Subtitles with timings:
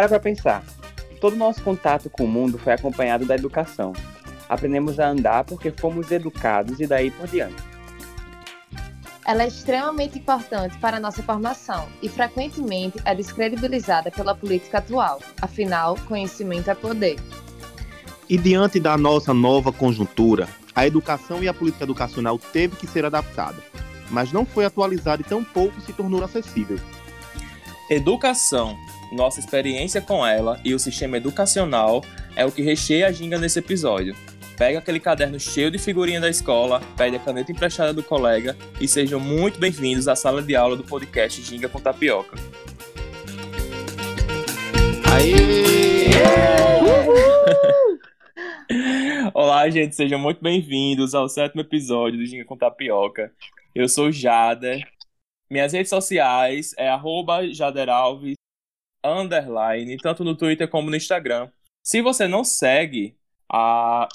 [0.00, 0.64] Para para pensar.
[1.20, 3.92] Todo nosso contato com o mundo foi acompanhado da educação.
[4.48, 7.62] Aprendemos a andar porque fomos educados e daí por diante.
[9.26, 15.20] Ela é extremamente importante para a nossa formação e frequentemente é descredibilizada pela política atual.
[15.38, 17.16] Afinal, conhecimento é poder.
[18.26, 23.04] E diante da nossa nova conjuntura, a educação e a política educacional teve que ser
[23.04, 23.62] adaptada,
[24.08, 26.78] mas não foi atualizada e tampouco se tornou acessível.
[27.90, 28.78] Educação,
[29.12, 32.02] nossa experiência com ela e o sistema educacional
[32.36, 34.14] é o que recheia a ginga nesse episódio.
[34.56, 38.86] Pega aquele caderno cheio de figurinha da escola, pede a caneta emprestada do colega e
[38.86, 42.36] sejam muito bem-vindos à sala de aula do podcast Ginga com Tapioca.
[45.12, 46.10] Aê!
[49.34, 53.32] Olá, gente, sejam muito bem-vindos ao sétimo episódio do Ginga com Tapioca.
[53.74, 54.86] Eu sou Jader.
[55.50, 58.34] Minhas redes sociais é arroba jaderalves,
[59.04, 61.50] underline, tanto no Twitter como no Instagram.
[61.82, 63.16] Se você não segue
[63.50, 64.08] a...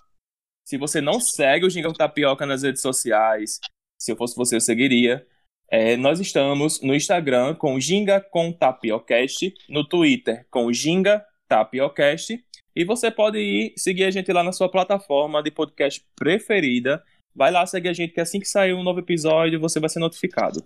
[0.68, 3.60] Se você não segue o Ginga com Tapioca nas redes sociais,
[4.00, 5.26] se eu fosse você, eu seguiria.
[5.70, 12.44] É, nós estamos no Instagram com Ginga com Tapiocast, no Twitter com Ginga Tapiocast,
[12.76, 17.04] e você pode ir seguir a gente lá na sua plataforma de podcast preferida.
[17.34, 20.00] Vai lá seguir a gente, que assim que sair um novo episódio, você vai ser
[20.00, 20.66] notificado.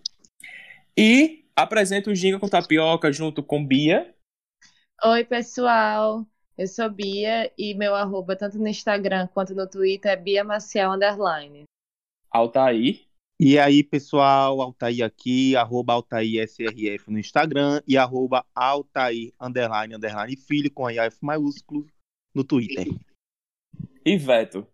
[0.97, 4.15] E apresento o Ginga com Tapioca junto com Bia.
[5.03, 6.25] Oi, pessoal.
[6.57, 10.91] Eu sou Bia e meu arroba, tanto no Instagram quanto no Twitter, é Bia Maciel
[10.91, 11.63] Underline.
[12.29, 13.01] Altair.
[13.39, 20.35] E aí, pessoal, Altair aqui, arroba Altair SRF no Instagram e arroba Altair, underline, underline,
[20.35, 21.87] filho, com IF maiúsculo
[22.35, 22.87] no Twitter.
[24.05, 24.67] E Veto.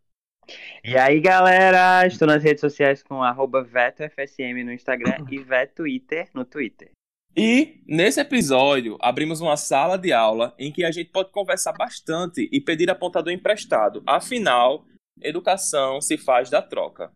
[0.83, 3.21] E aí, galera, estou nas redes sociais com
[3.63, 6.91] VetoFSM no Instagram e VetoTwitter no Twitter.
[7.35, 12.47] E nesse episódio, abrimos uma sala de aula em que a gente pode conversar bastante
[12.51, 14.01] e pedir apontador emprestado.
[14.05, 14.85] Afinal,
[15.21, 17.11] educação se faz da troca.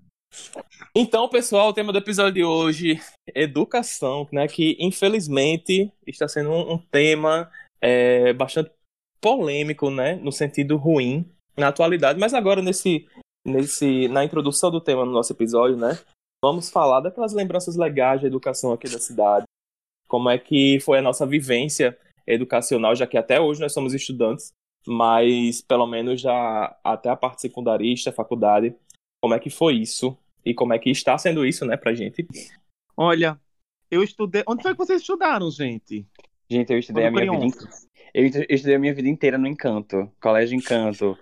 [0.94, 3.00] Então, pessoal, o tema do episódio de hoje,
[3.34, 4.48] educação, né?
[4.48, 7.50] Que infelizmente está sendo um, um tema
[7.82, 8.72] é, bastante
[9.22, 10.16] polêmico, né?
[10.16, 11.26] No sentido ruim
[11.60, 12.20] na atualidade.
[12.20, 13.08] Mas agora nesse,
[13.46, 15.98] nesse, na introdução do tema no nosso episódio, né?
[16.44, 19.46] Vamos falar daquelas lembranças legais da educação aqui da cidade.
[20.08, 24.52] Como é que foi a nossa vivência educacional, já que até hoje nós somos estudantes,
[24.88, 28.74] mas pelo menos já até a parte secundarista, faculdade,
[29.22, 32.26] como é que foi isso e como é que está sendo isso, né, pra gente.
[32.96, 33.40] Olha,
[33.92, 34.44] eu estudei.
[34.48, 36.06] Onde foi que vocês estudaram, gente?
[36.50, 37.72] Gente, eu estudei a minha vida inteira.
[38.14, 41.18] Eu estudei a minha vida inteira no Encanto, Colégio Encanto.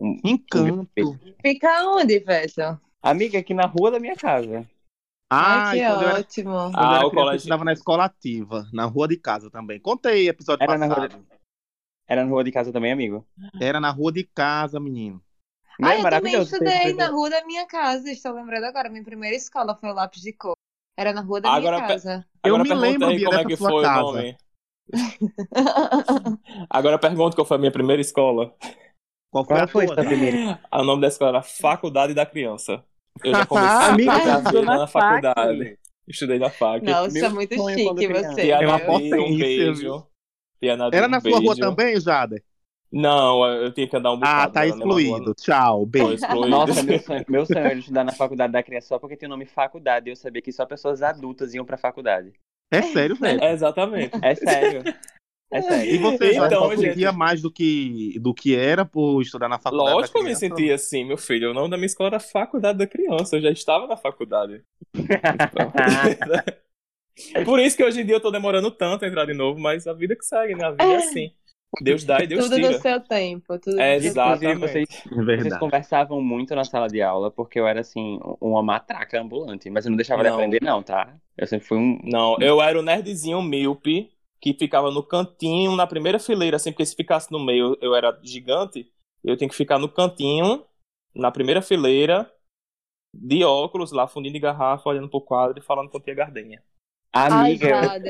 [0.00, 1.18] Um- Encanto.
[1.42, 2.80] Fica onde, Veto?
[3.02, 4.66] Amiga, aqui na rua da minha casa.
[5.32, 6.50] Ah, Ai, que eu era, ótimo.
[6.50, 9.50] eu Ah, era o criança, eu colégio- estudava na escola ativa, na rua de casa
[9.50, 9.78] também.
[9.78, 11.12] Contei episódio Era na passado.
[11.12, 11.24] rua
[12.08, 13.24] Era na rua de casa também, amigo.
[13.60, 15.22] Era na rua de casa, menino.
[15.78, 16.52] Não Ah, é eu também maravilhoso?
[16.54, 18.10] estudei na rua da minha casa.
[18.10, 18.88] Estou lembrando agora.
[18.90, 20.54] Minha primeira escola foi o lápis de cor.
[20.98, 22.26] Era na rua da Agora minha casa.
[22.44, 24.02] Eu Agora me lembro, aí como é que foi casa.
[24.02, 24.36] o nome.
[26.68, 28.54] Agora pergunta qual foi a minha primeira escola.
[29.30, 29.94] Qual foi Qual a foi tua?
[29.94, 30.60] essa primeira?
[30.72, 32.84] O nome da escola era Faculdade da Criança.
[33.22, 35.58] Eu já comecei a Amiga, estudar na, na faculdade.
[35.58, 35.78] FAC.
[36.08, 36.82] Estudei na FAC.
[36.84, 38.34] Nossa, Meu muito chique você.
[38.34, 39.80] Tia É uma potência, um beijo.
[39.80, 40.06] viu?
[40.60, 41.60] Tia Nadir, Era um na sua rua beijo.
[41.60, 42.42] também, Jada?
[42.92, 44.50] Não, eu tinha que andar um bocado.
[44.50, 45.34] Ah, tá rua, excluído.
[45.34, 46.14] Tchau, beijo.
[46.14, 46.48] excluído.
[46.48, 49.30] Nossa, meu sonho, meu sonho era estudar na faculdade da criança só porque tinha o
[49.30, 50.08] nome faculdade.
[50.08, 52.32] E eu sabia que só pessoas adultas iam pra faculdade.
[52.72, 53.42] É sério, velho.
[53.42, 54.18] É, exatamente.
[54.22, 54.82] É sério.
[55.52, 55.94] É sério.
[55.94, 59.48] E você já Então, se sentia gente- mais do que, do que era por estudar
[59.48, 59.94] na faculdade?
[59.96, 61.50] Lógico que eu me sentia assim, meu filho.
[61.50, 63.36] O nome da minha escola era Faculdade da Criança.
[63.36, 64.62] Eu já estava na faculdade.
[67.44, 69.86] Por isso que hoje em dia eu tô demorando tanto a entrar de novo, mas
[69.86, 70.64] a vida que segue, né?
[70.64, 71.30] A vida é assim.
[71.82, 72.70] Deus dá e Deus tudo tira.
[72.70, 73.58] no seu tempo.
[73.58, 74.40] Tudo É, no seu exato.
[74.40, 74.52] tempo.
[74.64, 75.60] Inclusive, vocês, É vocês verdade.
[75.60, 79.70] conversavam muito na sala de aula porque eu era, assim, uma matraca ambulante.
[79.70, 80.36] Mas eu não deixava de Não.
[80.36, 81.14] aprender, não, tá?
[81.36, 81.98] Eu sempre fui um.
[82.04, 84.10] Não, eu era o nerdzinho míope
[84.40, 88.18] que ficava no cantinho, na primeira fileira, assim, porque se ficasse no meio eu era
[88.22, 88.90] gigante,
[89.22, 90.64] eu tinha que ficar no cantinho,
[91.14, 92.30] na primeira fileira,
[93.14, 96.62] de óculos, lá fundinho de garrafa, olhando pro quadro e falando com tia Gardenha.
[97.12, 98.00] Amiga, Ai,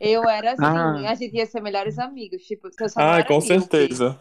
[0.00, 1.10] eu era assim, Ah.
[1.10, 3.46] a gente ia ser melhores amigos, tipo, eu só não Ai, era com míope.
[3.48, 4.16] certeza.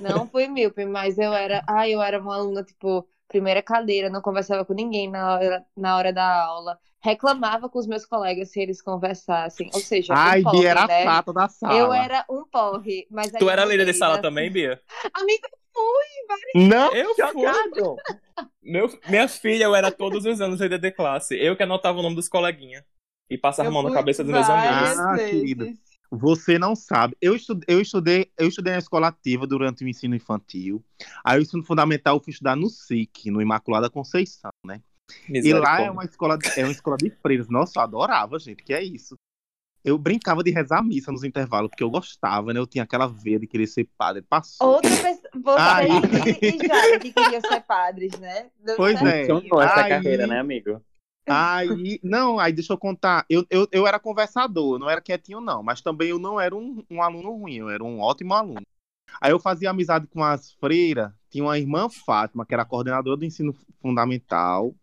[0.00, 4.20] Não fui míope, mas eu era, ai, eu era uma aluna, tipo, primeira cadeira, não
[4.22, 8.60] conversava com ninguém na hora, na hora da aula, reclamava com os meus colegas se
[8.60, 11.02] eles conversassem, ou seja, Ai, um porre, Bia era né?
[11.02, 11.74] a chata da sala.
[11.78, 14.80] Eu era um porre, mas aí Tu era líder de sala assim- também, Bia?
[15.14, 18.46] Amiga, fui, Não, Eu fui.
[18.62, 21.34] Meu, minha filha, eu era todos os anos líder de classe.
[21.36, 22.84] Eu que anotava o nome dos coleguinhas.
[23.30, 24.98] E passava a mão na cabeça dos meus várias amigos.
[24.98, 25.30] Ah, vezes.
[25.30, 25.66] querido.
[26.10, 27.16] Você não sabe.
[27.20, 30.82] Eu estudei, eu estudei, eu estudei na escola ativa durante o ensino infantil.
[31.22, 34.80] Aí o ensino fundamental eu fui estudar no SIC, no Imaculada Conceição, né?
[35.28, 37.48] E lá é uma escola, é uma escola de freiras.
[37.48, 39.14] Nossa, eu adorava, gente, que é isso.
[39.84, 42.60] Eu brincava de rezar missa nos intervalos, porque eu gostava, né?
[42.60, 44.22] Eu tinha aquela veia de querer ser padre.
[44.22, 44.74] Passou.
[44.74, 45.88] Outra pessoa, você Aí.
[46.42, 48.50] e Jara que queriam ser padres, né?
[48.62, 49.26] Deu Pois é.
[49.26, 50.82] Funcionou essa Aí- carreira, né, amigo?
[51.28, 53.24] Aí, não, aí deixa eu contar.
[53.28, 55.62] Eu, eu, eu era conversador, não era quietinho, não.
[55.62, 58.66] Mas também eu não era um, um aluno ruim, eu era um ótimo aluno.
[59.20, 61.10] Aí eu fazia amizade com as freiras.
[61.30, 64.74] Tinha uma irmã Fátima, que era coordenadora do ensino fundamental.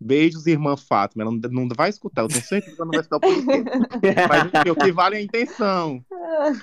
[0.00, 1.22] Beijos, irmã Fátima.
[1.22, 3.78] Ela não, não vai escutar, eu tenho certeza que ela não vai escutar o podcast.
[4.28, 6.04] Mas enfim, o que vale é a intenção.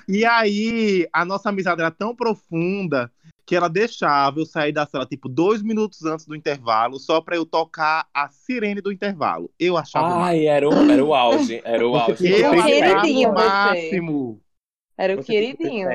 [0.08, 3.12] E aí, a nossa amizade era tão profunda
[3.52, 7.36] que ela deixava eu sair da sala, tipo, dois minutos antes do intervalo, só pra
[7.36, 9.52] eu tocar a sirene do intervalo.
[9.60, 11.62] Eu achava o Ai, era o, era o auge.
[11.66, 12.12] Era o auge.
[12.12, 13.34] Eu triste, achava queridinho o você.
[13.34, 14.42] máximo.
[14.98, 15.86] Era o Você queridinho.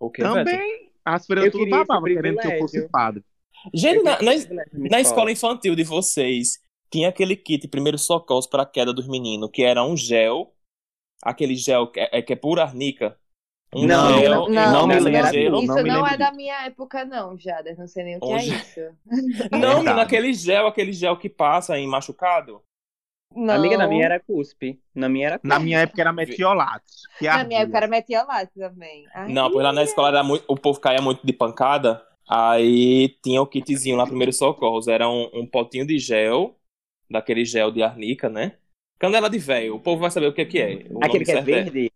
[0.00, 0.18] O Beto?
[0.18, 0.90] Também.
[1.04, 2.90] As freiras Eu tudo queria esse babavam, querendo que eu fosse privilégio.
[2.90, 3.24] padre.
[3.72, 6.58] Gente, Eu na, queria na, esse privilégio na escola infantil de vocês,
[6.90, 10.52] tinha aquele kit primeiro socorros para a queda dos meninos, que era um gel,
[11.22, 13.16] aquele gel que é, que é pura arnica.
[13.74, 15.30] Um Não, gel, Não, não, não me lembro.
[15.32, 15.58] gelo.
[15.58, 17.74] isso não não, me lembro é da minha época, não, Jada.
[17.78, 18.80] Não sei nem o que Hoje- é isso.
[19.50, 19.76] Não, Verdade.
[19.84, 22.62] menino, aquele gel, aquele gel que passa em machucado.
[23.34, 23.54] Não.
[23.54, 24.78] Amiga, na minha era cuspe.
[24.94, 26.84] Na minha era Na minha época era metiolato.
[27.18, 29.06] Que Na minha época era metiolate também.
[29.14, 32.02] Ai, Não, pois lá na escola era muito, o povo caía muito de pancada.
[32.28, 34.86] Aí tinha o kitzinho lá, primeiro socorros.
[34.86, 36.56] Era um, um potinho de gel,
[37.10, 38.56] daquele gel de arnica, né?
[38.98, 40.86] Canela de velho, o povo vai saber o que, que é.
[40.90, 41.92] O nome Aquele que é certo verde?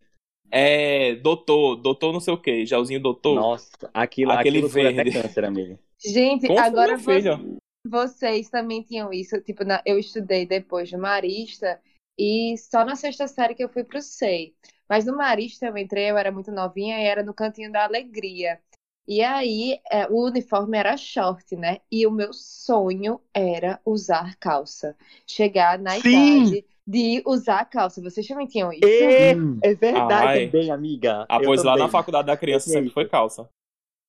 [0.51, 3.35] É, doutor, doutor não sei o que, gelzinho doutor.
[3.35, 5.23] Nossa, aquilo, Aquele aquilo cura até verde.
[5.23, 5.79] câncer, amigo.
[6.05, 7.59] Gente, Como agora filho?
[7.87, 9.41] vocês também tinham isso.
[9.41, 11.81] Tipo, na- eu estudei depois do Marista
[12.19, 14.55] e só na sexta série que eu fui pro SEI.
[14.89, 18.61] Mas no Marista eu entrei, eu era muito novinha e era no Cantinho da Alegria.
[19.09, 21.79] E aí, é, o uniforme era short, né?
[21.91, 24.97] E o meu sonho era usar calça.
[25.27, 26.09] Chegar na Sim.
[26.09, 28.01] idade de usar calça.
[28.01, 28.85] Vocês também tinham isso?
[28.85, 29.31] É,
[29.63, 30.47] é verdade Ai.
[30.47, 31.27] também, amiga.
[31.29, 33.49] Ah, pois lá na faculdade da criança sempre foi calça.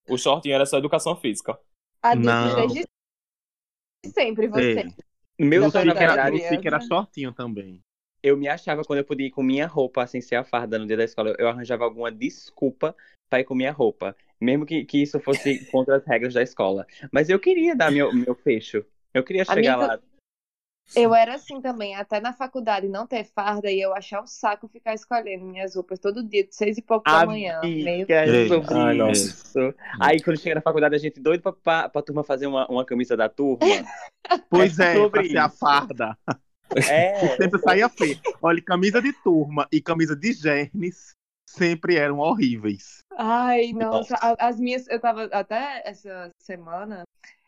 [0.07, 1.59] O shortinho era só educação física.
[2.01, 2.56] Adultos Não.
[2.56, 2.85] desde
[4.06, 4.74] sempre, você.
[4.74, 4.94] Sei.
[5.39, 6.29] Meu SIC era,
[6.63, 7.81] era shortinho também.
[8.24, 10.88] eu me achava quando eu podia ir com minha roupa, sem ser a farda no
[10.88, 11.35] dia da escola.
[11.38, 12.95] Eu arranjava alguma desculpa
[13.30, 14.15] pra ir com minha roupa.
[14.39, 16.85] Mesmo que, que isso fosse contra as regras da escola.
[17.12, 18.85] Mas eu queria dar meu, meu fecho.
[19.13, 20.00] Eu queria chegar Amiga, lá.
[20.95, 24.67] Eu era assim também, até na faculdade não ter farda e eu achar um saco
[24.67, 27.59] ficar escolhendo minhas roupas todo dia, de seis e pouco da manhã.
[27.61, 28.07] Meio...
[28.47, 29.11] Sobre Ai, nossa.
[29.11, 29.73] isso.
[29.99, 32.85] Aí quando chega na faculdade, a gente doido pra, pra, pra turma fazer uma, uma
[32.85, 33.59] camisa da turma.
[34.49, 36.17] Pois É é, sobre pra ser a farda.
[36.75, 37.37] É.
[37.37, 38.19] Sempre saía feio.
[38.41, 41.13] Olha, camisa de turma e camisa de germes
[41.49, 42.99] sempre eram horríveis.
[43.17, 47.03] Ai, nossa, a- as minhas, eu tava até essa semana,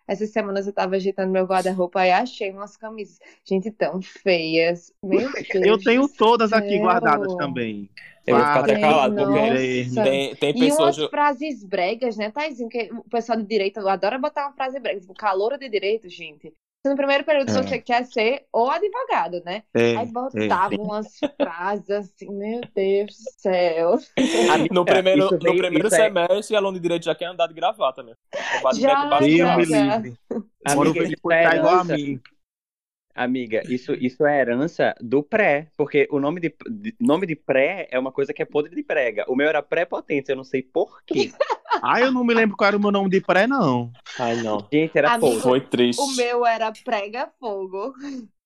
[0.10, 4.92] essas semanas eu tava ajeitando meu guarda-roupa e achei umas camisas, gente, tão feias.
[5.04, 5.66] Meu Deus.
[5.66, 7.90] Eu tenho todas aqui guardadas também.
[8.26, 10.98] Eu vou ficar até calado, porque tem, tem E pessoas.
[10.98, 12.70] umas frases bregas, né, Taizinho?
[12.70, 15.00] Que o pessoal de direito adora botar uma frase brega.
[15.00, 16.54] Tipo, calor de direito, gente.
[16.86, 17.54] No primeiro período É.
[17.54, 19.64] você quer ser ou advogado, né?
[19.74, 23.98] É, Aí botava umas frases assim, meu Deus do céu.
[24.72, 28.02] No primeiro, Isso no primeiro é- semestre, aluno de direito já quer andar de gravata,
[28.02, 28.16] meu.
[28.34, 28.90] É bate Já,
[29.22, 29.96] já, já.
[30.66, 32.20] Amiga, isso foi é tá igual a mim.
[33.16, 37.88] Amiga, isso, isso é herança do pré, porque o nome de, de- nome de pré
[37.92, 39.26] é uma coisa que é podre de prega.
[39.28, 41.32] O meu era pré-potência, eu não sei porquê.
[41.82, 43.92] Ah, eu não me lembro qual era o meu nome de pré, não.
[44.18, 44.66] Ai, não.
[44.72, 45.42] Gente, era Amigo, podre.
[45.42, 46.00] Foi triste.
[46.02, 47.94] O meu era prega fogo.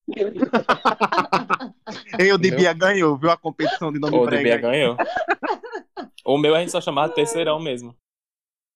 [2.20, 4.58] Eu de Bia ganhou, viu a competição de nome O prega.
[4.58, 4.98] ganhou.
[6.26, 7.96] O meu a gente só chamava de terceirão mesmo.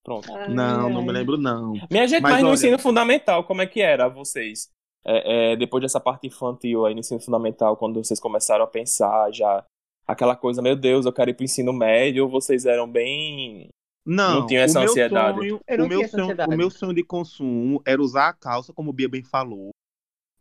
[0.03, 0.34] Pronto.
[0.34, 1.06] Ai, Não, não ai.
[1.06, 1.74] me lembro, não.
[1.91, 4.70] Minha gente, Mas mas, no olha- ensino fundamental, como é que era vocês?
[5.09, 9.31] É, é, depois dessa parte infantil aí no ensino fundamental, quando vocês começaram a pensar
[9.31, 9.63] já
[10.05, 13.69] aquela coisa, meu Deus, eu quero ir pro ensino médio, ou vocês eram bem.
[14.05, 15.37] Não, Não tinha essa o meu ansiedade.
[15.37, 16.53] Sonho, o, meu sonho, ansiedade.
[16.53, 19.69] o meu sonho de consumo era usar a calça, como o Bia bem falou,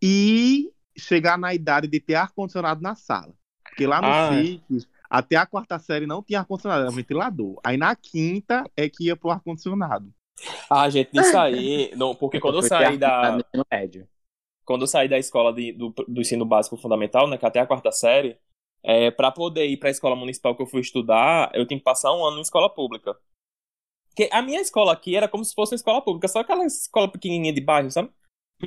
[0.03, 3.33] e chegar na idade de ter ar-condicionado na sala.
[3.65, 4.31] Porque lá no Ah.
[4.33, 7.59] SIC, até a quarta série não tinha ar-condicionado, era ventilador.
[7.65, 10.13] Aí na quinta é que ia pro ar-condicionado.
[10.71, 11.93] Ah, gente, disso aí.
[11.97, 13.33] não, porque quando eu saí da.
[13.33, 14.09] no ensino médio.
[14.67, 17.67] Quando eu saí da escola de- do, do ensino básico fundamental, né, que até a
[17.67, 18.39] quarta série,
[18.85, 21.85] é, para poder ir para a escola municipal que eu fui estudar, eu tinha que
[21.85, 23.17] passar um ano em escola pública.
[24.09, 27.11] Porque a minha escola aqui era como se fosse uma escola pública, só aquela escola
[27.11, 28.11] pequenininha de bairro, sabe?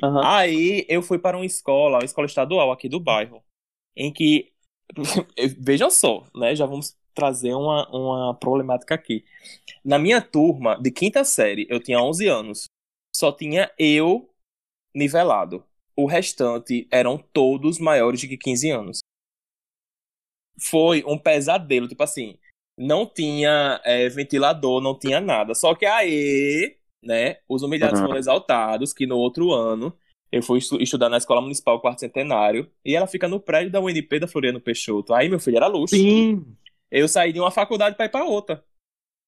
[0.02, 0.22] Aham.
[0.22, 3.42] Aí eu fui para uma escola, uma escola estadual aqui do bairro,
[3.96, 4.52] em que
[5.60, 6.54] vejam só, né?
[6.56, 9.24] Já vamos trazer uma, uma problemática aqui.
[9.84, 12.66] Na minha turma, de quinta série, eu tinha 11 anos.
[13.14, 14.30] Só tinha eu
[14.94, 15.64] nivelado.
[16.00, 19.00] O restante eram todos maiores de que 15 anos.
[20.58, 22.38] Foi um pesadelo, tipo assim,
[22.78, 25.54] não tinha é, ventilador, não tinha nada.
[25.54, 28.06] Só que aí, né, os humilhados Uhum.
[28.06, 29.94] foram exaltados, que no outro ano
[30.32, 33.80] eu fui estu- estudar na Escola Municipal Quarto Centenário, e ela fica no prédio da
[33.80, 35.12] UNP da Floriano Peixoto.
[35.12, 35.94] Aí, meu filho, era luxo.
[35.96, 36.56] Sim.
[36.90, 38.64] Eu saí de uma faculdade para ir para outra,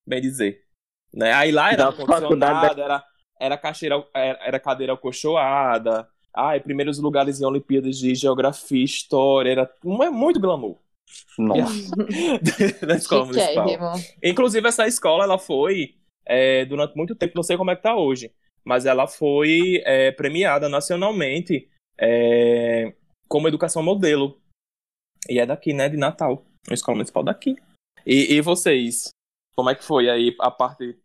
[0.07, 0.65] bem dizer.
[1.13, 1.33] Né?
[1.33, 3.05] Aí lá era Da faculdade era,
[3.39, 6.09] era, caixeira, era, era cadeira acolchoada.
[6.35, 10.77] Ai, primeiros lugares em Olimpíadas de Geografia, História, era mu- muito glamour
[11.39, 11.91] Nossa.
[12.87, 13.67] da escola municipal.
[14.23, 17.95] Inclusive, essa escola, ela foi, é, durante muito tempo, não sei como é que tá
[17.95, 18.33] hoje,
[18.65, 22.95] mas ela foi é, premiada nacionalmente é,
[23.29, 24.41] como educação modelo.
[25.29, 26.47] E é daqui, né, de Natal.
[26.67, 27.57] Uma escola municipal daqui.
[28.07, 29.09] E, e vocês?
[29.55, 30.97] Como é que foi aí a parte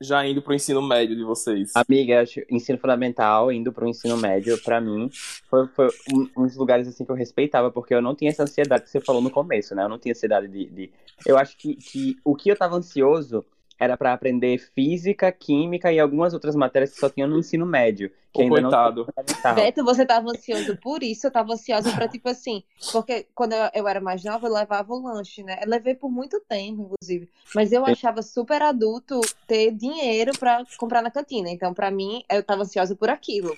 [0.00, 1.72] já indo pro ensino médio de vocês?
[1.74, 5.10] Amiga, acho ensino fundamental, indo pro ensino médio, pra mim,
[5.48, 8.84] foi, foi um, uns lugares assim que eu respeitava, porque eu não tinha essa ansiedade
[8.84, 9.84] que você falou no começo, né?
[9.84, 10.66] Eu não tinha ansiedade de.
[10.66, 10.92] de...
[11.24, 13.44] Eu acho que, que o que eu tava ansioso
[13.78, 18.10] era pra aprender física, química e algumas outras matérias que só tinham no ensino médio.
[18.32, 19.06] Que ainda coitado.
[19.54, 23.70] Beto, você tava ansioso por isso, eu tava ansiosa pra, tipo assim, porque quando eu,
[23.74, 25.58] eu era mais nova, eu levava o lanche, né?
[25.62, 27.28] Eu levei por muito tempo, inclusive.
[27.54, 31.48] Mas eu achava super adulto ter dinheiro pra comprar na cantina.
[31.50, 33.56] Então, pra mim, eu tava ansiosa por aquilo.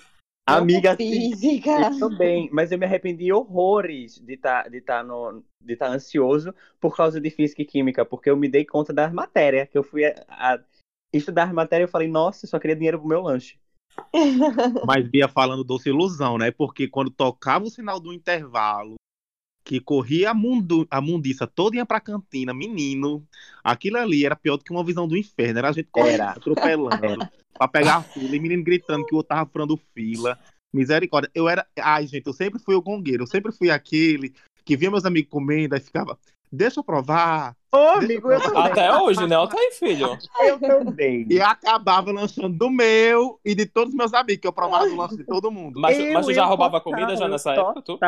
[0.49, 1.29] Por Amiga, sim.
[1.29, 1.69] física.
[1.69, 5.05] Eu também, mas eu me arrependi horrores de estar de tá
[5.61, 9.11] de tá ansioso por causa de física e química, porque eu me dei conta das
[9.11, 10.59] matérias, que eu fui a, a
[11.13, 13.59] estudar as matérias e eu falei, nossa, só queria dinheiro pro meu lanche.
[14.85, 16.51] Mas Bia falando doce ilusão, né?
[16.51, 18.95] Porque quando tocava o sinal do intervalo,
[19.69, 23.23] que corria a, mundo, a mundiça toda ia pra cantina, menino,
[23.63, 25.59] aquilo ali era pior do que uma visão do inferno.
[25.59, 26.31] Era a gente correndo, Era.
[26.31, 30.39] atropelando, pra pegar a fila, e menino gritando que o outro tava furando fila.
[30.73, 31.29] Misericórdia.
[31.35, 31.67] Eu era.
[31.79, 34.33] Ai, gente, eu sempre fui o gongueiro, eu sempre fui aquele
[34.65, 36.17] que via meus amigos comendo e ficava.
[36.51, 37.55] Deixa eu provar.
[37.71, 38.61] Ô, amigo, eu também.
[38.63, 39.35] Até hoje, né?
[39.47, 40.17] Tá aí, filho.
[40.41, 41.27] Eu também.
[41.29, 44.95] E acabava lanchando do meu e de todos os meus amigos, que eu provava do
[44.95, 45.79] lanche de todo mundo.
[45.79, 47.99] Mas, Eu mas tu já roubava cortar, comida já nessa só- época, tu?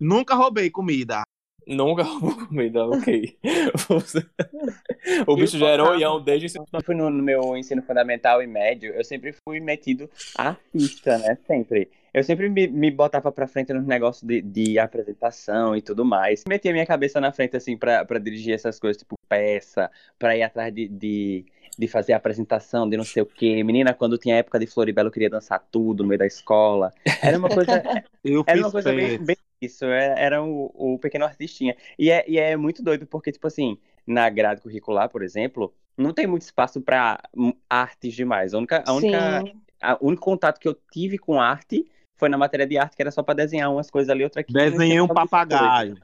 [0.00, 1.22] Nunca roubei comida.
[1.66, 3.38] Nunca roubou comida, ok.
[5.26, 8.92] O bicho já era olhão desde Quando eu fui no, meu ensino fundamental e médio,
[8.92, 11.38] eu sempre fui metido artista, né?
[11.46, 11.90] Sempre.
[12.14, 16.44] Eu sempre me, me botava pra frente nos negócios de, de apresentação e tudo mais.
[16.48, 20.42] Metia minha cabeça na frente, assim, pra, pra dirigir essas coisas, tipo peça, pra ir
[20.44, 21.44] atrás de, de,
[21.76, 23.64] de fazer apresentação, de não sei o quê.
[23.64, 26.92] Menina, quando tinha época de Floribela, eu queria dançar tudo no meio da escola.
[27.20, 27.82] Era uma coisa,
[28.24, 31.76] Eu era uma coisa bem, bem isso, era, era o, o pequeno artistinha.
[31.98, 36.12] E é, e é muito doido, porque, tipo assim, na grade curricular, por exemplo, não
[36.12, 38.54] tem muito espaço pra hum, artes demais.
[38.54, 39.44] A única, a única,
[39.80, 41.84] a- o único contato que eu tive com arte
[42.16, 44.52] foi na matéria de arte, que era só pra desenhar umas coisas ali, outra aqui.
[44.52, 45.96] Desenhei um papagaio.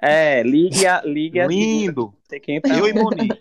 [0.00, 2.14] É, ligue a, ligue a Lindo.
[2.42, 3.38] quem pra Eu e Monique.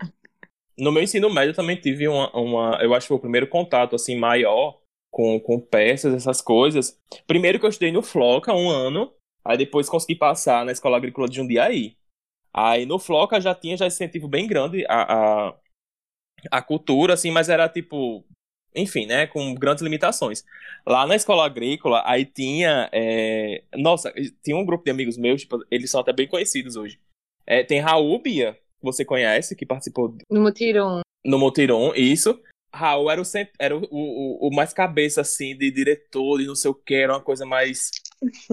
[0.77, 2.77] No meu ensino médio eu também tive uma, uma.
[2.81, 4.79] Eu acho que foi o primeiro contato assim maior
[5.11, 6.99] com, com peças, essas coisas.
[7.25, 9.11] Primeiro que eu estudei no Floca um ano,
[9.43, 11.97] aí depois consegui passar na Escola Agrícola de Jundiaí.
[12.53, 15.55] Aí no Floca já tinha já incentivo bem grande a, a,
[16.51, 18.23] a cultura, assim, mas era tipo.
[18.75, 19.25] Enfim, né?
[19.27, 20.43] Com grandes limitações.
[20.85, 22.89] Lá na escola agrícola, aí tinha.
[22.93, 26.99] é, Nossa, tinha um grupo de amigos meus, tipo, eles são até bem conhecidos hoje.
[27.45, 31.01] É, tem Raul Bia, que você conhece, que participou No Mutirão.
[31.25, 32.39] no Montiron, isso.
[32.73, 36.53] Raul era o, cent- era o, o, o mais cabeça, assim, de diretor, e não
[36.55, 37.89] sei o que, era uma coisa mais.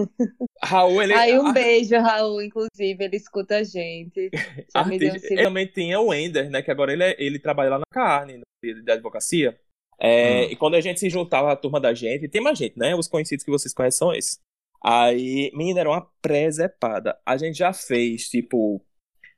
[0.63, 1.13] Raul, ele.
[1.13, 4.29] Aí um beijo, Raul, inclusive, ele escuta a gente.
[4.75, 6.61] Um artista- ele também tinha o Ender, né?
[6.61, 8.41] Que agora ele, é- ele trabalha lá na carne,
[8.83, 9.57] da advocacia.
[9.99, 10.51] É, Hum.
[10.51, 12.95] E quando a gente se juntava, a turma da gente, tem mais gente, né?
[12.95, 14.39] Os conhecidos que vocês conhecem são esses.
[14.83, 17.17] Aí, menina, era uma presepada.
[17.25, 18.81] A gente já fez, tipo,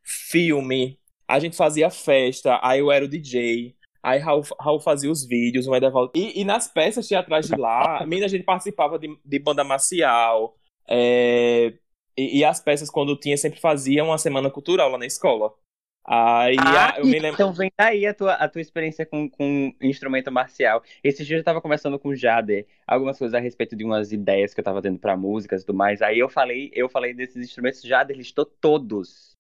[0.04, 5.26] filme, a gente fazia festa, aí eu era o DJ, aí Raul, Raul fazia os
[5.26, 6.12] vídeos, o Edevaldo.
[6.16, 10.58] E, e nas peças teatrais de lá, menina, a gente participava de, de banda marcial,
[10.88, 11.74] é,
[12.18, 15.54] e, e as peças, quando tinha, sempre fazia uma semana cultural lá na escola.
[16.10, 17.34] Aí Ah, eu me lembro.
[17.34, 20.82] então vem daí a tua, a tua experiência com, com instrumento marcial.
[21.04, 24.54] Esse dia eu tava conversando com o Jader, algumas coisas a respeito de umas ideias
[24.54, 26.02] que eu tava tendo pra músicas e tudo mais.
[26.02, 29.32] Aí eu falei, eu falei desses instrumentos, Jader listou todos.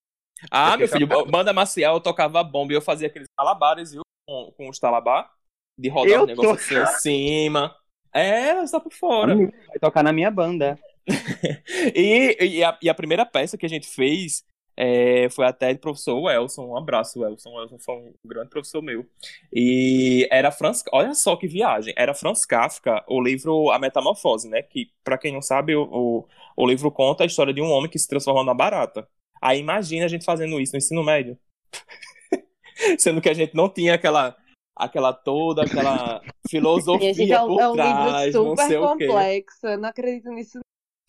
[0.51, 4.01] Ah, Eu meu filho, banda marcial, eu tocava bomba e eu fazia aqueles malabares, viu?
[4.27, 5.31] Com, com os talabá,
[5.79, 7.75] de rodar Eu os negócios assim acima.
[8.13, 9.35] É, só por fora.
[9.35, 10.77] Vai tocar na minha banda.
[11.95, 14.43] E, e, a, e a primeira peça que a gente fez
[14.79, 16.67] é, foi até do professor Welson.
[16.67, 17.49] Um abraço, Welson.
[17.49, 19.03] O Welson foi um grande professor meu.
[19.51, 20.83] E era Franz.
[20.93, 21.95] Olha só que viagem.
[21.97, 24.61] Era Franz Kafka, o livro A Metamorfose, né?
[24.61, 27.89] Que, para quem não sabe, o, o, o, livro conta a história de um homem
[27.89, 29.07] que se transforma na barata.
[29.41, 31.37] Aí imagina a gente fazendo isso no ensino médio.
[32.99, 34.37] Sendo que a gente não tinha aquela
[34.75, 39.65] aquela toda aquela filosofia gente, é um, por é um livro super complexo.
[39.65, 40.59] Eu não acredito nisso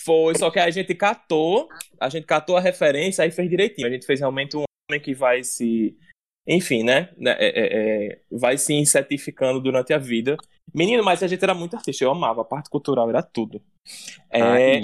[0.08, 1.68] foi, só que a gente catou,
[2.00, 3.86] a gente catou a referência e fez direitinho.
[3.86, 5.94] A gente fez realmente um homem que vai se.
[6.46, 7.10] Enfim, né?
[7.18, 10.38] né é, é, é, vai se insetificando durante a vida.
[10.74, 13.62] Menino, mas a gente era muito artista, eu amava, a parte cultural era tudo.
[14.30, 14.82] É...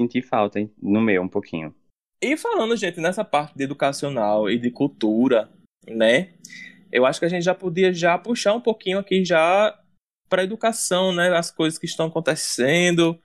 [0.00, 0.72] senti falta, hein?
[0.80, 1.74] No meu, um pouquinho.
[2.20, 5.50] E falando, gente, nessa parte de educacional e de cultura,
[5.88, 6.34] né?
[6.92, 9.76] Eu acho que a gente já podia já puxar um pouquinho aqui já
[10.28, 11.36] para educação, né?
[11.36, 13.20] As coisas que estão acontecendo,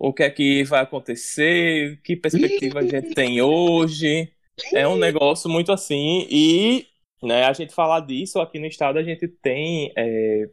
[0.00, 4.32] o que é que vai acontecer, que perspectiva a gente tem hoje.
[4.72, 6.26] É um negócio muito assim.
[6.30, 6.86] E
[7.22, 10.48] né, a gente falar disso aqui no estado, a gente tem é,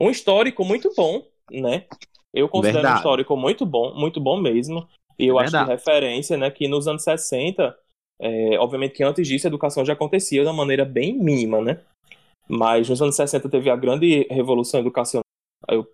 [0.00, 1.84] um histórico muito bom, né?
[2.34, 2.94] Eu considero Verdade.
[2.94, 4.88] um histórico muito bom, muito bom mesmo.
[5.16, 5.56] E eu Verdade.
[5.56, 7.76] acho que referência, né, que nos anos 60,
[8.20, 11.80] é, obviamente que antes disso a educação já acontecia de uma maneira bem mínima, né?
[12.48, 15.22] Mas nos anos 60 teve a grande revolução educacional.
[15.68, 15.86] Eu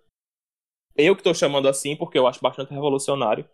[0.95, 3.47] eu que estou chamando assim porque eu acho bastante revolucionário.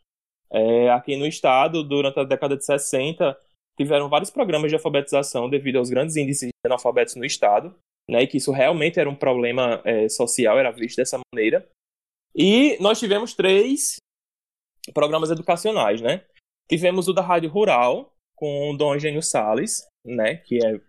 [0.52, 3.38] É, aqui no estado, durante a década de 60,
[3.78, 7.74] tiveram vários programas de alfabetização devido aos grandes índices de analfabetos no estado,
[8.10, 11.68] né, e que isso realmente era um problema é, social, era visto dessa maneira.
[12.36, 13.98] E nós tivemos três
[14.94, 16.24] programas educacionais, né?
[16.70, 20.80] Tivemos o da Rádio Rural, com o Dom Eugênio Salles, né, que é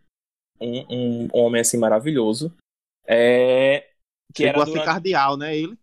[0.61, 2.55] um, um homem assim maravilhoso.
[3.07, 3.89] É,
[4.33, 4.81] que Chegou a durante...
[4.81, 5.77] ser cardeal, né, ele?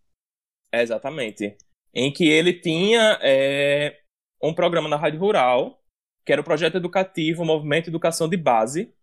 [0.72, 1.58] Exatamente.
[1.94, 4.00] Em que ele tinha é,
[4.42, 5.82] um programa na Rádio Rural,
[6.26, 8.94] que era o projeto educativo Movimento Educação de Base,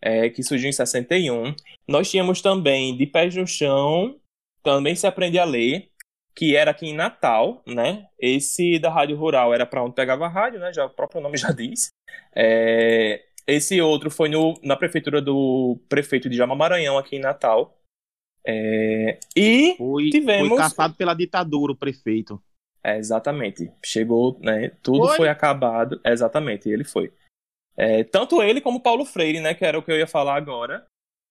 [0.00, 1.54] é, que surgiu em 61.
[1.86, 4.18] Nós tínhamos também De Pés no Chão,
[4.62, 5.90] também se aprende a ler,
[6.34, 8.06] que era aqui em Natal, né?
[8.18, 10.72] Esse da Rádio Rural era para onde pegava a rádio, né?
[10.72, 11.92] Já o próprio nome já diz.
[12.34, 17.78] É, esse outro foi no, na prefeitura do prefeito de Jama Maranhão, aqui em Natal.
[18.44, 20.48] É, e foi, tivemos.
[20.48, 22.42] Foi caçado pela ditadura o prefeito.
[22.84, 23.70] É, exatamente.
[23.84, 24.70] Chegou, né?
[24.82, 26.00] Tudo foi, foi acabado.
[26.04, 27.12] Exatamente, ele foi.
[27.76, 29.54] É, tanto ele como Paulo Freire, né?
[29.54, 30.84] Que era o que eu ia falar agora.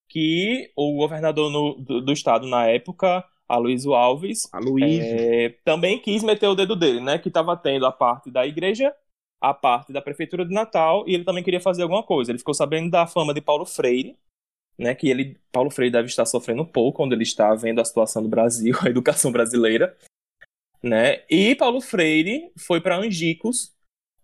[0.09, 4.49] Que o governador no, do, do, estado na época, Aloysio Alves,
[4.81, 7.17] é, também quis meter o dedo dele, né?
[7.17, 8.93] Que estava tendo a parte da igreja,
[9.39, 12.31] a parte da prefeitura de Natal, e ele também queria fazer alguma coisa.
[12.31, 14.17] Ele ficou sabendo da fama de Paulo Freire,
[14.77, 17.85] né, que ele, Paulo Freire deve estar sofrendo um pouco quando ele está vendo a
[17.85, 19.95] situação do Brasil, a educação brasileira,
[20.81, 21.23] né?
[21.29, 23.73] E Paulo Freire foi para Angicos,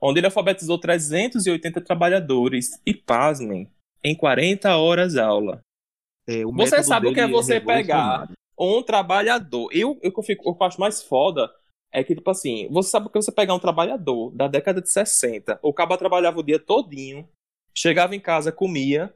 [0.01, 3.69] onde ele alfabetizou 380 trabalhadores e pasmem
[4.03, 5.61] em 40 horas aula.
[6.27, 8.29] É, você sabe o que é você é pegar
[8.59, 9.69] um trabalhador.
[9.71, 11.49] Eu, eu, fico, eu acho mais foda
[11.91, 14.89] é que, tipo assim, você sabe o que você pegar um trabalhador da década de
[14.89, 17.27] 60, o cabo trabalhava o dia todinho,
[17.73, 19.13] chegava em casa, comia,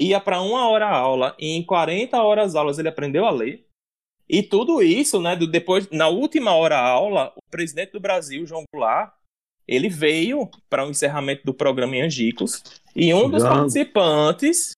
[0.00, 3.66] ia para uma hora a aula e em 40 horas aulas ele aprendeu a ler.
[4.28, 8.64] E tudo isso, né, depois na última hora a aula, o presidente do Brasil, João
[8.72, 9.12] Goulart,
[9.68, 12.62] ele veio para o um encerramento do programa em Angicos
[12.94, 14.72] e um dos participantes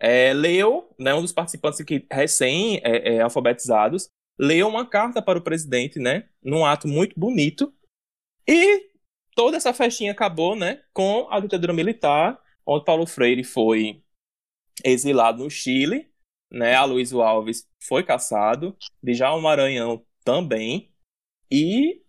[0.00, 5.38] é, leu, né, um dos participantes que recém é, é, alfabetizados, leu uma carta para
[5.38, 7.72] o presidente, né, num ato muito bonito.
[8.46, 8.88] E
[9.34, 14.02] toda essa festinha acabou, né, com a ditadura militar, onde Paulo Freire foi
[14.84, 16.10] exilado no Chile,
[16.50, 16.74] né?
[16.74, 20.90] Aloysio Alves foi caçado, Djalma Maranhão também,
[21.50, 22.02] e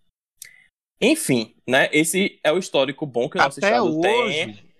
[1.00, 1.88] enfim, né?
[1.92, 4.70] Esse é o histórico bom que o nosso Até estado hoje, tem.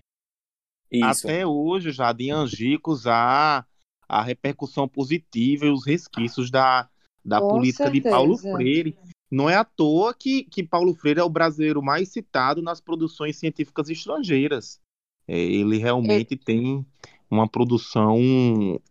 [0.91, 1.27] Isso.
[1.27, 3.65] Até hoje, já de Angicos, há
[4.09, 6.89] a repercussão positiva e os resquícios da,
[7.25, 8.03] da política certeza.
[8.05, 8.99] de Paulo Freire.
[9.31, 13.37] Não é à toa que, que Paulo Freire é o brasileiro mais citado nas produções
[13.37, 14.81] científicas estrangeiras.
[15.29, 16.85] É, ele realmente tem
[17.31, 18.19] uma produção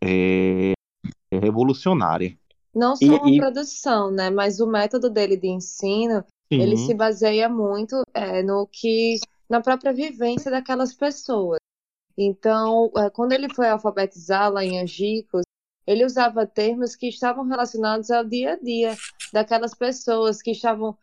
[0.02, 0.73] é,
[1.32, 2.38] revolucionária.
[2.73, 3.38] Não só e, uma e...
[3.38, 4.30] produção, né?
[4.30, 6.62] Mas o método dele de ensino, Sim.
[6.62, 9.17] ele se baseia muito é, no que
[9.49, 11.60] na própria vivência daquelas pessoas.
[12.17, 15.43] Então, é, quando ele foi alfabetizar lá em Angicos,
[15.88, 18.95] ele usava termos que estavam relacionados ao dia a dia
[19.34, 20.95] daquelas pessoas que estavam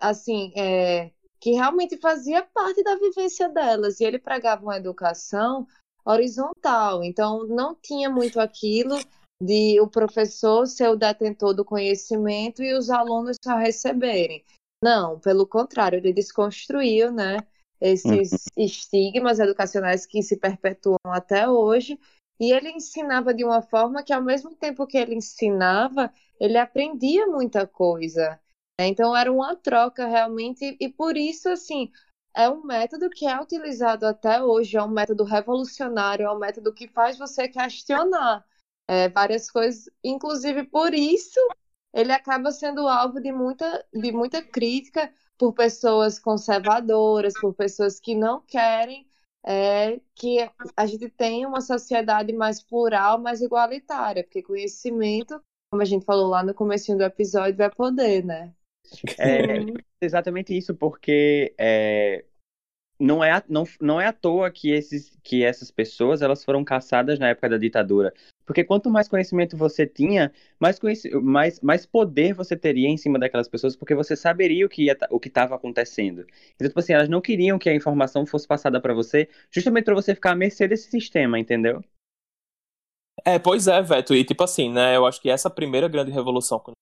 [0.00, 4.00] assim, é, que realmente fazia parte da vivência delas.
[4.00, 5.66] E ele pregava uma educação
[6.04, 7.02] horizontal.
[7.02, 8.98] Então, não tinha muito aquilo
[9.42, 14.44] de o professor ser o detentor do conhecimento e os alunos só receberem.
[14.82, 17.38] Não, pelo contrário, ele desconstruiu, né?
[17.82, 18.38] esses uhum.
[18.64, 21.98] estigmas educacionais que se perpetuam até hoje.
[22.40, 27.26] E ele ensinava de uma forma que, ao mesmo tempo que ele ensinava, ele aprendia
[27.26, 28.40] muita coisa.
[28.80, 28.86] Né?
[28.86, 31.90] Então, era uma troca realmente, e por isso, assim,
[32.34, 36.72] é um método que é utilizado até hoje, é um método revolucionário, é um método
[36.72, 38.44] que faz você questionar
[38.88, 41.40] é, várias coisas, inclusive por isso
[41.92, 48.14] ele acaba sendo alvo de muita, de muita crítica por pessoas conservadoras, por pessoas que
[48.14, 49.06] não querem
[49.44, 50.38] é, que
[50.76, 56.28] a gente tenha uma sociedade mais plural, mais igualitária, porque conhecimento, como a gente falou
[56.28, 58.54] lá no começo do episódio, é poder, né?
[59.18, 62.24] É exatamente isso, porque é,
[62.98, 67.18] não, é, não, não é à toa que, esses, que essas pessoas elas foram caçadas
[67.18, 68.12] na época da ditadura.
[68.44, 70.78] Porque quanto mais conhecimento você tinha, mais,
[71.22, 75.20] mais, mais poder você teria em cima daquelas pessoas, porque você saberia o que o
[75.20, 76.26] que estava acontecendo.
[76.54, 79.94] Então, tipo assim, elas não queriam que a informação fosse passada para você, justamente para
[79.94, 81.82] você ficar à mercê desse sistema, entendeu?
[83.24, 84.14] É, pois é, Veto.
[84.14, 84.96] E tipo assim, né?
[84.96, 86.72] Eu acho que essa primeira grande revolução que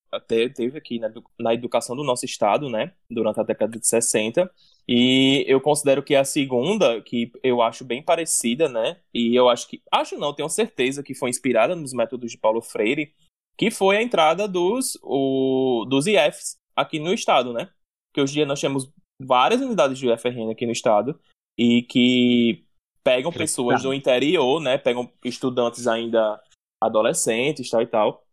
[0.48, 2.92] teve aqui na, na educação do nosso estado, né?
[3.10, 4.50] Durante a década de 60.
[4.88, 8.96] E eu considero que a segunda, que eu acho bem parecida, né?
[9.12, 9.82] E eu acho que.
[9.90, 13.12] Acho não, tenho certeza que foi inspirada nos métodos de Paulo Freire,
[13.56, 17.68] que foi a entrada dos, o, dos IFs aqui no estado, né?
[18.12, 18.90] Que hoje em dia nós temos
[19.20, 21.20] várias unidades de UFRN aqui no estado
[21.58, 22.64] e que
[23.02, 24.78] pegam pessoas do interior, né?
[24.78, 26.40] Pegam estudantes ainda
[26.80, 28.24] adolescentes, tal e tal.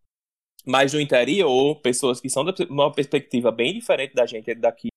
[0.65, 4.89] Mas do interior, pessoas que são de uma perspectiva bem diferente da gente daqui,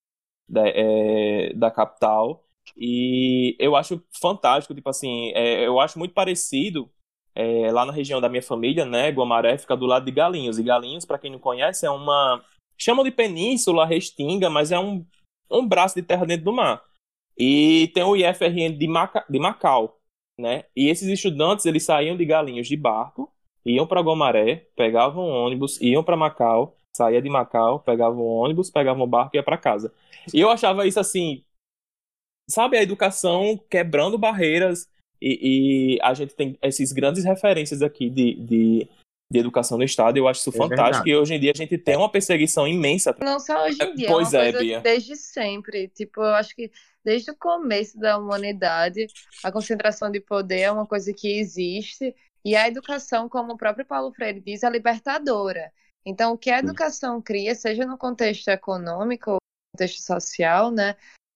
[0.49, 2.43] da, é, da capital.
[2.75, 6.89] E eu acho fantástico, tipo assim, é, eu acho muito parecido
[7.33, 9.09] é, lá na região da minha família, né?
[9.09, 10.59] Guamaré fica do lado de Galinhos.
[10.59, 12.43] E Galinhos, para quem não conhece, é uma.
[12.77, 15.05] Chamam de península, restinga, mas é um,
[15.49, 16.83] um braço de terra dentro do mar.
[17.37, 19.99] E tem o IFRN de, Maca, de Macau,
[20.37, 20.65] né?
[20.75, 23.31] E esses estudantes, eles saíam de Galinhos de barco,
[23.65, 29.35] iam para Gomaré, pegavam ônibus, iam para Macau, saía de Macau, pegavam ônibus, pegavam barco
[29.35, 29.93] e ia para casa.
[30.33, 31.43] E eu achava isso assim,
[32.49, 34.89] sabe, a educação quebrando barreiras
[35.21, 38.89] e, e a gente tem esses grandes referências aqui de, de
[39.31, 41.05] de educação no estado, eu acho isso é fantástico.
[41.05, 41.09] Verdade.
[41.09, 43.15] E hoje em dia a gente tem uma perseguição imensa.
[43.21, 44.81] Não só hoje em dia, pois é, é Bia.
[44.81, 45.87] desde sempre.
[45.87, 46.69] Tipo, eu acho que
[47.03, 49.07] desde o começo da humanidade,
[49.43, 52.13] a concentração de poder é uma coisa que existe,
[52.43, 55.71] e a educação, como o próprio Paulo Freire diz, é libertadora.
[56.05, 60.95] Então, o que a educação cria, seja no contexto econômico ou no contexto social, né,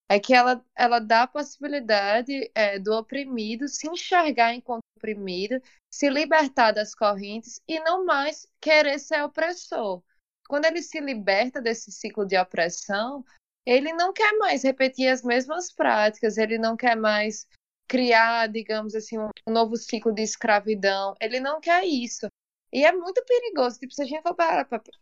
[0.10, 6.10] é que ela, ela dá a possibilidade é, do oprimido se enxergar enquanto oprimido, se
[6.10, 10.04] libertar das correntes e não mais querer ser opressor.
[10.48, 13.26] Quando ele se liberta desse ciclo de opressão,
[13.66, 17.48] ele não quer mais repetir as mesmas práticas, ele não quer mais
[17.88, 22.28] criar, digamos assim, um novo ciclo de escravidão, ele não quer isso.
[22.72, 23.80] E é muito perigoso.
[23.80, 24.36] Tipo, se a gente for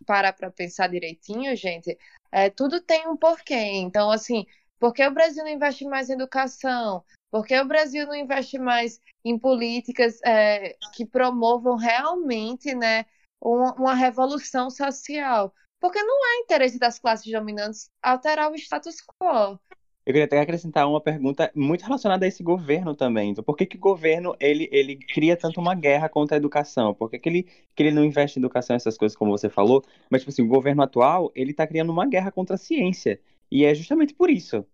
[0.06, 1.98] parar para pensar direitinho, gente,
[2.32, 3.56] é, tudo tem um porquê.
[3.56, 4.46] Então, assim,
[4.84, 7.06] por que o Brasil não investe mais em educação?
[7.32, 13.06] Por que o Brasil não investe mais em políticas é, que promovam realmente né,
[13.42, 15.54] uma, uma revolução social?
[15.80, 19.58] Porque não é interesse das classes dominantes alterar o status quo.
[20.06, 23.30] Eu queria até acrescentar uma pergunta muito relacionada a esse governo também.
[23.30, 26.94] Então, por que, que o governo ele, ele cria tanto uma guerra contra a educação?
[26.94, 27.44] Por que, que, ele,
[27.74, 29.82] que ele não investe em educação, essas coisas, como você falou?
[30.10, 33.18] Mas, tipo assim, o governo atual, ele está criando uma guerra contra a ciência.
[33.50, 34.66] E é justamente por isso.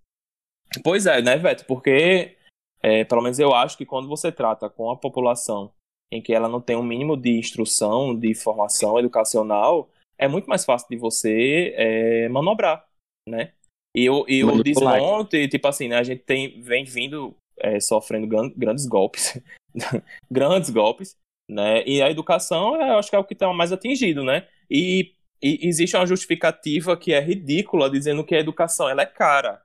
[0.83, 1.65] Pois é, né, Veto?
[1.65, 2.35] Porque,
[2.81, 5.71] é, pelo menos eu acho que quando você trata com a população
[6.11, 10.65] em que ela não tem um mínimo de instrução, de formação educacional, é muito mais
[10.65, 12.85] fácil de você é, manobrar,
[13.27, 13.53] né?
[13.95, 18.27] E, o, e o desmonte, tipo assim, né, a gente tem, vem vindo é, sofrendo
[18.55, 19.41] grandes golpes,
[20.29, 21.17] grandes golpes,
[21.49, 21.83] né?
[21.85, 24.47] E a educação, eu acho que é o que está mais atingido, né?
[24.69, 29.61] E, e, existe uma justificativa que é ridícula, dizendo que a educação ela é cara.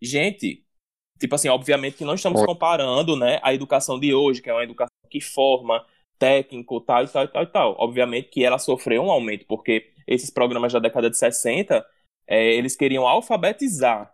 [0.00, 0.64] Gente,
[1.18, 4.64] tipo assim, obviamente que não estamos comparando, né, a educação de hoje, que é uma
[4.64, 5.84] educação que forma,
[6.18, 7.76] técnico, tal e tal e tal e tal.
[7.78, 11.84] Obviamente que ela sofreu um aumento, porque esses programas da década de 60,
[12.26, 14.12] é, eles queriam alfabetizar,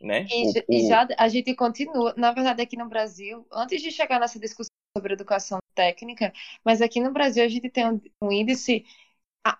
[0.00, 0.26] né?
[0.30, 4.20] E, o, e já a gente continua, na verdade aqui no Brasil, antes de chegar
[4.20, 6.32] nessa discussão sobre educação técnica,
[6.64, 8.84] mas aqui no Brasil a gente tem um, um índice
[9.44, 9.58] ah,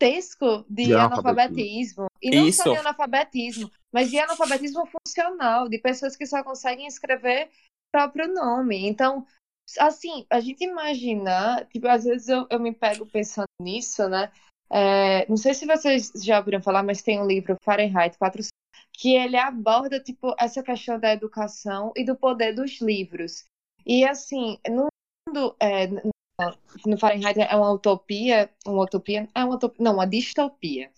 [0.00, 2.06] gigantesco de, de analfabetismo.
[2.22, 2.62] E não Isso.
[2.62, 7.50] só de analfabetismo, mas de analfabetismo funcional, de pessoas que só conseguem escrever
[7.92, 8.86] próprio nome.
[8.86, 9.26] Então,
[9.78, 14.30] assim, a gente imaginar, tipo, às vezes eu, eu me pego pensando nisso, né?
[14.70, 18.42] É, não sei se vocês já ouviram falar, mas tem um livro Fahrenheit 4,
[18.92, 23.44] que ele aborda tipo essa questão da educação e do poder dos livros.
[23.86, 24.88] E assim, no
[25.28, 25.86] mundo, é,
[26.86, 30.90] no Fahrenheit é uma utopia, uma utopia, é uma utopia, não, uma distopia.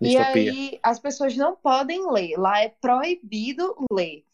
[0.00, 0.42] distopia.
[0.42, 4.24] E aí as pessoas não podem ler, lá é proibido ler.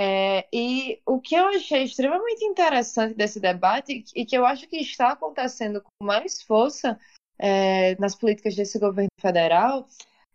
[0.00, 4.76] É, e o que eu achei extremamente interessante desse debate e que eu acho que
[4.76, 6.98] está acontecendo com mais força
[7.36, 9.88] é, nas políticas desse governo federal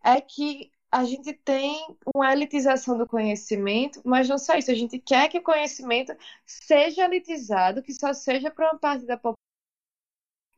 [0.04, 5.00] é que a gente tem uma elitização do conhecimento, mas não só isso, a gente
[5.00, 6.14] quer que o conhecimento
[6.46, 9.34] seja elitizado, que só seja para uma parte da população.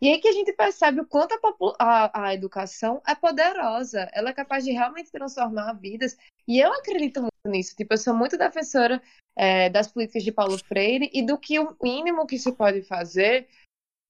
[0.02, 1.40] E aí que a gente percebe o quanto a,
[1.80, 6.18] a, a, educação é poderosa, ela é capaz de realmente transformar vidas.
[6.48, 7.76] E eu acredito muito nisso.
[7.76, 9.02] Tipo, eu sou muito defensora
[9.36, 13.48] é, das políticas de Paulo Freire e do que o mínimo que se pode fazer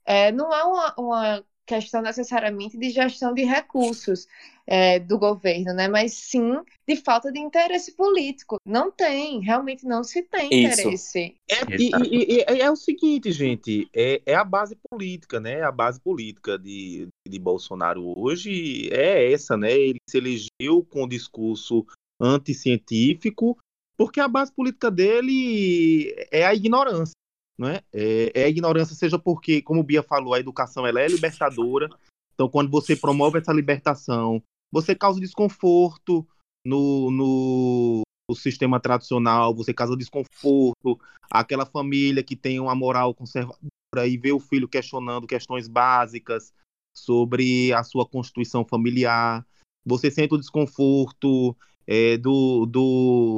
[0.05, 4.27] é, não é uma, uma questão necessariamente de gestão de recursos
[4.67, 5.87] é, do governo, né?
[5.87, 8.57] Mas sim de falta de interesse político.
[8.65, 10.81] Não tem, realmente não se tem Isso.
[10.81, 11.35] interesse.
[11.49, 15.63] É, e, e, e, é o seguinte, gente, é, é, a base política, né?
[15.63, 19.71] A base política de, de Bolsonaro hoje é essa, né?
[19.71, 21.85] Ele se elegeu com um discurso
[22.21, 23.57] anticientífico,
[23.97, 27.13] porque a base política dele é a ignorância.
[27.57, 27.79] Né?
[27.93, 31.89] É, é a ignorância, seja porque, como o Bia falou, a educação ela é libertadora.
[32.33, 36.27] Então, quando você promove essa libertação, você causa desconforto
[36.65, 40.99] no, no, no sistema tradicional, você causa desconforto
[41.31, 43.71] àquela família que tem uma moral conservadora
[44.05, 46.53] e vê o filho questionando questões básicas
[46.95, 49.45] sobre a sua constituição familiar.
[49.85, 51.55] Você sente o desconforto
[51.87, 53.37] é, do, do,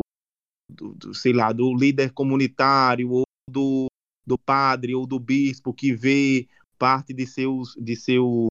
[0.71, 3.86] do, sei lá, do líder comunitário ou do
[4.27, 8.49] do padre ou do bispo que vê parte de seus, de seus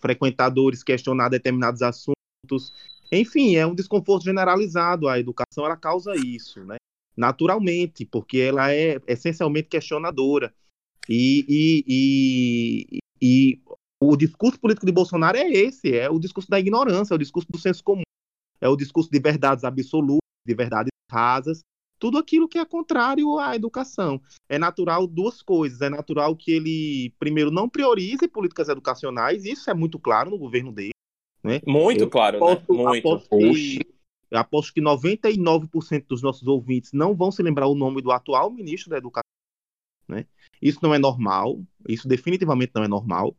[0.00, 2.74] frequentadores questionar determinados assuntos.
[3.10, 5.08] Enfim, é um desconforto generalizado.
[5.08, 6.76] A educação ela causa isso, né?
[7.16, 10.52] Naturalmente, porque ela é essencialmente questionadora.
[11.08, 13.60] E, e, e, e
[14.02, 17.50] o discurso político de Bolsonaro é esse: é o discurso da ignorância, é o discurso
[17.50, 18.02] do senso comum,
[18.60, 21.60] é o discurso de verdades absolutas, de verdades rasas,
[21.98, 24.20] tudo aquilo que é contrário à educação.
[24.48, 25.80] É natural duas coisas.
[25.80, 30.72] É natural que ele, primeiro, não priorize políticas educacionais, isso é muito claro no governo
[30.72, 30.90] dele.
[31.42, 31.60] Né?
[31.66, 32.52] Muito Eu claro, né?
[32.52, 32.82] aposto, né?
[32.84, 33.08] Muito.
[33.08, 33.80] Aposto que,
[34.32, 38.90] aposto que 99% dos nossos ouvintes não vão se lembrar o nome do atual ministro
[38.90, 39.22] da Educação.
[40.08, 40.26] Né?
[40.60, 43.36] Isso não é normal, isso definitivamente não é normal.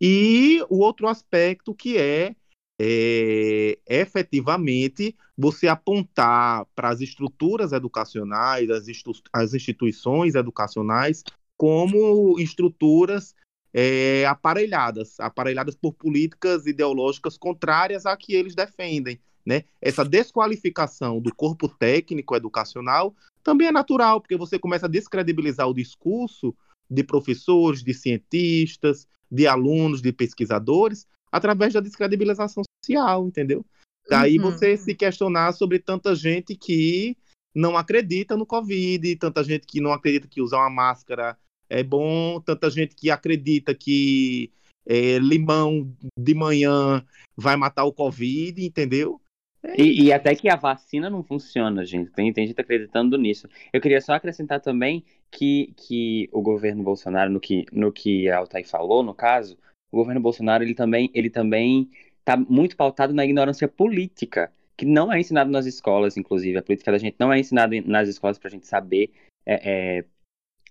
[0.00, 2.34] E o outro aspecto que é
[2.78, 8.86] é, efetivamente você apontar para as estruturas educacionais, as,
[9.32, 11.22] as instituições educacionais,
[11.56, 13.34] como estruturas
[13.72, 19.18] é, aparelhadas, aparelhadas por políticas ideológicas contrárias a que eles defendem.
[19.44, 19.64] Né?
[19.80, 25.74] Essa desqualificação do corpo técnico educacional também é natural, porque você começa a descredibilizar o
[25.74, 26.54] discurso
[26.90, 33.64] de professores, de cientistas, de alunos, de pesquisadores, através da descredibilização social, entendeu?
[34.08, 34.44] Daí uhum.
[34.44, 37.16] você se questionar sobre tanta gente que
[37.54, 41.36] não acredita no Covid, tanta gente que não acredita que usar uma máscara
[41.68, 44.52] é bom, tanta gente que acredita que
[44.86, 47.04] é, limão de manhã
[47.36, 49.20] vai matar o Covid, entendeu?
[49.64, 52.12] É e, e, até que a vacina não funciona, gente.
[52.12, 53.48] Tem, tem gente acreditando nisso.
[53.72, 58.38] Eu queria só acrescentar também que, que o governo Bolsonaro, no que, no que a
[58.38, 59.58] Altair falou, no caso,
[59.90, 61.90] o governo Bolsonaro ele também ele também
[62.26, 66.58] está muito pautado na ignorância política, que não é ensinado nas escolas, inclusive.
[66.58, 69.12] A política da gente não é ensinada nas escolas para a gente saber
[69.46, 70.04] é, é,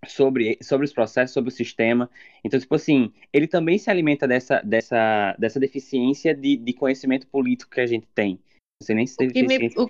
[0.05, 2.09] sobre, sobre os processos, sobre o sistema.
[2.43, 7.71] Então, tipo assim, ele também se alimenta dessa, dessa, dessa deficiência de, de conhecimento político
[7.71, 8.37] que a gente tem.
[8.81, 9.89] Não sei nem se o, que me, o,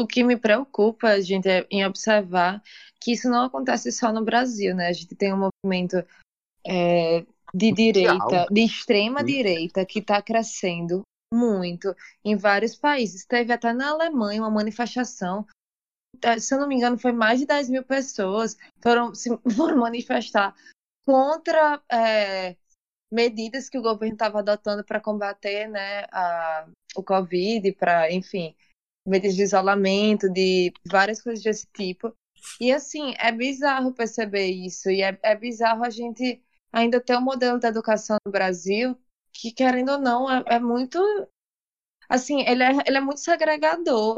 [0.00, 2.60] o, que me preocupa, gente, é em observar
[3.00, 4.88] que isso não acontece só no Brasil, né?
[4.88, 6.04] A gente tem um movimento
[6.66, 7.24] é,
[7.54, 13.24] de direita, de extrema direita, que está crescendo muito em vários países.
[13.24, 15.46] Teve até na Alemanha uma manifestação,
[16.20, 19.78] é, se eu não me engano, foi mais de 10 mil pessoas foram, se, foram
[19.78, 20.54] manifestar
[21.06, 22.56] contra é,
[23.10, 28.54] medidas que o governo estava adotando para combater né, a, o Covid, para, enfim,
[29.06, 32.12] medidas de isolamento, de várias coisas desse tipo.
[32.60, 36.42] E assim, é bizarro perceber isso, e é, é bizarro a gente
[36.74, 38.98] ainda tem um modelo de educação no Brasil
[39.32, 40.98] que, querendo ou não, é, é muito.
[42.08, 44.16] Assim, ele é, ele é muito segregador.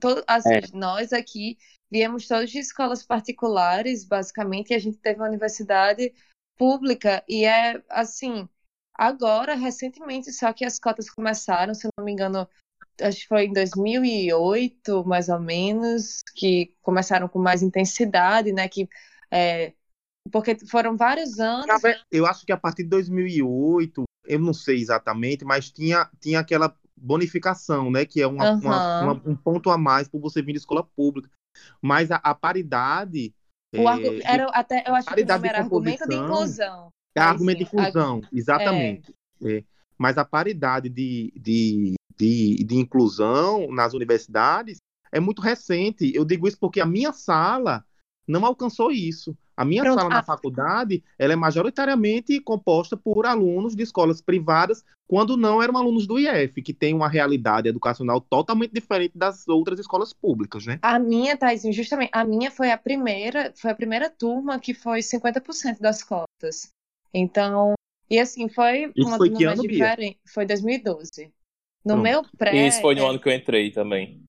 [0.00, 0.60] Todo, assim, é.
[0.74, 1.56] Nós aqui
[1.90, 6.12] viemos todos de escolas particulares, basicamente, e a gente teve uma universidade
[6.56, 8.48] pública, e é assim.
[8.94, 12.46] Agora, recentemente, só que as cotas começaram, se não me engano,
[13.00, 18.68] acho que foi em 2008, mais ou menos, que começaram com mais intensidade, né?
[18.68, 18.88] Que,
[19.30, 19.72] é,
[20.30, 21.66] porque foram vários anos.
[22.10, 26.74] Eu acho que a partir de 2008, eu não sei exatamente, mas tinha, tinha aquela
[26.96, 28.04] bonificação, né?
[28.04, 28.60] Que é uma, Aham.
[28.62, 31.30] uma- uma- um ponto a mais por você vir de escola pública.
[31.80, 33.34] Mas a, a paridade.
[33.74, 36.88] O é, era até, eu acho que o nome era argumento de inclusão.
[37.14, 39.14] É argumento de inclusão, exatamente.
[39.42, 39.64] É.
[39.96, 44.78] Mas a paridade de, de, de, de inclusão nas universidades
[45.12, 46.12] é muito recente.
[46.14, 47.84] Eu digo isso porque a minha sala
[48.26, 49.36] não alcançou isso.
[49.60, 54.82] A minha Pronto, sala na faculdade ela é majoritariamente composta por alunos de escolas privadas,
[55.06, 59.78] quando não eram alunos do IF, que tem uma realidade educacional totalmente diferente das outras
[59.78, 60.78] escolas públicas, né?
[60.80, 65.02] A minha, Thaisinho, justamente, a minha foi a primeira, foi a primeira turma que foi
[65.02, 66.70] 50% das cotas.
[67.12, 67.74] Então,
[68.08, 69.68] e assim, foi Isso uma foi turma Bia?
[69.68, 70.20] diferente.
[70.32, 71.30] Foi 2012.
[71.84, 72.02] No Pronto.
[72.02, 74.22] meu pré, Isso foi no é, ano que eu entrei também.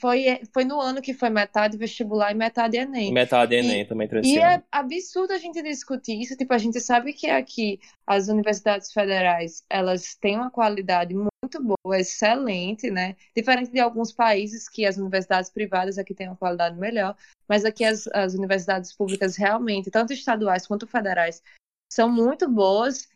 [0.00, 3.12] Foi, foi no ano que foi metade vestibular e metade E Enem.
[3.12, 6.36] metade Enem também entrou esse E é absurdo a gente discutir isso.
[6.36, 11.98] Tipo, a gente sabe que aqui as universidades federais, elas têm uma qualidade muito boa,
[11.98, 13.16] excelente, né?
[13.34, 17.16] Diferente de alguns países que as universidades privadas aqui têm uma qualidade melhor,
[17.48, 21.42] mas aqui as, as universidades públicas realmente, tanto estaduais quanto federais,
[21.90, 23.08] são muito boas.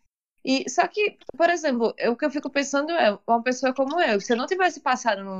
[0.45, 3.99] E só que, por exemplo, eu- o que eu fico pensando é, uma pessoa como
[4.01, 5.37] eu, se eu não tivesse passado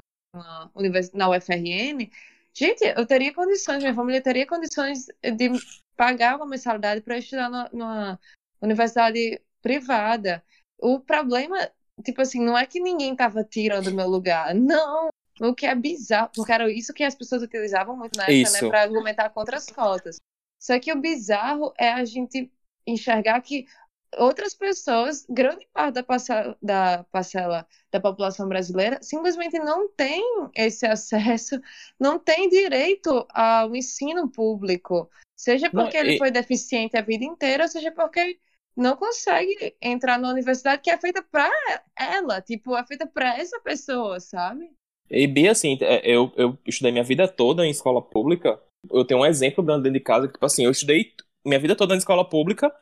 [0.76, 2.10] univers- na UFRN,
[2.54, 5.50] Gente, eu teria condições, minha família teria condições de
[5.98, 8.20] pagar uma mensalidade para estudar numa
[8.62, 10.44] universidade privada.
[10.78, 11.58] O problema,
[12.04, 15.10] tipo assim, não é que ninguém estava tirando meu lugar, não.
[15.42, 18.70] O que é bizarro, porque era isso que as pessoas utilizavam muito na época, né,
[18.70, 20.18] para argumentar contra as cotas.
[20.62, 22.52] Só que o bizarro é a gente
[22.86, 23.66] enxergar que
[24.18, 30.24] outras pessoas, grande parte da parcela, da parcela da população brasileira, simplesmente não tem
[30.56, 31.60] esse acesso
[32.00, 37.24] não tem direito ao ensino público, seja Não, porque ele e- foi deficiente a vida
[37.24, 38.40] inteira, seja porque
[38.76, 41.50] não consegue entrar na universidade que é feita para
[41.96, 44.72] ela, tipo, é feita para essa pessoa, sabe?
[45.10, 48.60] E Bia, assim, é, eu, eu estudei minha vida toda em escola pública.
[48.92, 51.14] Eu tenho um exemplo grande dentro de casa, que, tipo assim, eu estudei
[51.46, 52.74] minha vida toda em escola pública,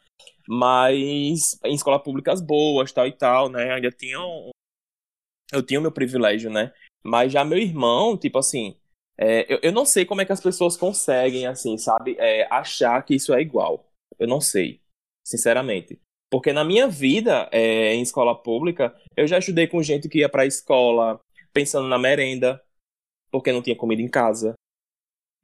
[0.47, 3.73] mas em escolas públicas boas, tal e tal, né?
[3.73, 4.49] Ainda tinha um...
[5.51, 6.73] Eu tinha o meu privilégio, né?
[7.03, 8.77] Mas já meu irmão, tipo assim,
[9.17, 13.03] é, eu, eu não sei como é que as pessoas conseguem, assim, sabe, é, achar
[13.03, 13.91] que isso é igual.
[14.17, 14.81] Eu não sei,
[15.25, 15.99] sinceramente.
[16.29, 20.29] Porque na minha vida, é, em escola pública, eu já estudei com gente que ia
[20.29, 21.19] pra escola
[21.53, 22.63] pensando na merenda,
[23.29, 24.53] porque não tinha comida em casa.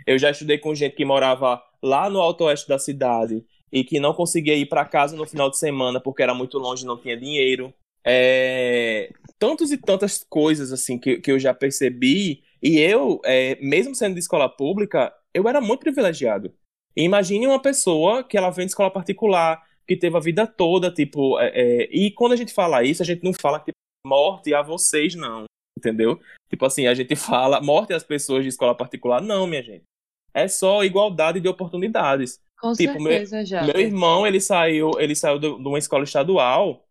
[0.05, 3.99] Eu já estudei com gente que morava lá no alto oeste da cidade e que
[3.99, 7.17] não conseguia ir para casa no final de semana porque era muito longe não tinha
[7.17, 7.73] dinheiro.
[8.05, 9.11] É...
[9.37, 12.43] Tantos e tantas coisas assim que, que eu já percebi.
[12.61, 16.53] E eu, é, mesmo sendo de escola pública, eu era muito privilegiado.
[16.95, 21.39] Imagine uma pessoa que ela vem de escola particular, que teve a vida toda, tipo.
[21.39, 24.63] é, é, E quando a gente fala isso, a gente não fala tipo, morte a
[24.63, 25.43] vocês, não.
[25.77, 26.19] Entendeu?
[26.49, 29.21] Tipo assim, a gente fala morte às pessoas de escola particular.
[29.21, 29.83] Não, minha gente.
[30.33, 32.39] É só igualdade de oportunidades.
[32.59, 33.63] Com Tipo, meu- certeza já.
[33.63, 36.85] Meu irmão, ele saiu, ele saiu de uma escola estadual,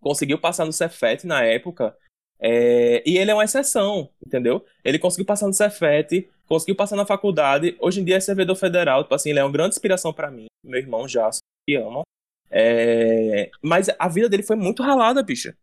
[0.00, 1.96] conseguiu passar no Cefet na época,
[2.38, 4.64] é, e ele é uma exceção, entendeu?
[4.84, 9.02] Ele conseguiu passar no Cefet, conseguiu passar na faculdade, hoje em dia é servidor federal,
[9.02, 11.28] tipo assim, ele é uma grande inspiração pra mim, meu irmão já,
[11.68, 12.02] que ama.
[12.50, 15.56] É, mas a vida dele foi muito ralada, bicha.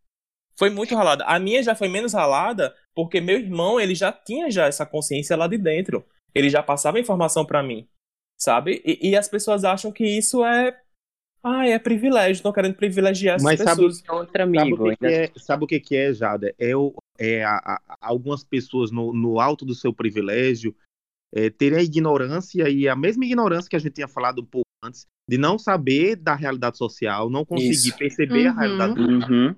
[0.55, 1.23] Foi muito ralada.
[1.25, 5.35] A minha já foi menos ralada, porque meu irmão, ele já tinha já essa consciência
[5.37, 6.03] lá de dentro.
[6.33, 7.87] Ele já passava informação pra mim
[8.37, 8.81] sabe?
[8.85, 10.79] E, e as pessoas acham que isso é.
[11.43, 14.03] Ah, é privilégio, estão querendo privilegiar essas Mas sabe- pessoas.
[14.09, 14.85] Outro Sabe amigo.
[14.85, 16.53] o que, que é, sabe o que, que é, Jada?
[16.59, 20.75] É, o, é a- a- algumas pessoas no, no alto do seu privilégio
[21.33, 24.65] é, terem a ignorância e a mesma ignorância que a gente tinha falado um pouco
[24.83, 27.97] antes, de não saber da realidade social, não conseguir Isso.
[27.97, 28.57] perceber a Uhum.
[28.57, 28.99] realidade.
[28.99, 29.55] Uhum.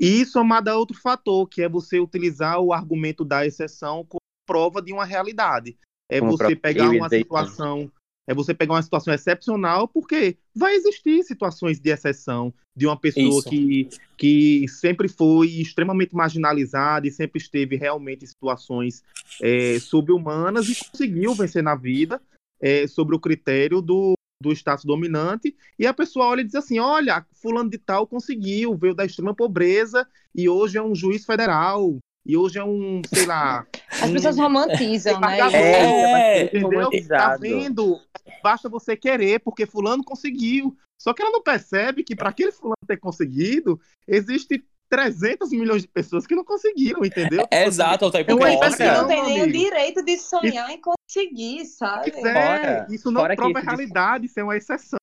[0.00, 4.80] E somado a outro fator, que é você utilizar o argumento da exceção como prova
[4.82, 5.76] de uma realidade.
[6.10, 7.90] É Como você pegar uma situação.
[8.30, 13.40] É você pegar uma situação excepcional, porque vai existir situações de exceção de uma pessoa
[13.40, 13.50] Isso.
[13.50, 19.02] que, que sempre foi extremamente marginalizada e sempre esteve realmente em situações
[19.42, 22.22] é, subhumanas e conseguiu vencer na vida
[22.60, 25.56] é, sobre o critério do, do status dominante.
[25.76, 29.34] E a pessoa olha e diz assim: olha, fulano de tal conseguiu, veio da extrema
[29.34, 31.98] pobreza e hoje é um juiz federal.
[32.24, 33.66] E hoje é um, sei lá.
[34.00, 35.20] As um- pessoas romantizam, né?
[35.38, 36.90] Pagador, É, entendeu?
[37.08, 37.98] Tá vendo?
[38.42, 40.76] Basta você querer, porque fulano conseguiu.
[41.00, 45.88] Só que ela não percebe que para aquele fulano ter conseguido, existe 300 milhões de
[45.88, 47.46] pessoas que não conseguiram, entendeu?
[47.50, 50.80] É, exato, Altair, É uma porque impressão, não tem nem o direito de sonhar em
[50.80, 52.10] conseguir, sabe?
[52.10, 54.99] Pois é, Fora- isso não prova a realidade, isso é uma exceção.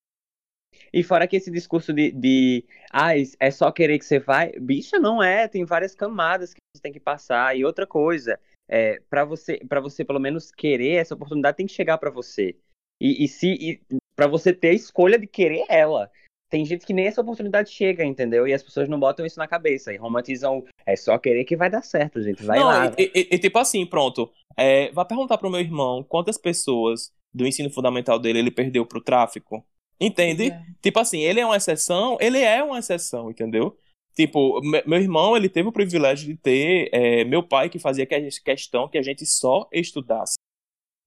[0.93, 4.99] E fora que esse discurso de, de ah, é só querer que você vai, bicha,
[4.99, 7.57] não é, tem várias camadas que você tem que passar.
[7.57, 11.73] E outra coisa, é, para você, para você pelo menos querer essa oportunidade tem que
[11.73, 12.55] chegar pra você.
[13.01, 13.81] E, e se
[14.15, 16.09] para você ter a escolha de querer ela.
[16.49, 18.47] Tem gente que nem essa oportunidade chega, entendeu?
[18.47, 21.69] E as pessoas não botam isso na cabeça e romantizam, é só querer que vai
[21.69, 22.41] dar certo, gente.
[22.43, 22.95] Vai não, lá.
[22.97, 24.31] E, e- e tipo assim, pronto.
[24.55, 29.03] É, vai perguntar pro meu irmão quantas pessoas do ensino fundamental dele ele perdeu pro
[29.03, 29.63] tráfico.
[29.99, 30.51] Entende?
[30.51, 30.61] É.
[30.81, 33.77] Tipo assim, ele é uma exceção, ele é uma exceção, entendeu?
[34.15, 38.05] Tipo, me- meu irmão, ele teve o privilégio de ter é, meu pai que fazia
[38.05, 40.35] que- questão que a gente só estudasse,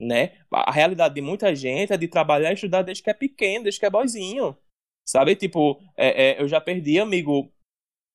[0.00, 0.38] né?
[0.52, 3.80] A realidade de muita gente é de trabalhar e estudar desde que é pequeno, desde
[3.80, 4.56] que é boizinho,
[5.08, 5.34] sabe?
[5.36, 7.52] Tipo, é, é, eu já perdi amigo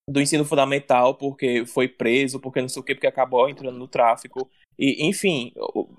[0.08, 3.88] do ensino fundamental porque foi preso, porque não sei o que, porque acabou entrando no
[3.88, 4.48] tráfico,
[4.78, 5.52] e enfim,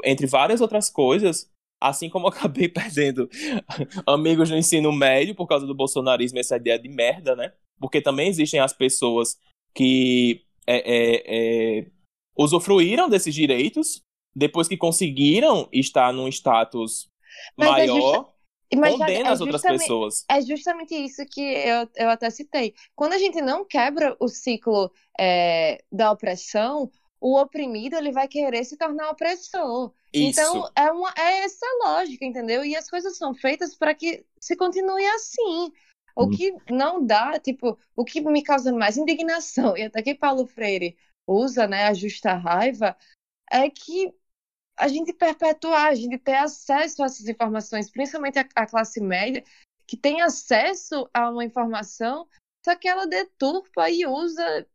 [0.03, 3.29] entre várias outras coisas, assim como eu acabei perdendo
[4.05, 7.53] amigos no ensino médio por causa do bolsonarismo, essa ideia de merda, né?
[7.79, 9.37] Porque também existem as pessoas
[9.73, 11.23] que é, é,
[11.79, 11.85] é,
[12.35, 14.01] usufruíram desses direitos
[14.35, 17.09] depois que conseguiram estar num status
[17.55, 18.33] Mas é maior,
[18.75, 20.25] Mas condena é as outras pessoas.
[20.29, 22.73] É justamente isso que eu, eu até citei.
[22.95, 28.63] Quando a gente não quebra o ciclo é, da opressão, o oprimido ele vai querer
[28.63, 29.93] se tornar opressor.
[30.13, 30.39] Isso.
[30.39, 32.63] Então é, uma, é essa lógica, entendeu?
[32.63, 35.71] E as coisas são feitas para que se continue assim.
[36.15, 36.29] O Hum.
[36.31, 40.97] que não dá, tipo, o que me causa mais indignação, e até que Paulo Freire
[41.27, 42.97] usa, né, a justa raiva,
[43.51, 44.11] é que
[44.77, 49.43] a gente perpetuar, a gente ter acesso a essas informações, principalmente a, a classe média,
[49.85, 52.27] que tem acesso a uma informação,
[52.65, 54.67] só que ela deturpa e usa,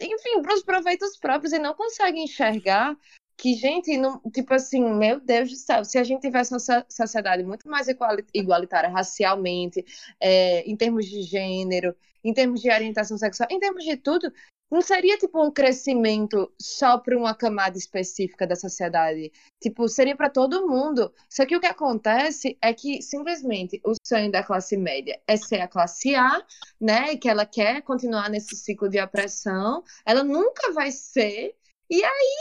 [0.00, 2.96] enfim, para os proveitos próprios e não consegue enxergar
[3.36, 6.84] que, gente, não, tipo assim, meu Deus do céu, se a gente tivesse uma so-
[6.88, 7.86] sociedade muito mais
[8.34, 9.84] igualitária racialmente,
[10.20, 14.30] é, em termos de gênero, em termos de orientação sexual, em termos de tudo,
[14.70, 19.32] não seria tipo um crescimento só para uma camada específica da sociedade.
[19.60, 21.12] Tipo, seria para todo mundo.
[21.28, 25.60] Só que o que acontece é que simplesmente o sonho da classe média é ser
[25.60, 26.40] a classe A,
[26.80, 27.16] né?
[27.16, 29.82] Que ela quer continuar nesse ciclo de opressão.
[30.06, 31.56] Ela nunca vai ser.
[31.90, 32.36] E aí,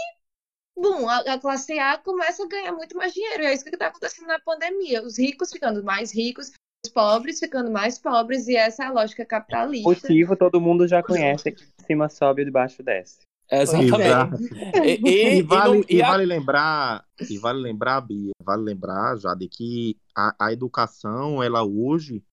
[0.78, 3.42] bom, a, a classe A começa a ganhar muito mais dinheiro.
[3.42, 5.02] E é isso que está acontecendo na pandemia.
[5.02, 6.52] Os ricos ficando mais ricos,
[6.86, 8.48] os pobres ficando mais pobres.
[8.48, 9.90] E essa é a lógica capitalista.
[9.90, 13.20] Motivo todo mundo já conhece, de cima sobe e de baixo desce.
[13.52, 14.44] Exatamente.
[14.86, 19.48] E, e- vale, não- a- vale lembrar, e vale lembrar, Bia, vale lembrar, já de
[19.48, 22.24] que a, a educação, ela hoje,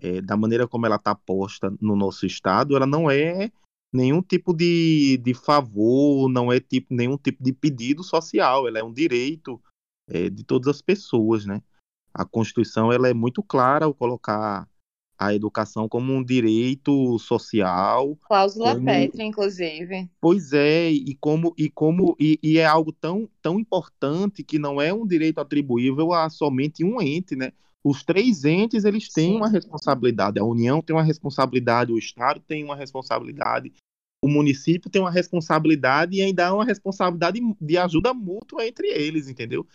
[0.00, 3.50] é, da maneira como ela está posta no nosso estado, ela não é
[3.92, 8.84] nenhum tipo de, de favor, não é tipo, nenhum tipo de pedido social, ela é
[8.84, 9.60] um direito
[10.08, 11.60] é, de todas as pessoas, né?
[12.14, 14.68] A Constituição ela é muito clara ao colocar
[15.20, 20.08] a educação como um direito social Cláusula Como- Petra, inclusive.
[20.18, 24.80] Pois é, e como e como e, e é algo tão, tão importante que não
[24.80, 27.52] é um direito atribuível a somente um ente, né?
[27.84, 29.36] Os três entes eles têm Sim.
[29.36, 30.38] uma responsabilidade.
[30.40, 33.72] A União tem uma responsabilidade, o Estado tem uma responsabilidade,
[34.24, 39.28] o município tem uma responsabilidade e ainda há uma responsabilidade de ajuda mútua entre eles,
[39.28, 39.66] entendeu?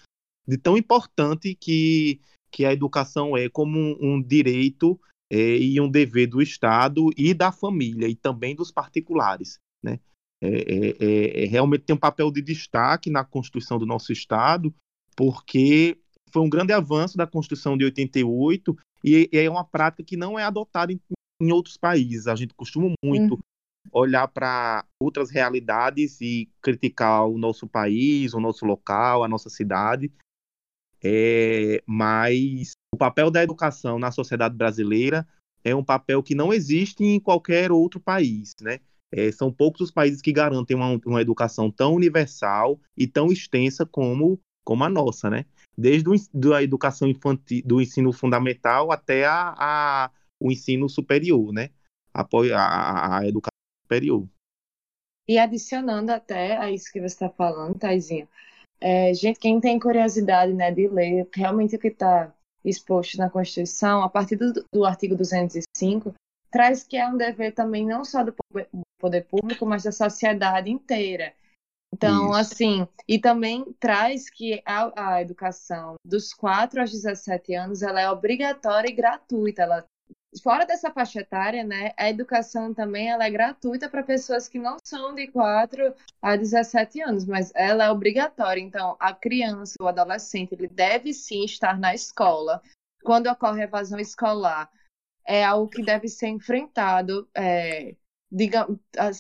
[0.48, 2.20] De tão importante que,
[2.52, 5.00] que a educação é como um, um direito
[5.32, 10.00] é, e um dever do Estado e da família e também dos particulares, né?
[10.42, 14.74] É, é, é, é, realmente tem um papel de destaque na Constituição do nosso Estado,
[15.16, 15.98] porque
[16.30, 20.38] foi um grande avanço da Constituição de 88 e, e é uma prática que não
[20.38, 21.00] é adotada em,
[21.42, 22.28] em outros países.
[22.28, 23.40] A gente costuma muito
[23.92, 30.12] olhar para outras realidades e criticar o nosso país, o nosso local, a nossa cidade.
[31.08, 35.28] É, mas o papel da educação na sociedade brasileira
[35.64, 38.80] é um papel que não existe em qualquer outro país, né?
[39.12, 43.86] É, são poucos os países que garantem uma, uma educação tão universal e tão extensa
[43.86, 45.46] como, como a nossa, né?
[45.78, 51.70] Desde da educação infantil, do ensino fundamental até a, a- o ensino superior, né?
[52.14, 53.52] A, a, a educação
[53.84, 54.28] superior.
[55.28, 58.28] E adicionando até a isso que você está falando, Taizinho,
[58.80, 64.04] é, gente, quem tem curiosidade né, de ler realmente o que está exposto na Constituição,
[64.04, 66.14] a partir do, do artigo 205,
[66.52, 68.34] traz que é um dever também não só do
[69.00, 71.34] poder- público, mas da sociedade inteira.
[71.94, 72.40] Então, Isso.
[72.40, 78.10] assim, e também traz que a, a educação dos 4 aos 17 anos ela é
[78.10, 79.62] obrigatória e gratuita.
[79.62, 79.86] Ela
[80.42, 84.78] fora dessa faixa etária, né, a educação também ela é gratuita para pessoas que não
[84.84, 88.62] são de 4 a 17 anos, mas ela é obrigatória.
[88.62, 92.62] Então, a criança, o adolescente, ele deve sim estar na escola.
[93.04, 94.70] Quando ocorre evasão escolar,
[95.26, 97.96] é algo que deve ser enfrentado, é,
[98.32, 98.80] digamos,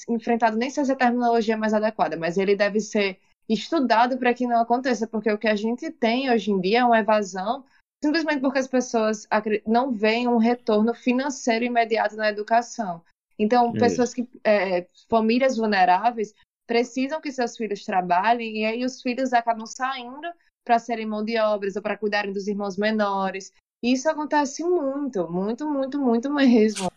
[0.09, 4.59] enfrentado nem se a terminologia mais adequada, mas ele deve ser estudado para que não
[4.59, 7.63] aconteça, porque o que a gente tem hoje em dia é uma evasão
[8.05, 9.27] simplesmente porque as pessoas
[9.65, 13.01] não veem um retorno financeiro imediato na educação.
[13.37, 16.33] Então, pessoas que, é, famílias vulneráveis,
[16.67, 20.27] precisam que seus filhos trabalhem e aí os filhos acabam saindo
[20.63, 23.51] para serem mão de obras ou para cuidarem dos irmãos menores.
[23.83, 26.87] Isso acontece muito, muito, muito, muito mesmo.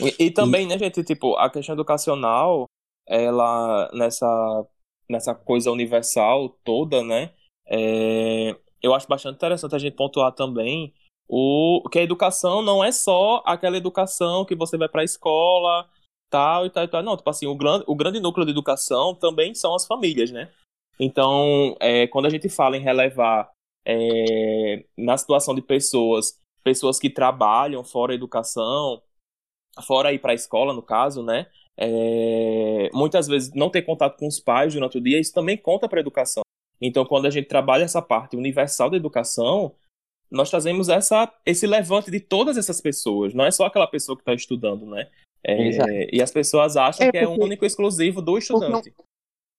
[0.00, 2.66] E, e também, né, gente, tipo, a questão educacional,
[3.06, 4.66] ela nessa
[5.08, 7.32] nessa coisa universal toda, né?
[7.68, 8.56] É,
[8.86, 10.94] eu acho bastante interessante a gente pontuar também
[11.28, 15.88] o que a educação não é só aquela educação que você vai para a escola,
[16.30, 17.02] tal e tal e tal.
[17.02, 20.50] Não, tipo assim, o grande, o grande núcleo de educação também são as famílias, né?
[20.98, 23.50] Então, é, quando a gente fala em relevar
[23.84, 29.02] é, na situação de pessoas, pessoas que trabalham fora a educação,
[29.84, 31.46] fora ir para a escola, no caso, né?
[31.76, 35.88] É, muitas vezes não ter contato com os pais durante o dia, isso também conta
[35.88, 36.42] para a educação.
[36.80, 39.74] Então, quando a gente trabalha essa parte universal da educação,
[40.30, 44.22] nós trazemos essa, esse levante de todas essas pessoas, não é só aquela pessoa que
[44.22, 45.08] está estudando, né?
[45.48, 48.90] É, e as pessoas acham é que é único e exclusivo do estudante.
[48.90, 49.08] Porque,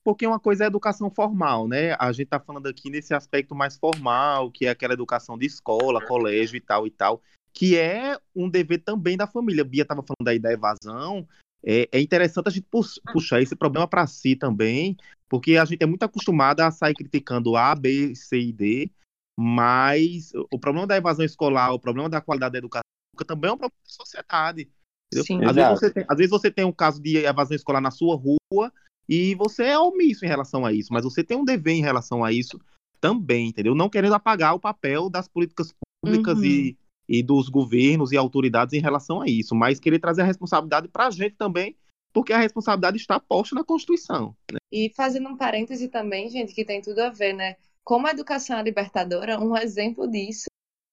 [0.03, 1.95] porque uma coisa é educação formal, né?
[1.97, 6.05] A gente está falando aqui nesse aspecto mais formal, que é aquela educação de escola,
[6.05, 7.22] colégio e tal e tal,
[7.53, 9.63] que é um dever também da família.
[9.63, 11.26] Bia estava falando aí da evasão,
[11.64, 12.68] é, é interessante a gente
[13.12, 14.95] puxar esse problema para si também,
[15.30, 18.91] porque a gente é muito acostumado a sair criticando A, B, C e D,
[19.38, 22.82] mas o problema da evasão escolar, o problema da qualidade da educação
[23.26, 24.70] também é um problema da sociedade.
[25.14, 27.91] Sim, às, vezes você tem, às vezes você tem um caso de evasão escolar na
[27.91, 28.72] sua rua
[29.08, 32.24] e você é omisso em relação a isso, mas você tem um dever em relação
[32.24, 32.60] a isso
[32.99, 33.74] também, entendeu?
[33.74, 36.45] Não querendo apagar o papel das políticas públicas uhum.
[36.45, 36.78] e
[37.08, 41.08] e dos governos e autoridades em relação a isso, mas querer trazer a responsabilidade para
[41.08, 41.76] a gente também,
[42.12, 44.36] porque a responsabilidade está posta na Constituição.
[44.51, 44.60] Né?
[44.72, 47.55] E fazendo um parêntese também, gente, que tem tudo a ver, né?
[47.84, 50.47] Como a educação é libertadora, um exemplo disso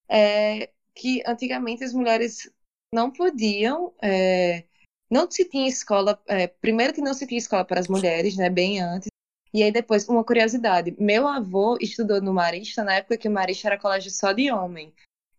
[0.09, 2.49] é que antigamente as mulheres
[2.93, 4.65] não podiam, é,
[5.11, 8.49] não se tinha escola, é, primeiro que não se tinha escola para as mulheres, né,
[8.49, 9.09] bem antes,
[9.53, 13.69] e aí depois, uma curiosidade, meu avô estudou no Marista na época que o Marista
[13.69, 14.93] era colégio só de homem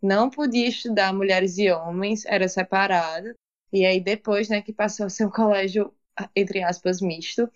[0.06, 3.34] não podia estudar mulheres e homens, era separado.
[3.74, 5.94] E aí depois, né, que passou a ser um colégio,
[6.36, 7.50] entre aspas, misto.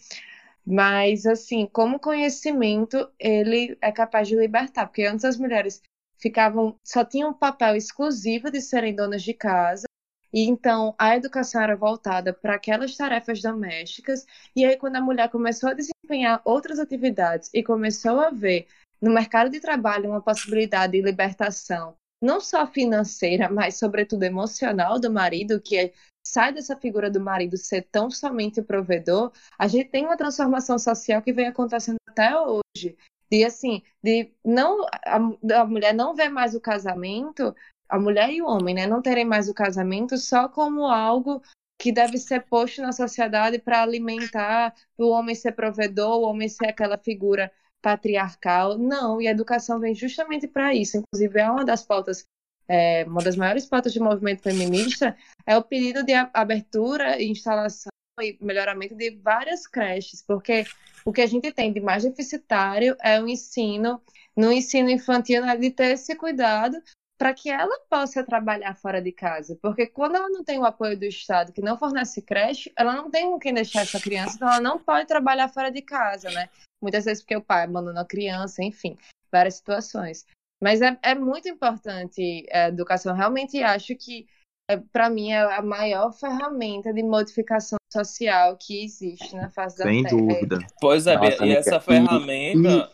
[0.66, 5.82] Mas, assim, como conhecimento, ele é capaz de libertar, porque antes as mulheres
[6.18, 9.88] ficavam, só tinham um papel exclusivo de serem donas de casa,
[10.34, 14.26] e então a educação era voltada para aquelas tarefas domésticas,
[14.56, 18.68] e aí quando a mulher começou a desempenhar outras atividades e começou a ver
[19.02, 25.12] no mercado de trabalho uma possibilidade de libertação não só financeira, mas sobretudo emocional do
[25.12, 25.94] marido, que é,
[26.26, 30.78] sai dessa figura do marido ser tão somente o provedor, a gente tem uma transformação
[30.78, 32.98] social que vem acontecendo até hoje.
[33.32, 35.18] De assim, de não a,
[35.62, 37.56] a mulher não vê mais o casamento,
[37.88, 41.42] a mulher e o homem, né, não terem mais o casamento só como algo
[41.80, 46.68] que deve ser posto na sociedade para alimentar o homem ser provedor, o homem ser
[46.68, 47.52] aquela figura
[47.82, 48.78] patriarcal.
[48.78, 50.98] Não, e a educação vem justamente para isso.
[50.98, 52.26] Inclusive, é uma das pautas,
[52.68, 55.16] é, uma das maiores pautas de movimento feminista
[55.46, 57.90] é o pedido de abertura e instalação
[58.22, 60.66] e melhoramento de várias creches, porque
[61.06, 64.02] o que a gente tem de mais deficitário é o ensino,
[64.36, 66.82] no ensino infantil, né, de ter esse cuidado
[67.18, 69.58] para que ela possa trabalhar fora de casa.
[69.62, 73.12] Porque quando ela não tem o apoio do Estado, que não fornece creche, ela não
[73.12, 76.50] tem com quem deixar essa criança, então ela não pode trabalhar fora de casa, né?
[76.82, 78.98] Muitas vezes porque o pai abandona a criança, enfim,
[79.32, 80.26] várias situações.
[80.62, 83.16] Mas é, é muito importante a educação.
[83.16, 84.28] Realmente acho que,
[84.70, 89.86] é, para mim, é a maior ferramenta de modificação social que existe na face da
[89.86, 90.18] Sem Terra.
[90.18, 90.60] Sem dúvida.
[90.82, 92.92] Pois é, Nossa, e essa ferramenta,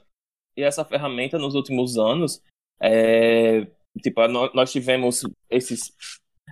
[0.55, 2.41] e essa ferramenta nos últimos anos,
[2.79, 3.67] é,
[4.01, 5.91] tipo, nós tivemos esses,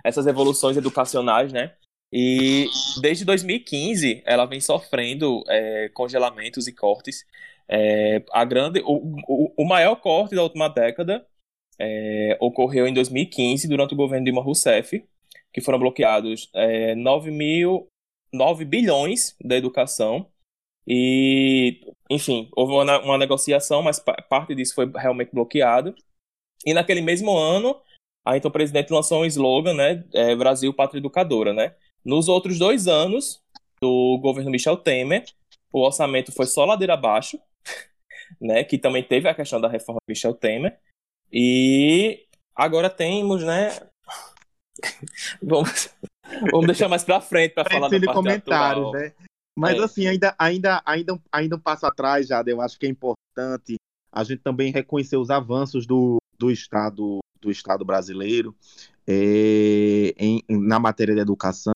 [0.04, 1.76] essas evoluções educacionais, né?
[2.16, 2.68] E
[3.00, 7.26] desde 2015 ela vem sofrendo é, congelamentos e cortes.
[7.68, 11.26] É, a grande, o, o, o, maior corte da última década
[11.76, 15.04] é, ocorreu em 2015 durante o governo Dilma Rousseff,
[15.52, 17.88] que foram bloqueados é, 9 mil
[18.32, 20.30] 9 bilhões da educação.
[20.86, 25.96] E, enfim, houve uma, uma negociação, mas parte disso foi realmente bloqueado.
[26.64, 27.80] E naquele mesmo ano,
[28.24, 30.04] Aí então presidente lançou um slogan, né?
[30.14, 31.74] É, Brasil Pátria Educadora, né?
[32.04, 33.40] Nos outros dois anos
[33.80, 35.24] do governo Michel Temer,
[35.72, 37.38] o orçamento foi só ladeira abaixo,
[38.40, 38.64] né?
[38.64, 40.78] Que também teve a questão da reforma Michel Temer.
[41.32, 43.70] E agora temos, né?
[45.42, 45.88] vamos,
[46.50, 48.92] vamos deixar mais para frente para falar de parte comentários, atual.
[48.92, 49.12] né?
[49.56, 49.84] Mas É.
[49.84, 53.76] assim, ainda, ainda, ainda, ainda um passo atrás, já eu acho que é importante
[54.12, 58.56] a gente também reconhecer os avanços do, do Estado do Estado brasileiro
[59.06, 61.74] é, em, na matéria de educação.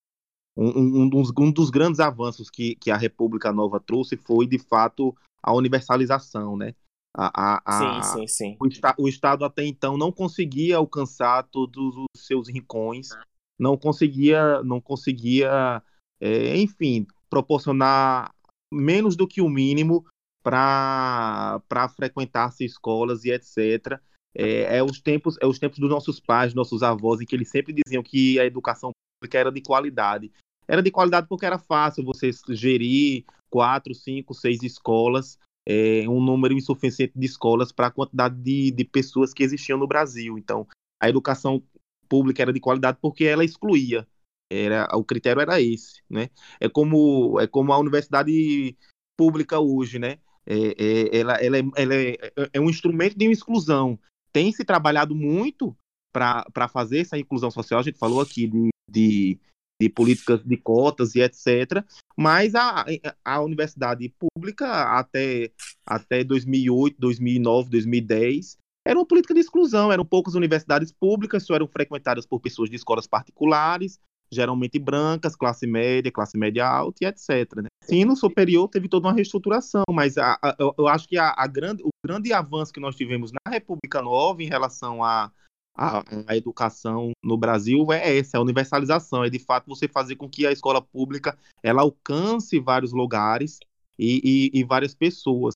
[0.61, 4.59] Um, um- dos, um dos grandes avanços que, que a República Nova trouxe foi, de
[4.59, 6.75] fato, a universalização, né?
[7.17, 8.57] A, a, a- Sim, sim, sim.
[8.61, 13.11] o, esta- o Estado até então não conseguia alcançar todos os seus rincões,
[13.59, 15.83] não conseguia, não conseguia,
[16.21, 18.35] é, enfim, proporcionar
[18.73, 20.05] menos do que o mínimo
[20.43, 24.01] para frequentar-se escolas e etc.
[24.35, 27.49] É, é os tempos, é os tempos dos nossos pais, nossos avós, em que eles
[27.51, 28.91] sempre diziam que a educação
[29.21, 30.31] pública era de qualidade.
[30.69, 35.39] Era de qualidade porque era fácil você gerir quatro, cinco, seis escolas
[35.69, 39.87] é, um número insuficiente de escolas para a quantidade de, de pessoas que existiam no
[39.87, 40.39] Brasil.
[40.39, 40.67] Então,
[40.99, 41.63] a educação
[42.09, 44.09] pública era de qualidade porque ela excluía.
[44.51, 46.31] Era, o critério era esse, né?
[46.59, 48.75] É como, é como a universidade
[49.15, 50.19] pública hoje, né?
[50.47, 52.17] É, é- ela, ela, é, ela é,
[52.55, 53.99] é um instrumento de exclusão.
[54.33, 55.77] Tem se trabalhado muito
[56.11, 57.81] para fazer essa inclusão social.
[57.81, 59.39] A gente falou aqui de, de,
[59.81, 61.85] de políticas de cotas e etc.
[62.17, 62.85] Mas a,
[63.25, 64.67] a universidade pública
[64.99, 65.51] até
[65.87, 68.57] até 2008, 2009, 2010,
[68.87, 72.77] era uma política de exclusão, eram poucas universidades públicas, só eram frequentadas por pessoas de
[72.77, 73.99] escolas particulares,
[74.31, 77.29] geralmente brancas, classe média, classe média alta e etc.
[77.63, 77.69] Né?
[77.85, 81.83] Ensino superior teve toda uma reestruturação, mas a- a- eu, acho que a, a grande,
[81.83, 85.31] o grande avanço que nós tivemos na República Nova em relação à
[85.79, 90.17] a, a educação no Brasil é essa, é a universalização, é de fato você fazer
[90.17, 93.61] com que a escola pública ela alcance vários lugares
[93.97, 95.55] e, e- e várias pessoas.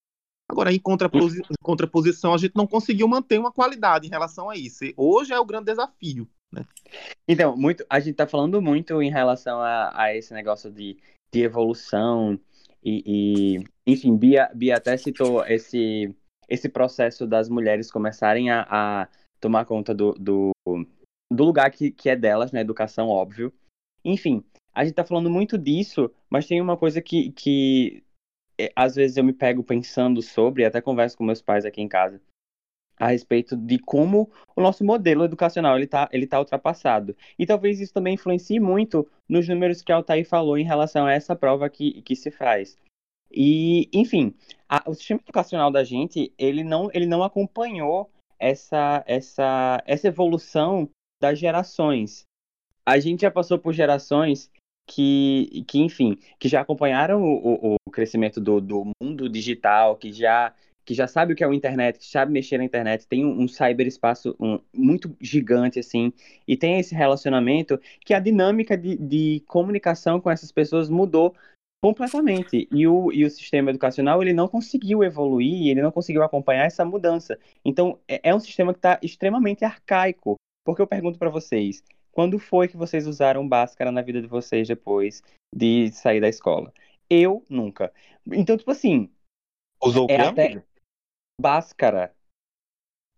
[0.49, 4.57] Agora, em, contraposi- em contraposição, a gente não conseguiu manter uma qualidade em relação a
[4.57, 4.85] isso.
[4.85, 6.29] E hoje é o grande desafio.
[7.27, 10.99] Então, muito, a gente tá falando muito em relação a, a esse negócio de,
[11.33, 12.39] de evolução
[12.85, 13.03] e,
[13.57, 16.15] e, enfim, Bia, Bia até citou esse,
[16.49, 19.09] esse processo das mulheres começarem a, a
[19.43, 20.53] tomar conta do, do,
[21.31, 23.53] do lugar que, que é delas na educação, óbvio.
[24.05, 28.03] Enfim, a gente tá falando muito disso, mas tem uma coisa que, que
[28.59, 31.89] é, às vezes eu me pego pensando sobre, até converso com meus pais aqui em
[31.89, 32.21] casa,
[32.97, 37.17] a respeito de como o nosso modelo educacional ele tá, ele tá ultrapassado.
[37.37, 41.13] E talvez isso também influencie muito nos números que a Altair falou em relação a
[41.13, 42.79] essa prova que, que se faz.
[43.33, 44.35] E, enfim,
[44.69, 48.09] a- o sistema educacional da gente, ele não, ele não acompanhou
[48.43, 50.91] essa, essa, essa evolução
[51.21, 52.25] das gerações.
[52.85, 54.51] A gente já passou por gerações
[54.85, 60.13] que, que enfim, que já acompanharam o, o, o crescimento do, do mundo digital, que
[60.13, 60.53] já
[60.85, 63.43] que já sabe o que é a internet, que sabe mexer na internet, tem um,
[63.43, 66.13] um cyberespaço um, muito gigante, assim,
[66.45, 71.37] e tem esse relacionamento que a dinâmica de, de comunicação com essas pessoas mudou
[71.83, 72.69] completamente.
[72.71, 76.85] E o, e o sistema educacional, ele não conseguiu evoluir, ele não conseguiu acompanhar essa
[76.85, 77.39] mudança.
[77.65, 80.37] Então, é, é um sistema que está extremamente arcaico.
[80.65, 84.69] Porque eu pergunto para vocês, quando foi que vocês usaram Bhaskara na vida de vocês
[84.69, 85.23] depois
[85.53, 86.73] de sair da escola?
[87.11, 87.93] Eu nunca.
[88.27, 89.11] Então, tipo assim,
[89.83, 90.63] Usou É até-
[91.41, 92.15] Bhaskara.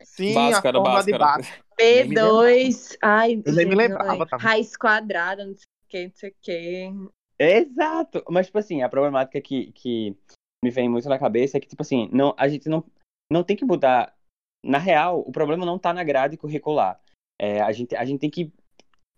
[0.03, 1.37] Sim, Bhaskara, a forma de Bhaskara.
[1.37, 1.65] Bhaskara.
[1.79, 6.35] P2, ai, Eu nem me lembrava, raiz quadrada, não sei o que, não sei o
[6.41, 6.93] que.
[7.51, 8.22] Exato!
[8.30, 10.16] Mas, tipo assim, a problemática que, que
[10.64, 12.84] me vem muito na cabeça é que, tipo assim, não, a gente não,
[13.30, 14.14] não tem que mudar.
[14.64, 16.99] Na real, o problema não tá na grade curricular.
[17.38, 18.53] É, a, gente, a gente tem que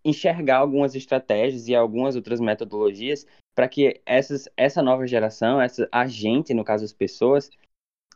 [0.04, 6.06] enxergar algumas estratégias e algumas outras metodologias para que essas, essa nova geração, essa, a
[6.06, 7.50] gente, no caso as pessoas,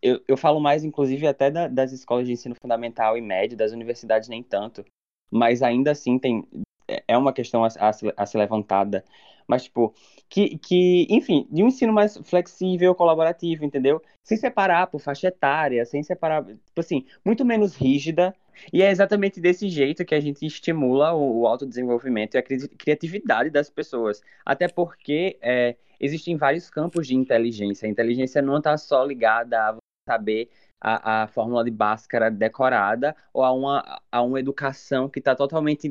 [0.03, 3.73] eu, eu falo mais, inclusive, até da- das escolas de ensino fundamental e médio, das
[3.73, 4.85] universidades nem tanto,
[5.31, 6.47] mas ainda assim tem,
[6.89, 9.05] é- é uma questão a, a se- a ser levantada.
[9.51, 9.93] Mas, tipo,
[10.29, 14.01] que, que, enfim, de um ensino mais flexível, colaborativo, entendeu?
[14.25, 18.33] Sem separar por faixa etária, sem separar, tipo assim, muito menos rígida.
[18.73, 22.69] E é exatamente desse jeito que a gente estimula o, o autodesenvolvimento e a cri-
[22.69, 24.23] criatividade das pessoas.
[24.47, 27.87] Até porque é, existem vários campos de inteligência.
[27.87, 29.77] A inteligência não está só ligada a
[30.09, 30.49] saber
[30.81, 35.89] a, a fórmula de Bhaskara decorada ou a uma, a uma educação que está totalmente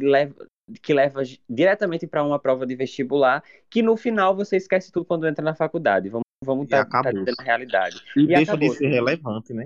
[0.82, 5.28] que leva diretamente para uma prova de vestibular, que no final você esquece tudo quando
[5.28, 6.10] entra na faculdade.
[6.10, 8.02] Vamos, vamos E tá, tá dizendo a realidade.
[8.16, 8.70] E, E deixa acabou.
[8.70, 9.64] de ser relevante, né?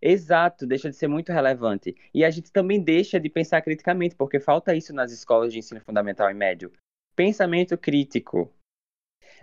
[0.00, 1.96] Exato, deixa de ser muito relevante.
[2.12, 5.80] E a gente também deixa de pensar criticamente, porque falta isso nas escolas de ensino
[5.80, 6.70] fundamental e médio.
[7.14, 8.52] Pensamento crítico.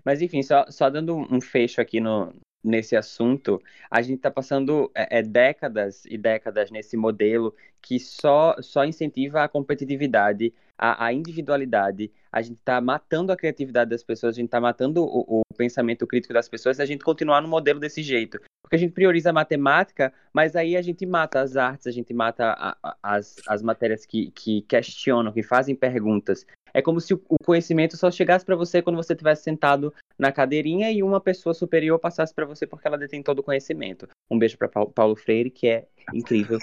[0.05, 2.33] Mas enfim, só, só dando um fecho aqui no,
[2.63, 3.61] nesse assunto,
[3.91, 9.43] a gente está passando é, é, décadas e décadas nesse modelo que só, só incentiva
[9.43, 12.11] a competitividade, a, a individualidade.
[12.31, 16.07] A gente está matando a criatividade das pessoas, a gente está matando o, o, pensamento
[16.07, 18.39] crítico das pessoas se a gente continuar no modelo desse jeito.
[18.63, 22.13] Porque a gente prioriza a matemática, mas aí a gente mata as artes, a gente
[22.13, 26.45] mata a, a, as, as matérias que, que questionam, que fazem perguntas.
[26.73, 30.91] É como se o conhecimento só chegasse para você quando você estivesse sentado na cadeirinha
[30.91, 34.07] e uma pessoa superior passasse para você porque ela detém todo o conhecimento.
[34.29, 36.57] Um beijo para Paulo Freire, que é incrível.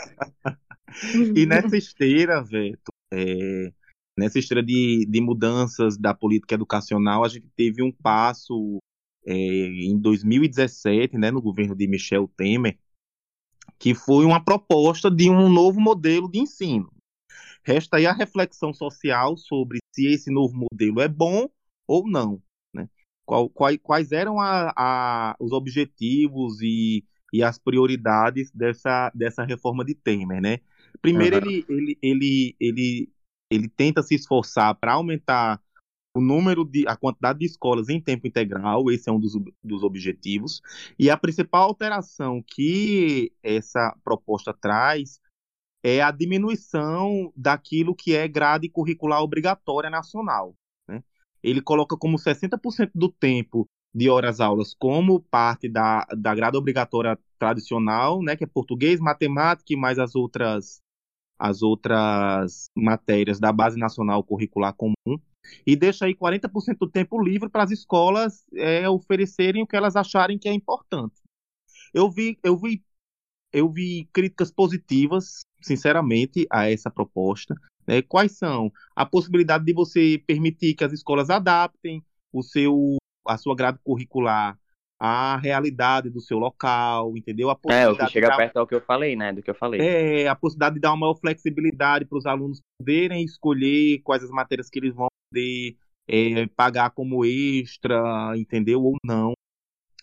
[1.36, 3.72] e nessa esteira, Veto, é,
[4.18, 8.78] nessa esteira de, de mudanças da política educacional, a gente teve um passo
[9.24, 12.78] é, em 2017, né, no governo de Michel Temer,
[13.78, 16.92] que foi uma proposta de um novo modelo de ensino.
[17.62, 21.48] Resta aí a reflexão social sobre se esse novo modelo é bom
[21.86, 22.42] ou não.
[22.74, 22.88] Né?
[23.24, 29.84] Qual, qual, quais eram a, a, os objetivos e, e as prioridades dessa, dessa reforma
[29.84, 30.40] de Temer.
[30.40, 30.60] Né?
[31.00, 31.50] Primeiro, uhum.
[31.50, 33.12] ele, ele, ele, ele,
[33.50, 35.60] ele tenta se esforçar para aumentar
[36.14, 39.32] o número de a quantidade de escolas em tempo integral, esse é um dos,
[39.62, 40.60] dos objetivos.
[40.98, 45.20] E a principal alteração que essa proposta traz
[45.82, 50.54] é a diminuição daquilo que é grade curricular obrigatória nacional.
[50.88, 51.02] Né?
[51.42, 58.22] Ele coloca como 60% do tempo de horas-aulas como parte da, da grade obrigatória tradicional,
[58.22, 60.80] né, que é português, matemática e mais as outras
[61.38, 65.18] as outras matérias da base nacional curricular comum
[65.66, 69.96] e deixa aí 40% do tempo livre para as escolas é, oferecerem o que elas
[69.96, 71.20] acharem que é importante.
[71.92, 72.84] Eu vi, eu vi,
[73.52, 77.54] eu vi críticas positivas, sinceramente, a essa proposta.
[77.86, 78.02] Né?
[78.02, 82.96] Quais são a possibilidade de você permitir que as escolas adaptem o seu,
[83.26, 84.58] a sua grade curricular
[85.02, 87.48] a realidade do seu local, entendeu?
[87.48, 88.36] A é, o que chega dar...
[88.36, 89.32] perto ao que eu falei, né?
[89.32, 89.80] Do que eu falei.
[89.80, 94.28] É, a possibilidade de dar uma maior flexibilidade para os alunos poderem escolher quais as
[94.28, 95.74] matérias que eles vão poder
[96.06, 98.82] é, pagar como extra, entendeu?
[98.82, 99.32] Ou não.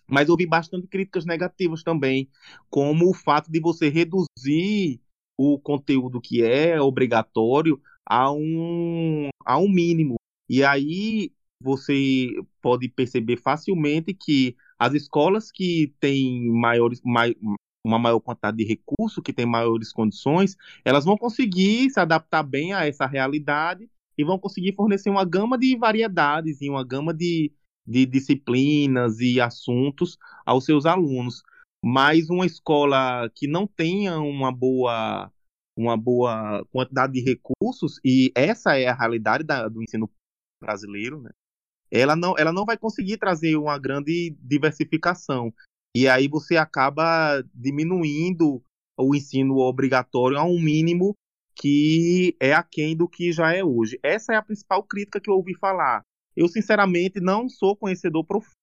[0.09, 2.29] Mas ouvi bastante críticas negativas também,
[2.69, 5.01] como o fato de você reduzir
[5.37, 10.15] o conteúdo que é obrigatório a um, a um mínimo.
[10.49, 11.31] E aí
[11.61, 12.29] você
[12.61, 17.35] pode perceber facilmente que as escolas que têm maiores, mai,
[17.85, 20.55] uma maior quantidade de recursos, que têm maiores condições,
[20.85, 25.57] elas vão conseguir se adaptar bem a essa realidade e vão conseguir fornecer uma gama
[25.57, 27.51] de variedades e uma gama de,
[27.87, 31.41] de disciplinas e assuntos aos seus alunos.
[31.83, 35.31] Mas uma escola que não tenha uma boa,
[35.77, 40.09] uma boa quantidade de recursos, e essa é a realidade da, do ensino
[40.61, 41.29] brasileiro, né?
[41.91, 45.53] ela, não, ela não vai conseguir trazer uma grande diversificação.
[45.95, 48.61] E aí você acaba diminuindo
[48.97, 51.15] o ensino obrigatório a um mínimo
[51.55, 53.99] que é aquém do que já é hoje.
[54.03, 56.01] Essa é a principal crítica que eu ouvi falar.
[56.37, 58.53] Eu, sinceramente, não sou conhecedor profundo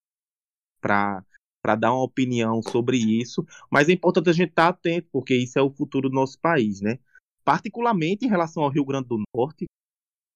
[0.81, 5.35] para dar uma opinião sobre isso, mas é importante a gente estar tá atento, porque
[5.35, 7.01] isso é o futuro do nosso país, né?
[7.45, 9.65] Particularmente em relação ao Rio Grande do Norte,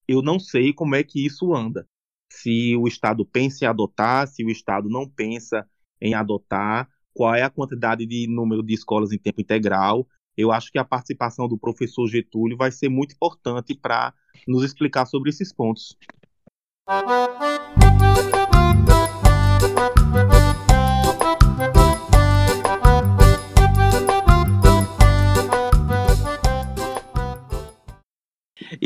[0.09, 1.87] eu não sei como é que isso anda.
[2.33, 5.65] Se o Estado pensa em adotar, se o Estado não pensa
[6.01, 10.73] em adotar, qual é a quantidade de número de escolas em tempo integral, eu acho
[10.73, 14.13] que a participação do professor Getúlio vai ser muito importante para
[14.47, 15.97] nos explicar sobre esses pontos.
[16.89, 16.95] E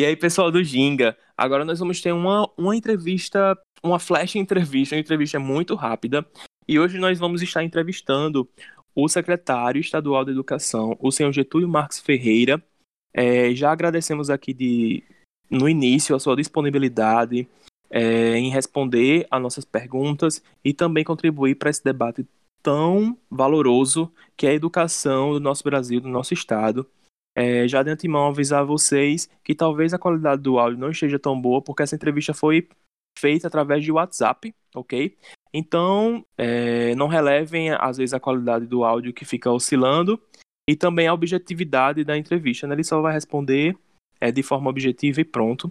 [0.05, 5.01] aí, pessoal do Ginga, agora nós vamos ter uma, uma entrevista, uma flash entrevista, uma
[5.01, 6.27] entrevista muito rápida.
[6.67, 8.49] E hoje nós vamos estar entrevistando
[8.97, 12.61] o secretário estadual de Educação, o senhor Getúlio Marques Ferreira.
[13.15, 15.05] É, já agradecemos aqui de,
[15.49, 17.49] no início a sua disponibilidade
[17.93, 22.27] é, em responder a nossas perguntas e também contribuir para esse debate
[22.63, 26.89] tão valoroso que é a educação do nosso Brasil, do nosso Estado.
[27.37, 31.39] É, já de antemão avisar vocês que talvez a qualidade do áudio não esteja tão
[31.39, 32.69] boa, porque essa entrevista foi
[33.19, 35.17] feita através de WhatsApp, ok?
[35.53, 40.21] Então, é, não relevem, às vezes, a qualidade do áudio que fica oscilando
[40.69, 42.67] e também a objetividade da entrevista.
[42.67, 42.75] Né?
[42.75, 43.77] Ele só vai responder
[44.21, 45.71] é, de forma objetiva e pronto.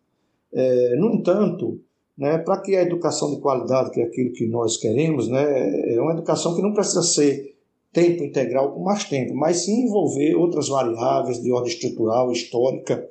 [0.52, 1.80] É, no entanto,
[2.16, 6.00] né, para que a educação de qualidade, que é aquilo que nós queremos, né, é
[6.00, 7.56] uma educação que não precisa ser
[7.92, 13.08] tempo integral com mais tempo, mas sim envolver outras variáveis de ordem estrutural, histórica,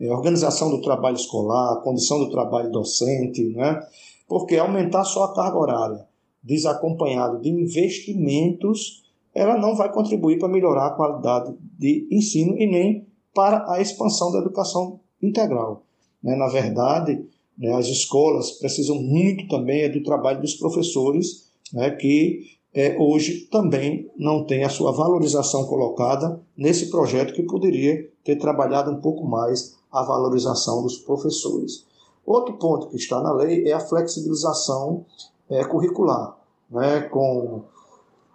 [0.00, 3.80] é, organização do trabalho escolar, condição do trabalho docente, né,
[4.28, 6.06] porque aumentar só a carga horária,
[6.42, 9.03] desacompanhado de investimentos,
[9.34, 14.30] ela não vai contribuir para melhorar a qualidade de ensino e nem para a expansão
[14.30, 15.82] da educação integral.
[16.22, 16.36] Né.
[16.36, 17.24] Na verdade,
[17.58, 17.72] né?
[17.74, 24.10] As escolas precisam muito também é do trabalho dos professores, né, que é, hoje também
[24.16, 29.76] não tem a sua valorização colocada nesse projeto que poderia ter trabalhado um pouco mais
[29.92, 31.86] a valorização dos professores.
[32.26, 35.04] Outro ponto que está na lei é a flexibilização
[35.48, 36.36] é, curricular,
[36.70, 37.62] né, com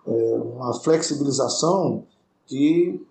[0.10, 2.04] uma flexibilização
[2.46, 3.06] que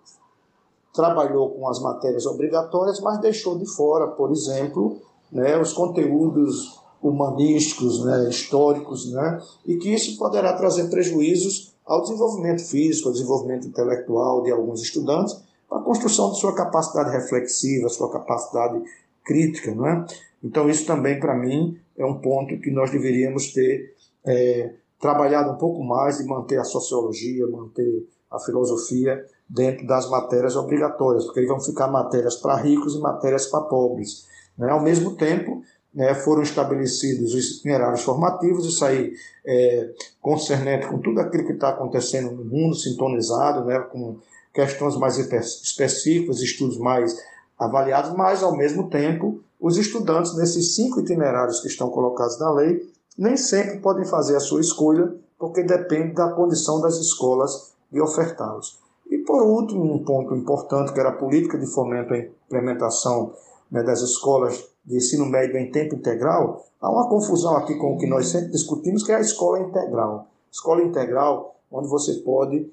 [0.92, 8.04] trabalhou com as matérias obrigatórias, mas deixou de fora, por exemplo, né, os conteúdos humanísticos,
[8.04, 14.42] né, históricos, né, e que isso poderá trazer prejuízos ao desenvolvimento físico, ao desenvolvimento intelectual
[14.42, 18.82] de alguns estudantes, para a construção de sua capacidade reflexiva, sua capacidade
[19.24, 19.74] crítica.
[19.74, 20.04] Né?
[20.42, 23.94] Então, isso também, para mim, é um ponto que nós deveríamos ter
[24.26, 30.56] é, trabalhado um pouco mais e manter a sociologia, manter a filosofia dentro das matérias
[30.56, 34.26] obrigatórias, porque aí vão ficar matérias para ricos e matérias para pobres.
[34.56, 34.70] Né?
[34.70, 35.62] Ao mesmo tempo,
[35.94, 39.12] né, foram estabelecidos os itinerários formativos, isso aí
[39.46, 39.90] é,
[40.20, 44.18] concernente com tudo aquilo que está acontecendo no mundo, sintonizado, né, com
[44.52, 47.16] questões mais específicas, estudos mais
[47.58, 52.88] avaliados, mas, ao mesmo tempo, os estudantes, nesses cinco itinerários que estão colocados na lei,
[53.18, 58.78] nem sempre podem fazer a sua escolha, porque depende da condição das escolas de ofertá-los.
[59.10, 63.32] E, por último, um ponto importante, que era a política de fomento à implementação
[63.70, 67.98] né, das escolas de ensino médio em tempo integral, há uma confusão aqui com o
[67.98, 70.28] que nós sempre discutimos, que é a escola integral.
[70.52, 72.70] Escola integral, onde você pode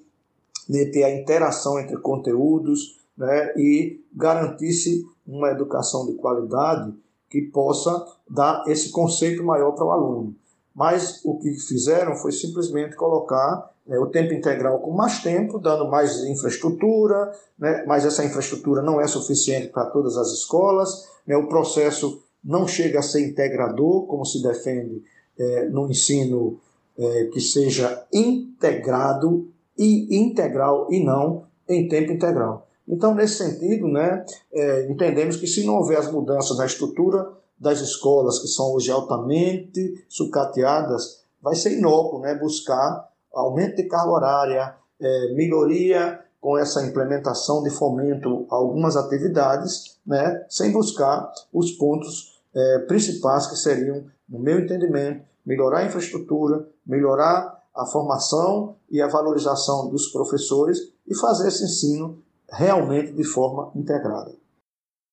[0.70, 6.94] né, ter a interação entre conteúdos né, e garantir-se uma educação de qualidade
[7.30, 10.36] que possa dar esse conceito maior para o aluno.
[10.74, 15.90] Mas o que fizeram foi simplesmente colocar né, o tempo integral com mais tempo, dando
[15.90, 21.48] mais infraestrutura, né, mas essa infraestrutura não é suficiente para todas as escolas, né, o
[21.48, 25.04] processo não chega a ser integrador, como se defende
[25.38, 26.60] é, no ensino
[26.98, 29.48] é, que seja integrado
[29.78, 32.65] e integral e não em tempo integral.
[32.88, 37.28] Então, nesse sentido, né, é, entendemos que se não houver as mudanças na estrutura
[37.60, 44.12] das escolas, que são hoje altamente sucateadas, vai ser inócuo né, buscar aumento de carga
[44.12, 51.72] horária, é, melhoria com essa implementação de fomento a algumas atividades, né, sem buscar os
[51.72, 59.02] pontos é, principais que seriam, no meu entendimento, melhorar a infraestrutura, melhorar a formação e
[59.02, 64.36] a valorização dos professores e fazer esse ensino realmente de forma integrada.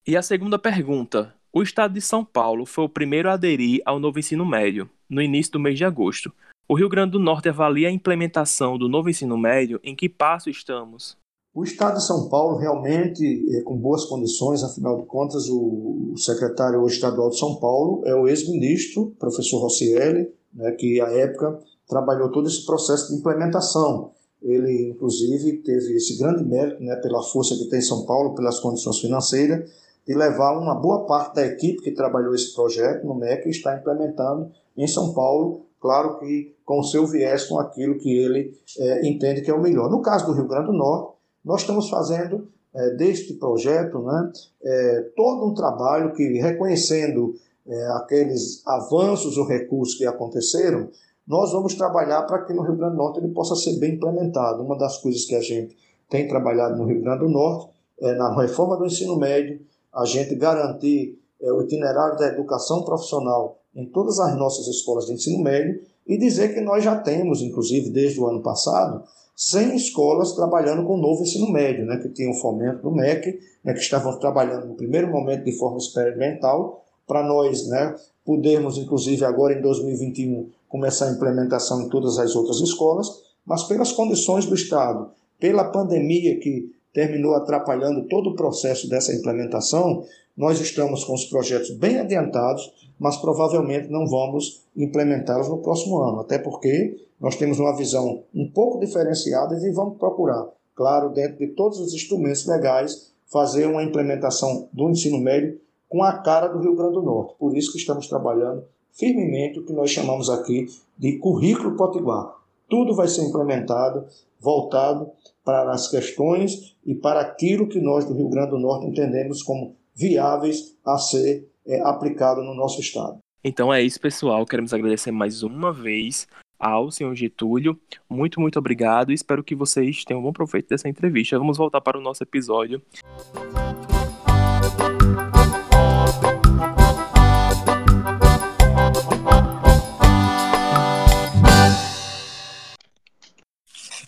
[0.06, 4.00] E a segunda pergunta: o estado de São Paulo foi o primeiro a aderir ao
[4.00, 6.32] novo ensino médio, no início do mês de agosto.
[6.68, 9.80] O Rio Grande do Norte avalia a implementação do novo ensino médio.
[9.84, 11.16] Em que passo estamos?
[11.54, 13.22] O Estado de São Paulo realmente
[13.54, 18.26] é com boas condições, afinal de contas, o secretário estadual de São Paulo é o
[18.26, 24.12] ex-ministro, professor Rossielli, né, que à época trabalhou todo esse processo de implementação.
[24.42, 28.60] Ele, inclusive, teve esse grande mérito, né, pela força que tem em São Paulo, pelas
[28.60, 29.70] condições financeiras,
[30.06, 33.76] de levar uma boa parte da equipe que trabalhou esse projeto no MEC e está
[33.76, 39.06] implementando em São Paulo, claro que com o seu viés, com aquilo que ele é,
[39.06, 39.90] entende que é o melhor.
[39.90, 41.12] No caso do Rio Grande do Norte,
[41.44, 44.32] nós estamos fazendo é, deste projeto né,
[44.64, 47.34] é, todo um trabalho que, reconhecendo
[47.66, 50.88] é, aqueles avanços ou recursos que aconteceram,
[51.26, 54.62] nós vamos trabalhar para que no Rio Grande do Norte ele possa ser bem implementado.
[54.62, 55.76] Uma das coisas que a gente
[56.10, 57.70] tem trabalhado no Rio Grande do Norte
[58.00, 59.60] é na reforma do ensino médio,
[59.94, 65.12] a gente garantir é, o itinerário da educação profissional em todas as nossas escolas de
[65.12, 69.04] ensino médio e dizer que nós já temos, inclusive desde o ano passado,
[69.36, 73.72] 100 escolas trabalhando com o novo ensino médio, né, que tinham fomento do MEC, né,
[73.72, 77.94] que estavam trabalhando no primeiro momento de forma experimental, para nós né,
[78.24, 83.06] podermos, inclusive agora em 2021, começar a implementação em todas as outras escolas,
[83.44, 90.02] mas pelas condições do Estado, pela pandemia que terminou atrapalhando todo o processo dessa implementação,
[90.34, 96.20] nós estamos com os projetos bem adiantados, mas provavelmente não vamos implementá-los no próximo ano,
[96.20, 101.48] até porque nós temos uma visão um pouco diferenciada e vamos procurar, claro, dentro de
[101.48, 106.74] todos os instrumentos legais, fazer uma implementação do ensino médio com a cara do Rio
[106.74, 107.34] Grande do Norte.
[107.38, 110.66] Por isso que estamos trabalhando firmemente o que nós chamamos aqui
[110.98, 112.34] de currículo potiguar.
[112.68, 114.06] Tudo vai ser implementado,
[114.40, 115.10] voltado
[115.44, 119.74] para as questões e para aquilo que nós do Rio Grande do Norte entendemos como
[119.94, 123.18] viáveis a ser é, aplicado no nosso estado.
[123.44, 124.46] Então é isso, pessoal.
[124.46, 126.28] Queremos agradecer mais uma vez
[126.58, 127.78] ao senhor Getúlio.
[128.08, 131.38] Muito, muito obrigado espero que vocês tenham um bom proveito dessa entrevista.
[131.38, 132.80] Vamos voltar para o nosso episódio.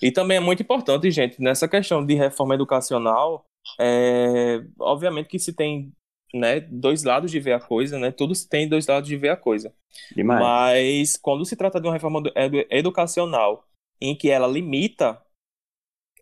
[0.05, 3.47] E também é muito importante, gente, nessa questão de reforma educacional,
[3.81, 5.95] é, obviamente que se tem
[6.35, 8.13] né, dois lados de ver a coisa, né?
[8.13, 9.75] Tudo se tem dois lados de ver a coisa.
[10.15, 10.41] Demais.
[10.41, 12.23] Mas quando se trata de uma reforma
[12.69, 13.67] educacional
[13.99, 15.19] em que ela limita,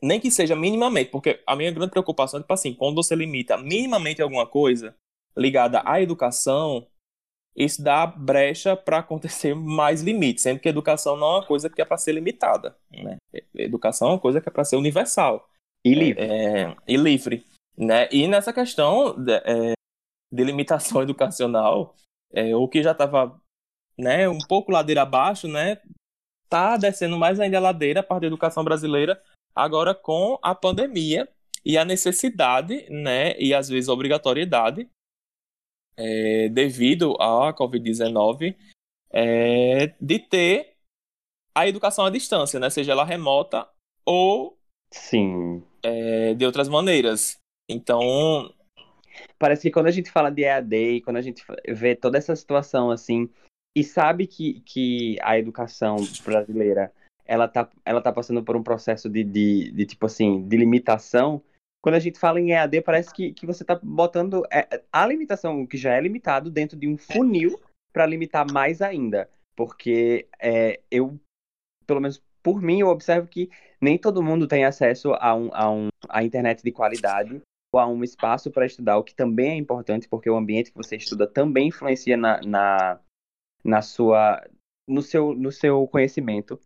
[0.01, 3.59] nem que seja minimamente, porque a minha grande preocupação é tipo assim, quando você limita
[3.59, 4.95] minimamente alguma coisa
[5.37, 6.87] ligada à educação,
[7.57, 11.83] isso dá brecha para acontecer mais limites, sendo que educação não é uma coisa que
[11.83, 12.77] é para ser limitada.
[12.91, 13.17] Né?
[13.55, 15.49] Educação é uma coisa que é para ser universal.
[15.85, 16.23] E livre.
[16.23, 17.45] É, é, e livre.
[17.77, 18.09] Né?
[18.11, 19.73] E nessa questão, é,
[20.33, 21.95] de limitação educacional,
[22.33, 23.39] é, o que já estava
[23.99, 25.79] né, um pouco ladeira abaixo, né,
[26.49, 29.21] tá descendo mais ainda a ladeira a parte da educação brasileira,
[29.55, 31.29] agora com a pandemia
[31.65, 34.89] e a necessidade, né, e às vezes a obrigatoriedade,
[35.97, 38.57] é, devido à Covid-19,
[39.11, 40.75] é, de ter
[41.55, 43.69] a educação à distância, né, seja ela remota
[44.05, 44.59] ou
[44.91, 45.63] Sim.
[45.83, 47.39] É, de outras maneiras.
[47.69, 48.53] Então,
[49.39, 52.91] Parece que quando a gente fala de EAD quando a gente vê toda essa situação
[52.91, 53.29] assim,
[53.77, 56.93] e sabe que, que a educação brasileira
[57.25, 61.43] ela tá, ela tá passando por um processo de, de, de tipo assim, de limitação,
[61.83, 65.67] quando a gente fala em EAD, parece que, que você está botando é, a limitação,
[65.67, 67.61] que já é limitado, dentro de um funil
[67.93, 69.29] para limitar mais ainda.
[69.57, 71.19] Porque é, eu,
[71.87, 75.71] pelo menos por mim, eu observo que nem todo mundo tem acesso a, um, a,
[75.71, 77.43] um, a internet de qualidade
[77.75, 80.97] a um espaço para estudar, o que também é importante, porque o ambiente que você
[80.97, 83.01] estuda também influencia na, na,
[83.65, 84.47] na sua,
[84.87, 86.61] no, seu, no seu conhecimento.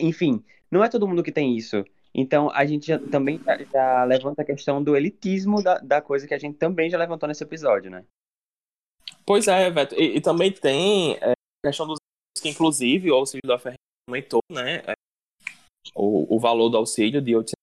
[0.00, 1.84] Enfim, não é todo mundo que tem isso.
[2.14, 6.28] Então, a gente já, também já, já, levanta a questão do elitismo da, da coisa
[6.28, 8.04] que a gente também já levantou nesse episódio, né?
[9.26, 9.94] Pois é, Beto.
[9.96, 11.98] E, e também tem é, a questão dos
[12.40, 14.82] que, inclusive, o auxílio da Ferreira aumentou, né?
[14.86, 14.92] É,
[15.94, 17.54] o, o valor do auxílio de 800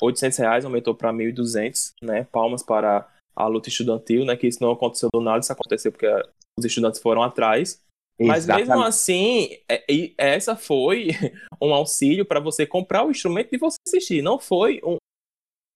[0.00, 2.24] 800 reais aumentou para 1.200, né?
[2.24, 4.36] Palmas para a luta estudantil, né?
[4.36, 6.06] Que isso não aconteceu do nada, isso aconteceu porque
[6.58, 7.80] os estudantes foram atrás.
[8.18, 8.68] Mas Exatamente.
[8.68, 9.84] mesmo assim, é,
[10.16, 11.08] essa foi
[11.60, 14.22] um auxílio para você comprar o instrumento e você assistir.
[14.22, 14.96] Não foi um,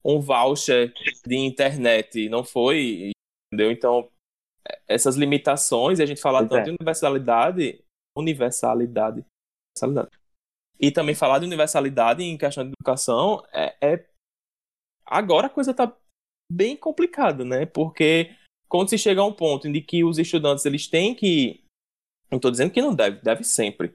[0.04, 0.92] um voucher
[1.26, 3.12] de internet, não foi,
[3.52, 3.70] entendeu?
[3.70, 4.08] Então,
[4.88, 6.62] essas limitações, a gente fala tanto é.
[6.62, 7.84] de universalidade,
[8.16, 9.24] universalidade,
[9.76, 10.20] universalidade
[10.80, 14.06] e também falar de universalidade em questão de educação é, é...
[15.04, 15.94] agora a coisa está
[16.50, 17.66] bem complicada, né?
[17.66, 18.34] Porque
[18.66, 21.62] quando se chega a um ponto em que os estudantes eles têm que,
[22.30, 23.94] não estou dizendo que não deve, deve sempre,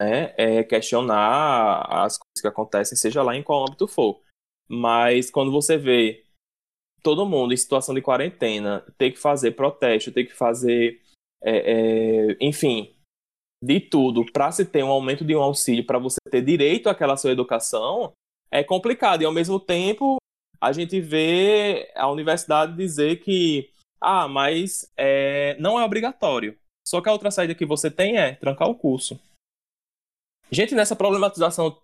[0.00, 0.34] né?
[0.36, 4.20] É questionar as coisas que acontecem, seja lá em qual âmbito for.
[4.68, 6.24] Mas quando você vê
[7.02, 11.00] todo mundo em situação de quarentena ter que fazer protesto, ter que fazer,
[11.40, 12.96] é, é, enfim,
[13.62, 17.16] de tudo para se ter um aumento de um auxílio para você ter direito àquela
[17.16, 18.12] sua educação,
[18.50, 19.22] é complicado.
[19.22, 20.16] E ao mesmo tempo,
[20.60, 23.70] a gente vê a universidade dizer que,
[24.00, 26.58] ah, mas é, não é obrigatório.
[26.86, 29.18] Só que a outra saída que você tem é trancar o curso.
[30.50, 31.76] Gente, nessa problematização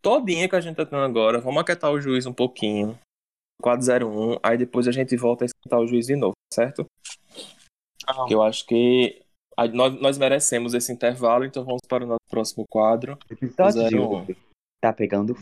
[0.00, 2.98] todinha que a gente tá tendo agora, vamos aquietar o juiz um pouquinho.
[3.60, 6.86] 401, aí depois a gente volta a escutar o juiz de novo, certo?
[8.06, 8.26] Ah.
[8.28, 9.22] Eu acho que
[9.72, 13.18] nós, nós merecemos esse intervalo, então vamos para o nosso próximo quadro.
[13.30, 14.36] Episódio de
[14.82, 15.34] tá pegando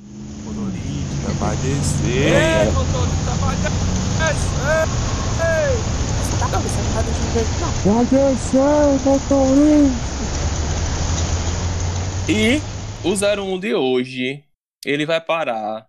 [0.45, 2.29] Motorista vai descer.
[2.29, 4.92] Ei, motorista vai descer.
[6.53, 7.47] Você tá começando a descer.
[7.87, 8.61] Vai descer,
[9.07, 10.13] motorista.
[12.29, 12.61] E
[13.03, 13.13] o
[13.55, 14.45] 01 de hoje,
[14.85, 15.89] ele vai parar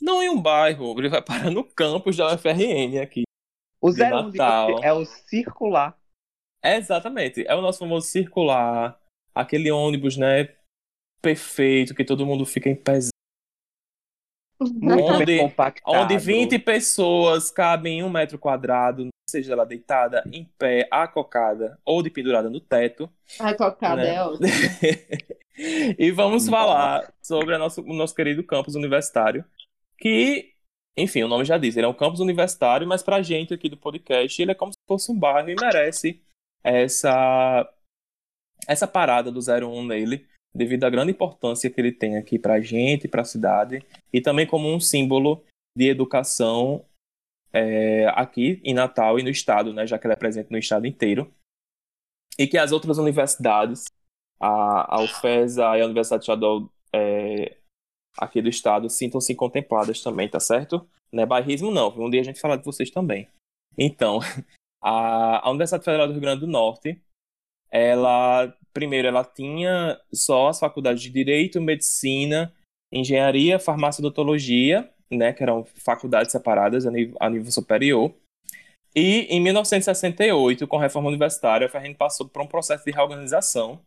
[0.00, 3.24] não em um bairro, ele vai parar no campus da UFRN aqui.
[3.78, 5.98] O 01 de hoje é o circular.
[6.64, 8.98] É, exatamente, é o nosso famoso circular,
[9.34, 10.48] aquele ônibus, né,
[11.20, 13.00] perfeito, que todo mundo fica em pé.
[14.60, 15.94] Muito onde, bem compactado.
[15.94, 22.02] Onde 20 pessoas cabem em um metro quadrado, seja ela deitada, em pé, acocada ou
[22.02, 23.10] de pendurada no teto.
[23.38, 24.14] Acocada né?
[24.14, 24.46] é ótimo.
[25.98, 29.44] e vamos falar sobre nosso, o nosso querido campus universitário,
[29.98, 30.52] que,
[30.96, 33.76] enfim, o nome já diz, ele é um campus universitário, mas pra gente aqui do
[33.76, 36.22] podcast, ele é como se fosse um bairro e merece
[36.62, 37.68] essa
[38.68, 40.24] essa parada do 01 nele,
[40.54, 44.72] devido à grande importância que ele tem aqui pra gente, pra cidade, e também como
[44.72, 45.44] um símbolo
[45.76, 46.84] de educação
[47.52, 50.86] é, aqui em Natal e no estado, né, já que ele é presente no estado
[50.86, 51.32] inteiro,
[52.38, 53.84] e que as outras universidades,
[54.40, 57.56] a, a UFESA e a Universidade Estadual é,
[58.16, 60.88] aqui do estado, sintam-se contempladas também, tá certo?
[61.12, 63.28] Não é bairrismo não, um dia a gente fala de vocês também.
[63.76, 64.20] Então,
[64.82, 67.00] a, a Universidade Federal do Rio Grande do Norte,
[67.70, 72.54] ela, primeiro, ela tinha só as faculdades de Direito, Medicina,
[72.92, 78.14] Engenharia, Farmácia e Odontologia, né, que eram faculdades separadas a nível, a nível superior.
[78.94, 83.80] E em 1968, com a reforma universitária, a FRN passou por um processo de reorganização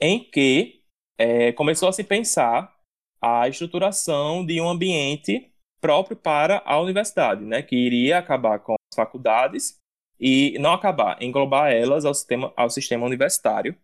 [0.00, 0.82] em que
[1.18, 2.74] é, começou a se pensar
[3.20, 8.96] a estruturação de um ambiente próprio para a universidade, né, que iria acabar com as
[8.96, 9.78] faculdades
[10.18, 13.76] e não acabar, englobar elas ao sistema, ao sistema universitário.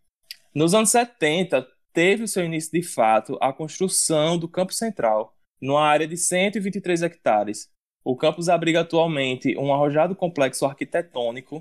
[0.55, 5.83] Nos anos 70, teve o seu início de fato a construção do campus central, numa
[5.83, 7.71] área de 123 hectares.
[8.05, 11.61] O campus abriga atualmente um arrojado complexo arquitetônico,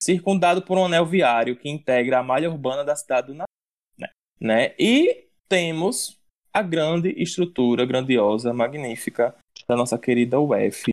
[0.00, 3.48] circundado por um anel viário que integra a malha urbana da cidade do Natal.
[3.98, 4.08] Né?
[4.40, 4.74] né?
[4.78, 6.16] E temos
[6.54, 9.34] a grande estrutura grandiosa, magnífica
[9.66, 10.90] da nossa querida UF,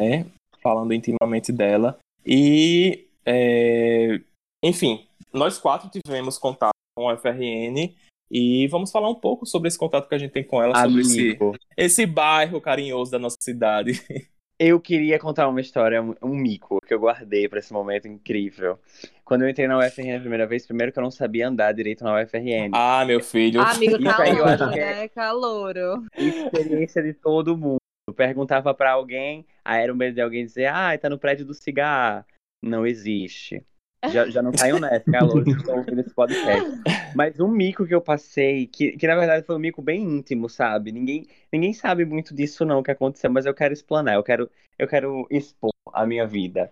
[0.00, 0.26] né?
[0.62, 1.98] falando intimamente dela.
[2.24, 4.20] E, é...
[4.64, 7.94] enfim, nós quatro tivemos contato com a FRN
[8.30, 11.00] e vamos falar um pouco sobre esse contato que a gente tem com ela, sobre
[11.00, 11.38] esse,
[11.76, 13.92] esse bairro carinhoso da nossa cidade.
[14.60, 18.76] Eu queria contar uma história, um mico, que eu guardei para esse momento incrível.
[19.24, 22.02] Quando eu entrei na UFRN a primeira vez, primeiro que eu não sabia andar direito
[22.02, 22.72] na UFRN.
[22.74, 23.60] Ah, meu filho.
[23.60, 26.04] amigo, Isso aí eu acho que é calouro.
[26.16, 27.78] Experiência de todo mundo.
[28.08, 31.46] Eu perguntava para alguém, aí era o medo de alguém dizer, ah, tá no prédio
[31.46, 32.24] do cigarro.
[32.60, 33.64] Não existe.
[34.06, 36.82] Já, já não caiu nessa, calor, que estão ouvindo esse podcast.
[37.16, 40.48] Mas um mico que eu passei, que, que na verdade foi um mico bem íntimo,
[40.48, 40.92] sabe?
[40.92, 44.86] Ninguém, ninguém sabe muito disso não que aconteceu, mas eu quero explanar, eu quero, eu
[44.86, 46.70] quero expor a minha vida.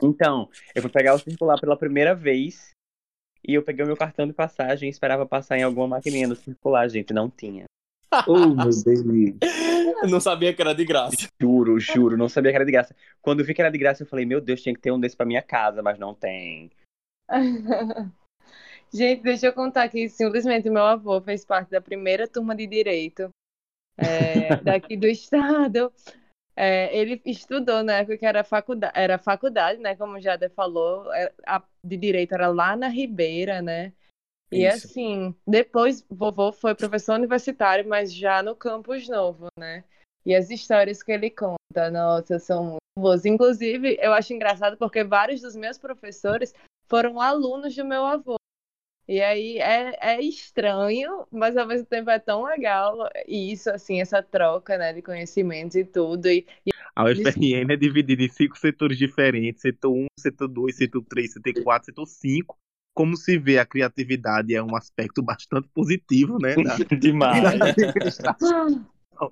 [0.00, 2.70] Então, eu fui pegar o circular pela primeira vez
[3.46, 6.36] e eu peguei o meu cartão de passagem e esperava passar em alguma maquininha do
[6.36, 7.64] circular, gente, não tinha.
[8.26, 8.84] Oh, meu Deus.
[10.04, 11.28] Não sabia que era de graça.
[11.40, 12.94] Juro, juro, não sabia que era de graça.
[13.22, 15.00] Quando eu vi que era de graça, eu falei, meu Deus, tinha que ter um
[15.00, 16.70] desse pra minha casa, mas não tem.
[18.92, 23.28] Gente, deixa eu contar que simplesmente meu avô fez parte da primeira turma de direito
[23.96, 25.92] é, daqui do estado.
[26.54, 29.94] É, ele estudou na época que era faculdade, era faculdade, né?
[29.96, 33.92] Como já falou, é, a, de direito era lá na Ribeira, né?
[34.50, 34.86] E Isso.
[34.86, 39.84] assim, depois vovô foi professor universitário, mas já no campus novo, né?
[40.24, 43.24] E as histórias que ele conta, nossa, são muito boas.
[43.24, 46.54] Inclusive, eu acho engraçado porque vários dos meus professores
[46.88, 48.36] foram alunos do meu avô.
[49.08, 53.08] E aí é, é estranho, mas ao mesmo tempo é tão legal.
[53.26, 56.26] E isso, assim, essa troca né, de conhecimentos e tudo.
[56.26, 56.70] E, e...
[56.94, 61.62] A UFRN é dividida em cinco setores diferentes: setor 1, setor 2, setor 3, setor
[61.62, 62.56] 4, setor 5
[62.96, 66.54] como se vê a criatividade é um aspecto bastante positivo, né?
[66.64, 67.44] Da, Demais.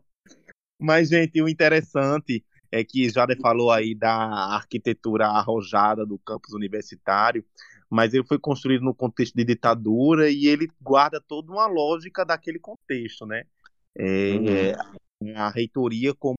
[0.78, 4.12] Mas, gente, o interessante é que Jade falou aí da
[4.54, 7.42] arquitetura arrojada do campus universitário,
[7.88, 12.58] mas ele foi construído no contexto de ditadura e ele guarda toda uma lógica daquele
[12.58, 13.44] contexto, né?
[13.96, 14.76] É,
[15.22, 15.36] uhum.
[15.36, 16.34] A reitoria como,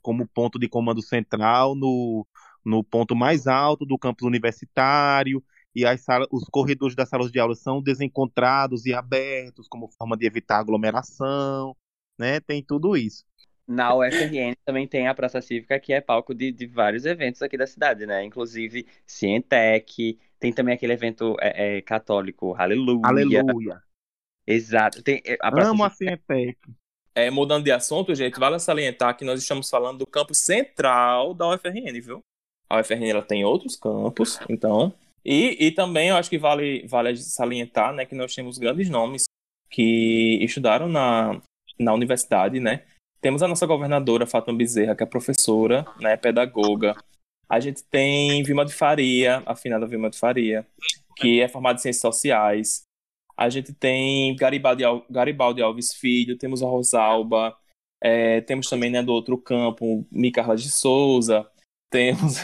[0.00, 2.24] como ponto de comando central no,
[2.64, 5.42] no ponto mais alto do campus universitário,
[5.74, 10.16] e as salas, os corredores das salas de aula são desencontrados e abertos como forma
[10.16, 11.74] de evitar aglomeração,
[12.18, 12.40] né?
[12.40, 13.24] Tem tudo isso.
[13.66, 17.56] Na UFRN também tem a Praça Cívica, que é palco de, de vários eventos aqui
[17.56, 18.24] da cidade, né?
[18.24, 23.00] Inclusive Cientec, tem também aquele evento é, é, católico, Aleluia.
[23.04, 23.82] Aleluia.
[24.46, 25.02] Exato.
[25.02, 26.16] Tem, é, a Praça Amo Cívica...
[26.16, 26.58] a Cientec.
[27.14, 31.48] É, mudando de assunto, gente, vale salientar que nós estamos falando do campo central da
[31.48, 32.24] UFRN, viu?
[32.68, 34.94] A UFRN ela tem outros campos, então.
[35.24, 39.24] E, e também eu acho que vale, vale salientar né, que nós temos grandes nomes
[39.70, 41.40] que estudaram na,
[41.78, 42.84] na universidade, né?
[43.20, 46.94] Temos a nossa governadora, Fátima Bezerra, que é professora, né, pedagoga.
[47.48, 50.66] A gente tem Vilma de Faria, a finada Vilma de Faria,
[51.16, 52.82] que é formada em Ciências Sociais.
[53.36, 57.56] A gente tem Garibaldi, Garibaldi Alves Filho, temos a Rosalba,
[58.02, 61.48] é, temos também né, do outro campo, Micarla de Souza,
[61.90, 62.38] temos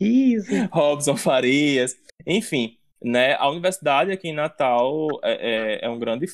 [0.00, 0.50] Isso.
[0.72, 1.96] Robson Farias,
[2.26, 3.34] enfim, né?
[3.34, 6.26] A universidade aqui em Natal é, é, é um grande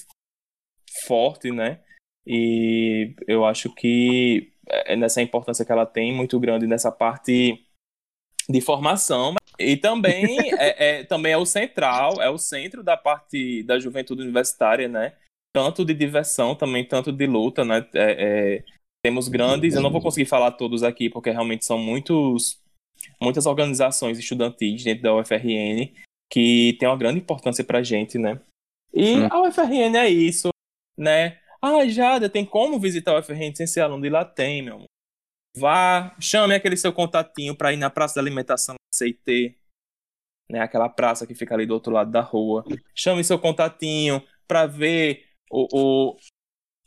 [1.07, 1.81] forte, né?
[2.27, 7.67] E eu acho que é nessa importância que ela tem muito grande nessa parte
[8.49, 13.63] de formação e também é, é, também é o central, é o centro da parte
[13.65, 15.15] da juventude universitária, né?
[15.55, 17.87] Tanto de diversão, também tanto de luta, né?
[17.95, 18.65] É, é
[19.05, 22.63] temos grandes, eu não vou conseguir falar todos aqui porque realmente são muitos
[23.21, 25.93] muitas organizações estudantis dentro da UFRN
[26.33, 28.41] que tem uma grande importância pra gente, né?
[28.95, 29.29] E hum.
[29.31, 30.49] a UFRN é isso,
[30.97, 31.39] né?
[31.61, 34.25] Ah, Jada, tem como visitar a UFRN sem ser aluno de lá?
[34.25, 34.87] Tem, meu amor.
[35.55, 39.59] Vá, chame aquele seu contatinho para ir na praça da alimentação CIT,
[40.51, 40.61] né?
[40.61, 42.65] Aquela praça que fica ali do outro lado da rua.
[42.95, 46.17] Chame seu contatinho para ver o, o,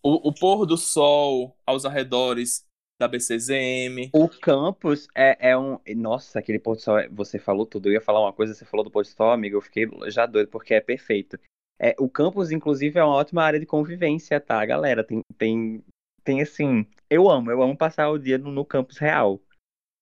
[0.02, 2.66] o, o pôr do sol aos arredores
[3.00, 4.10] da BCZM.
[4.14, 5.80] O campus é, é um.
[5.96, 7.90] Nossa, aquele pôr do sol, você falou tudo.
[7.90, 9.58] Eu ia falar uma coisa, você falou do pôr do sol, amigo.
[9.58, 11.38] Eu fiquei já doido, porque é perfeito.
[11.80, 15.04] É, o campus, inclusive, é uma ótima área de convivência, tá, galera?
[15.04, 15.84] Tem, tem,
[16.24, 16.86] tem assim.
[17.10, 19.42] Eu amo, eu amo passar o dia no, no campus real.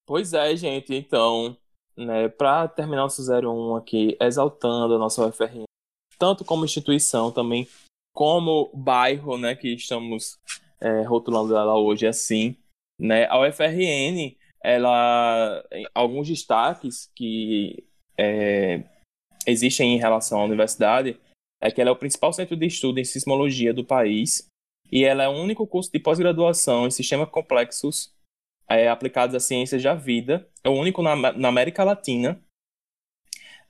[0.06, 0.94] Pois é, gente.
[0.94, 1.56] Então,
[1.96, 5.64] né, para terminar nosso 01 aqui, exaltando a nossa UFRN,
[6.18, 7.66] tanto como instituição também,
[8.14, 10.38] como bairro, né, que estamos
[10.80, 12.56] é, rotulando ela hoje assim,
[12.98, 13.26] né?
[13.26, 15.64] A UFRN, ela,
[15.94, 17.84] alguns destaques que
[18.18, 18.84] é,
[19.46, 21.18] existem em relação à universidade
[21.60, 24.46] é que ela é o principal centro de estudo em sismologia do país
[24.90, 28.14] e ela é o único curso de pós-graduação em sistemas complexos
[28.68, 32.40] é, aplicados às ciências da vida, é o único na, na América Latina.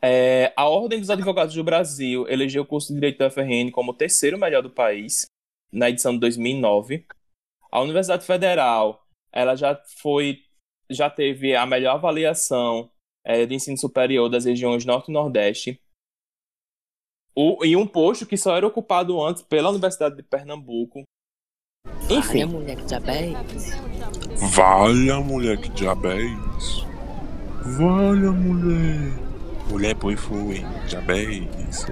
[0.03, 3.93] É, a Ordem dos Advogados do Brasil elegeu o curso de Direito da UFRN como
[3.93, 5.27] o terceiro melhor do país
[5.73, 7.07] na edição de 2009.
[7.71, 9.04] A Universidade Federal
[9.35, 10.39] ela já foi,
[10.89, 12.91] já teve a melhor avaliação
[13.25, 15.81] é, de ensino superior das regiões Norte e Nordeste.
[17.35, 21.03] O, e um posto que só era ocupado antes pela Universidade de Pernambuco.
[22.09, 22.45] Enfim.
[22.45, 23.71] Valha, mulher que diabetes.
[24.55, 26.87] Valha, mulher que diabetes.
[27.77, 29.25] Valha, mulher.
[29.69, 30.63] Mulher, põe foi.
[30.87, 31.87] Diabetes.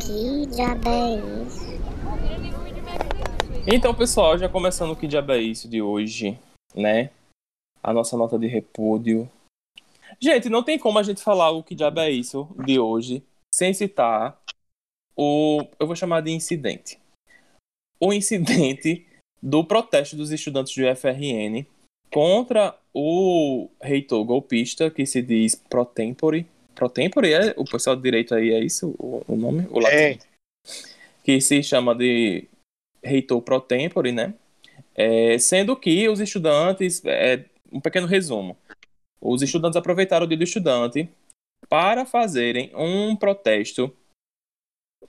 [0.00, 1.70] Que diabetes.
[3.72, 6.36] Então, pessoal, já começando o que diabo é isso de hoje,
[6.74, 7.10] né?
[7.80, 9.30] A nossa nota de repúdio.
[10.18, 13.22] Gente, não tem como a gente falar o que diabo é isso de hoje
[13.54, 14.36] sem citar
[15.16, 15.64] o.
[15.78, 16.98] Eu vou chamar de incidente.
[18.00, 19.06] O incidente
[19.40, 21.64] do protesto dos estudantes do UFRN
[22.10, 26.44] contra o reitor golpista que se diz pro tempore.
[26.74, 29.68] Pro tempore é o pessoal de direito aí, é isso o, o nome?
[29.70, 29.94] O latim.
[29.94, 30.18] É.
[31.22, 32.49] Que se chama de
[33.02, 34.34] reitor pro tempore, né?
[34.94, 38.56] É, sendo que os estudantes, é, um pequeno resumo,
[39.20, 41.08] os estudantes aproveitaram o dia do estudante
[41.68, 43.94] para fazerem um protesto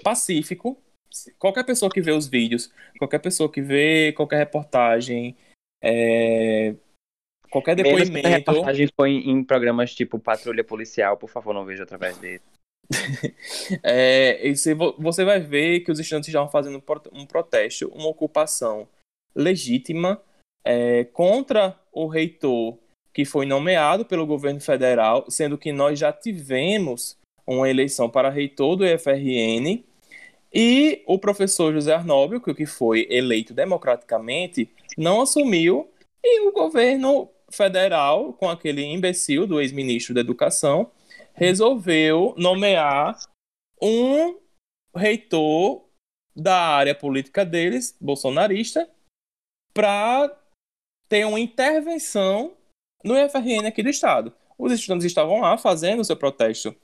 [0.04, 0.78] pacífico.
[1.38, 5.36] Qualquer pessoa que vê os vídeos, qualquer pessoa que vê qualquer reportagem,
[5.82, 6.76] é,
[7.50, 8.14] qualquer depoimento.
[8.14, 12.42] Mesmo reportagem foi em programas tipo Patrulha Policial, por favor, não veja através dele.
[13.84, 14.42] é,
[15.00, 16.82] você vai ver que os estudantes estavam fazendo
[17.14, 18.88] um protesto, uma ocupação
[19.36, 20.22] legítima
[20.66, 22.78] é, contra o reitor
[23.14, 28.76] que foi nomeado pelo governo federal, sendo que nós já tivemos uma eleição para reitor
[28.76, 29.84] do IFRN
[30.54, 35.90] e o professor José Arnóbio, que foi eleito democraticamente, não assumiu
[36.24, 40.90] e o governo federal, com aquele imbecil do ex-ministro da Educação,
[41.34, 43.18] resolveu nomear
[43.82, 44.40] um
[44.96, 45.86] reitor
[46.36, 48.90] da área política deles, bolsonarista,
[49.74, 50.38] para
[51.10, 52.56] ter uma intervenção
[53.04, 54.34] no FRN aqui do estado.
[54.58, 56.76] Os estudantes estavam lá fazendo o seu protesto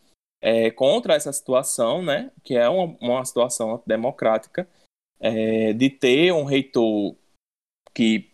[0.41, 4.68] é, contra essa situação, né, que é uma, uma situação democrática,
[5.19, 7.15] é, de ter um reitor
[7.94, 8.32] que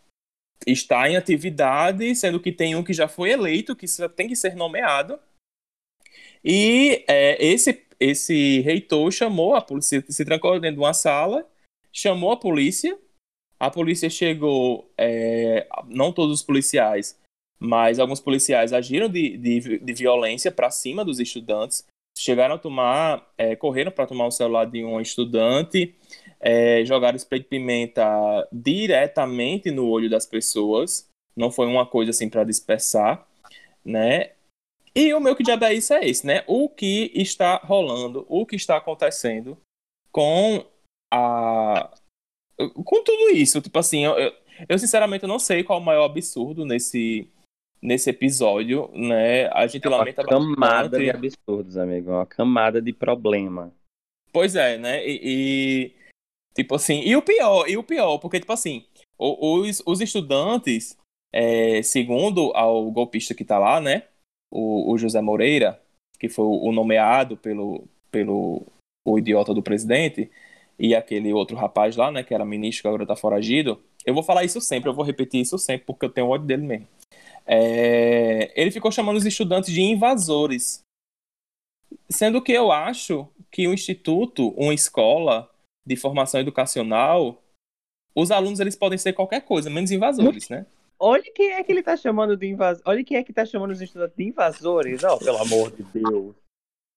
[0.66, 3.86] está em atividade, sendo que tem um que já foi eleito, que
[4.16, 5.20] tem que ser nomeado.
[6.44, 11.48] E é, esse, esse reitor chamou a polícia, se trancou dentro de uma sala,
[11.92, 12.98] chamou a polícia.
[13.60, 17.18] A polícia chegou, é, não todos os policiais,
[17.58, 21.86] mas alguns policiais agiram de, de, de violência para cima dos estudantes.
[22.18, 25.96] Chegaram a tomar, é, correram para tomar o celular de um estudante,
[26.42, 28.04] é, jogaram spray de pimenta
[28.52, 31.08] diretamente no olho das pessoas.
[31.36, 33.26] Não foi uma coisa assim para dispersar,
[33.84, 34.33] né?
[34.96, 36.44] E o meu que diabo é isso é esse, né?
[36.48, 39.58] O que está rolando, o que está acontecendo
[40.12, 40.66] com
[41.12, 41.92] a
[42.86, 44.14] com tudo isso, tipo assim, eu,
[44.70, 47.28] eu sinceramente não sei qual é o maior absurdo nesse
[47.82, 49.48] nesse episódio, né?
[49.48, 51.04] A gente É uma lamenta camada bastante.
[51.04, 52.12] de absurdos, amigo.
[52.12, 53.74] Uma camada de problema.
[54.32, 55.06] Pois é, né?
[55.06, 55.96] E, e,
[56.56, 58.86] tipo assim, e o pior, e o pior, porque tipo assim,
[59.18, 60.98] os, os estudantes,
[61.32, 64.04] é, segundo ao golpista que tá lá, né?
[64.54, 65.82] O, o José Moreira,
[66.20, 68.62] que foi o nomeado pelo, pelo
[69.04, 70.30] o idiota do presidente,
[70.78, 73.82] e aquele outro rapaz lá, né, que era ministro que agora tá foragido.
[74.06, 76.66] Eu vou falar isso sempre, eu vou repetir isso sempre, porque eu tenho ódio dele
[76.66, 76.88] mesmo.
[77.46, 80.82] É, ele ficou chamando os estudantes de invasores.
[82.10, 85.50] Sendo que eu acho que o instituto, uma escola
[85.86, 87.42] de formação educacional,
[88.16, 90.66] os alunos eles podem ser qualquer coisa, menos invasores, né?
[91.06, 92.82] Olha quem é que ele tá chamando de invasores.
[92.86, 95.04] Olha quem é que tá chamando os estudantes de invasores.
[95.04, 96.34] Oh, pelo amor de Deus.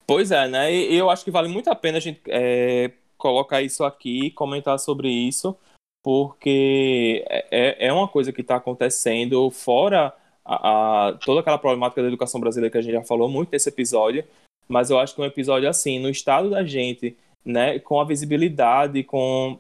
[0.07, 0.73] Pois é, né?
[0.73, 5.09] Eu acho que vale muito a pena a gente é, colocar isso aqui, comentar sobre
[5.09, 5.57] isso,
[6.05, 10.15] porque é, é uma coisa que está acontecendo fora
[10.45, 13.69] a, a- toda aquela problemática da educação brasileira que a gente já falou muito nesse
[13.69, 14.25] episódio,
[14.69, 19.03] mas eu acho que um episódio assim, no estado da gente, né, com a visibilidade,
[19.03, 19.59] com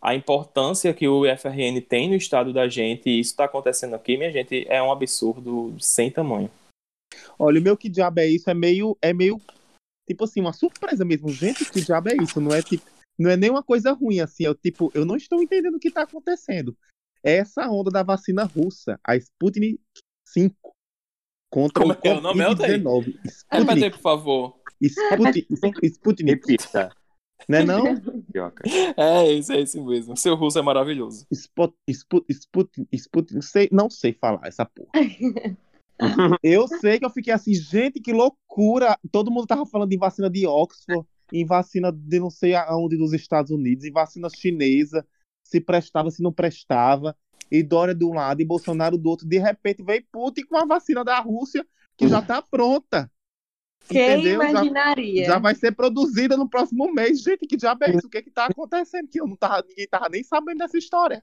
[0.00, 4.16] a importância que o FRN tem no estado da gente, e isso está acontecendo aqui,
[4.16, 6.50] minha gente, é um absurdo sem tamanho.
[7.38, 9.40] Olha, o meu que diabo é isso é meio, é meio,
[10.06, 11.28] tipo assim, uma surpresa mesmo.
[11.30, 12.40] Gente, que diabo é isso?
[12.40, 12.84] Não é tipo,
[13.18, 14.44] não é nem uma coisa ruim, assim.
[14.44, 16.76] Eu, tipo, eu não estou entendendo o que está acontecendo.
[17.22, 19.80] É essa onda da vacina russa, a Sputnik
[20.28, 20.54] 5,
[21.50, 22.80] contra Como o é é o nome, Altair?
[22.82, 23.04] Covid-19.
[23.04, 24.60] Repete Sputnik, aí, por favor.
[24.82, 26.92] Sputnik, Sputnik, Repita.
[27.48, 27.94] Não é não?
[28.28, 28.64] Idioca.
[28.96, 30.16] É, isso é esse mesmo.
[30.16, 31.26] Seu russo é maravilhoso.
[31.30, 34.90] Sput, Sput, Sputnik, Sputnik, sei, não sei falar essa porra.
[36.42, 38.98] Eu sei que eu fiquei assim, gente, que loucura.
[39.10, 43.12] Todo mundo tava falando em vacina de Oxford, em vacina de não sei aonde dos
[43.14, 45.06] Estados Unidos, em vacina chinesa,
[45.42, 47.16] se prestava, se não prestava.
[47.50, 49.26] E Dória de um lado e Bolsonaro do outro.
[49.26, 51.64] De repente veio Putin com a vacina da Rússia,
[51.96, 53.10] que já tá pronta.
[53.88, 54.42] Quem Entendeu?
[54.42, 55.24] Já- imaginaria?
[55.24, 57.20] Já vai ser produzida no próximo mês.
[57.22, 58.06] Gente, que diabo é isso?
[58.06, 59.08] O que que tá acontecendo?
[59.08, 61.22] Que eu não tava, ninguém tava nem sabendo dessa história.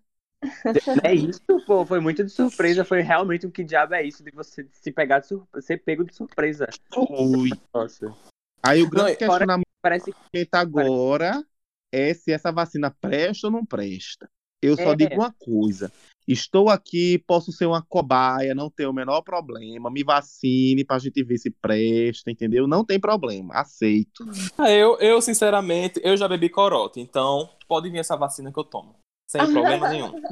[1.03, 1.85] É isso, pô.
[1.85, 2.84] Foi muito de surpresa.
[2.84, 6.03] Foi realmente o que diabo é isso de você se pegar de surpresa, ser pego
[6.03, 6.68] de surpresa.
[6.98, 7.49] Ui.
[7.73, 8.14] Nossa.
[8.61, 11.44] Aí o grande Não, questionamento Parece feito agora
[11.91, 14.30] é se essa vacina presta ou não presta.
[14.61, 14.95] Eu só É.
[14.95, 15.91] digo uma coisa.
[16.27, 19.89] Estou aqui, posso ser uma cobaia, não tenho o menor problema.
[19.89, 22.67] Me vacine pra gente ver se presta, entendeu?
[22.67, 24.25] Não tem problema, aceito.
[24.57, 28.63] Ah, eu, eu, sinceramente, eu já bebi corote, então pode vir essa vacina que eu
[28.63, 28.95] tomo.
[29.29, 30.11] Sem problema nenhum.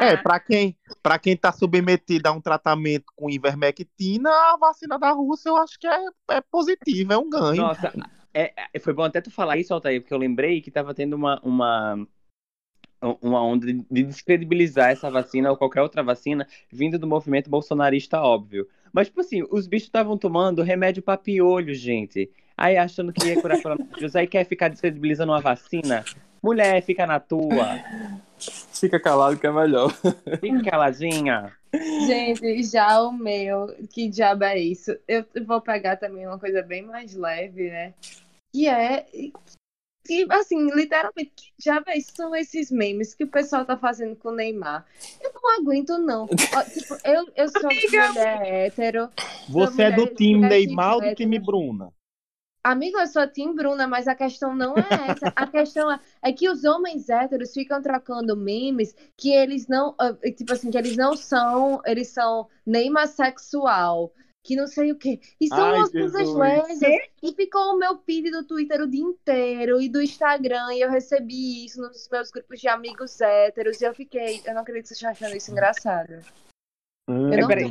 [0.00, 5.10] É, pra quem, pra quem tá submetido a um tratamento com ivermectina, a vacina da
[5.10, 5.98] Rússia eu acho que é,
[6.30, 7.62] é positiva, é um ganho.
[7.62, 7.92] Nossa,
[8.34, 11.14] é, é- foi bom até tu falar isso, Altair, porque eu lembrei que tava tendo
[11.14, 12.06] uma, uma,
[13.22, 18.20] uma onda de de descredibilizar essa vacina ou qualquer outra vacina vindo do movimento bolsonarista,
[18.20, 18.66] óbvio.
[18.92, 22.30] Mas, tipo assim, os bichos estavam tomando remédio pra piolho, gente.
[22.56, 26.04] Aí achando que ia curar coronavírus, aí quer ficar descredibilizando uma vacina.
[26.42, 27.78] Mulher, fica na tua.
[28.72, 29.92] Fica calado que é melhor.
[30.40, 31.52] Fica caladinha.
[32.06, 34.96] Gente, já o meu, que diabo é isso?
[35.06, 37.92] Eu vou pegar também uma coisa bem mais leve, né?
[38.52, 39.06] Que é.
[40.08, 42.12] Que, assim, literalmente, que diabo isso?
[42.16, 44.86] São esses memes que o pessoal tá fazendo com o Neymar.
[45.20, 46.26] Eu não aguento, não.
[46.72, 49.10] Tipo, eu, eu sou mulher hétero.
[49.50, 51.92] Você é do time Neymar ou do time Bruna?
[52.64, 55.30] Amigo, eu sou Tim Bruna, mas a questão não é essa.
[55.36, 60.14] A questão é, é que os homens héteros ficam trocando memes que eles não, ah,
[60.34, 64.10] tipo assim, que eles não são, eles são Neymar sexual,
[64.48, 65.20] que não sei o quê.
[65.38, 66.36] E são Ai, umas coisas Jesus.
[66.38, 66.80] lesas.
[67.22, 70.72] E ficou o meu feed do Twitter o dia inteiro e do Instagram.
[70.72, 73.78] E eu recebi isso nos meus grupos de amigos héteros.
[73.80, 76.14] E eu fiquei, eu não acredito que vocês estão achando isso engraçado.
[77.10, 77.28] Hum.
[77.28, 77.70] Eu É, não peraí.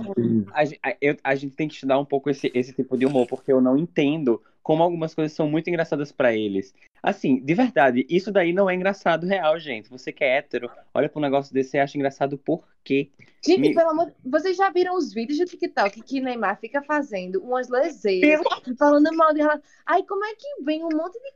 [0.53, 3.25] A, a- eu- a gente tem que estudar um pouco esse, esse tipo de humor,
[3.27, 6.75] porque eu não entendo como algumas coisas são muito engraçadas pra eles.
[7.01, 9.89] Assim, de verdade, isso daí não é engraçado real, gente.
[9.89, 13.09] Você que é hétero, olha pra um negócio desse e acha engraçado por quê?
[13.41, 17.41] Gente, Me- pelo amor vocês já viram os vídeos do TikTok que Neymar fica fazendo
[17.41, 19.61] umas leseiras e falando mal dela?
[19.85, 21.31] Ai, como é que vem um monte de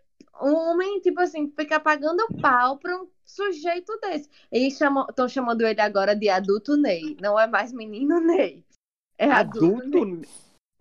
[0.45, 4.29] homem, tipo assim, ficar pagando pau pra um sujeito desse?
[4.51, 8.61] Eles estão chamando ele agora de adulto Ney, não é mais menino Ney.
[9.17, 10.01] É adulto, Ney.
[10.01, 10.29] Adulto.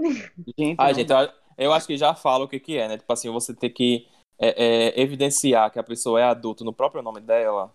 [0.59, 1.29] Gente, Ah, não- gente, eu,
[1.61, 2.97] eu acho que já fala o que, que é, né?
[2.97, 4.09] Tipo assim, você ter que
[4.39, 4.49] é,
[4.97, 7.71] é, evidenciar que a pessoa é adulto no próprio nome dela.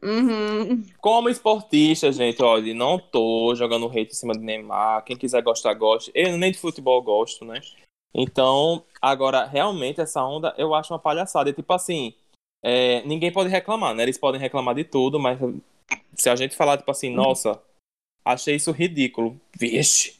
[0.00, 0.84] Uhum.
[1.00, 5.04] Como esportista, gente, olha, não tô jogando hate em cima de Neymar.
[5.04, 6.12] Quem quiser gostar, goste.
[6.14, 7.60] Eu nem de futebol gosto, né?
[8.14, 11.50] Então, agora, realmente, essa onda eu acho uma palhaçada.
[11.50, 12.14] E, tipo assim,
[12.62, 14.04] é, ninguém pode reclamar, né?
[14.04, 15.38] Eles podem reclamar de tudo, mas
[16.14, 17.60] se a gente falar, tipo assim, nossa,
[18.24, 19.40] achei isso ridículo.
[19.58, 20.16] Vixe.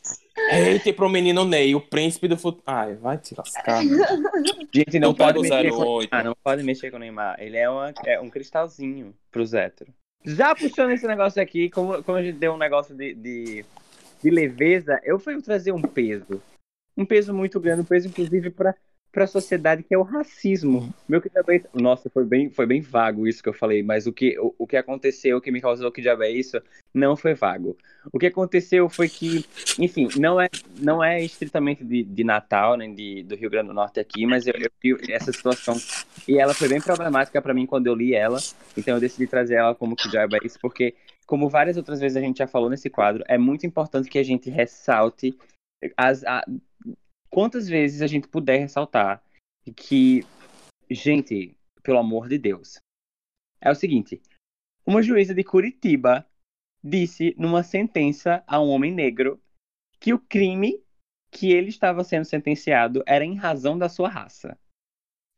[0.50, 2.62] Hate pro menino Ney, o príncipe do futebol.
[2.66, 3.82] Ai, vai te lascar.
[4.74, 6.08] gente, não pode mexer com 08.
[6.10, 7.36] Ah, não pode mexer com o Neymar.
[7.38, 9.92] Ele é, uma- é um cristalzinho pros héteros.
[10.24, 13.64] Já puxando esse negócio aqui, como, como a gente deu um negócio de, de,
[14.22, 16.42] de leveza, eu fui trazer um peso.
[16.96, 18.74] Um peso muito grande, um peso, inclusive, para
[19.14, 20.92] a sociedade, que é o racismo.
[21.08, 21.62] Meu que também.
[21.74, 24.66] Nossa, foi bem, foi bem vago isso que eu falei, mas o que, o, o
[24.66, 26.60] que aconteceu, o que me causou que diabo é isso,
[26.92, 27.76] não foi vago.
[28.12, 29.44] O que aconteceu foi que,
[29.78, 30.48] enfim, não é,
[30.78, 34.46] não é estritamente de, de Natal, nem de, do Rio Grande do Norte aqui, mas
[34.46, 35.76] eu, eu vi essa situação
[36.26, 38.38] e ela foi bem problemática para mim quando eu li ela,
[38.76, 40.94] então eu decidi trazer ela como que diabo é isso, porque,
[41.26, 44.22] como várias outras vezes a gente já falou nesse quadro, é muito importante que a
[44.22, 45.36] gente ressalte
[45.96, 46.44] as, a-
[47.30, 49.22] quantas vezes a gente puder ressaltar
[49.76, 50.24] que,
[50.90, 52.78] gente, pelo amor de Deus,
[53.60, 54.20] é o seguinte:
[54.86, 56.26] uma juíza de Curitiba
[56.82, 59.40] disse numa sentença a um homem negro
[60.00, 60.82] que o crime
[61.30, 64.56] que ele estava sendo sentenciado era em razão da sua raça.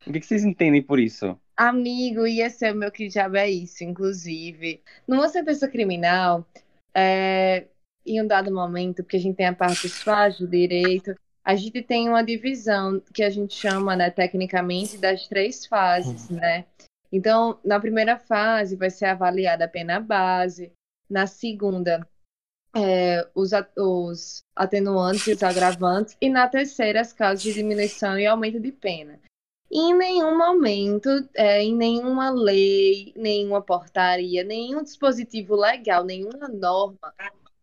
[0.05, 1.39] O que vocês entendem por isso?
[1.55, 4.81] Amigo, ia ser o meu que diabo é isso, inclusive.
[5.07, 6.47] Numa sentença criminal,
[6.93, 7.67] é,
[8.05, 11.13] em um dado momento, porque a gente tem a parte fácil, direito,
[11.43, 16.65] a gente tem uma divisão que a gente chama, né, tecnicamente, das três fases, né?
[17.11, 20.71] Então, na primeira fase vai ser avaliada a pena base,
[21.09, 22.07] na segunda,
[22.75, 28.25] é, os, os atenuantes e os agravantes, e na terceira, as causas de diminuição e
[28.25, 29.19] aumento de pena.
[29.69, 37.13] E em nenhum momento, é, em nenhuma lei, nenhuma portaria, nenhum dispositivo legal, nenhuma norma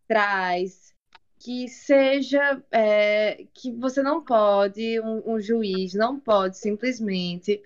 [0.06, 0.94] traz
[1.38, 7.62] que seja é, que você não pode, um, um juiz não pode simplesmente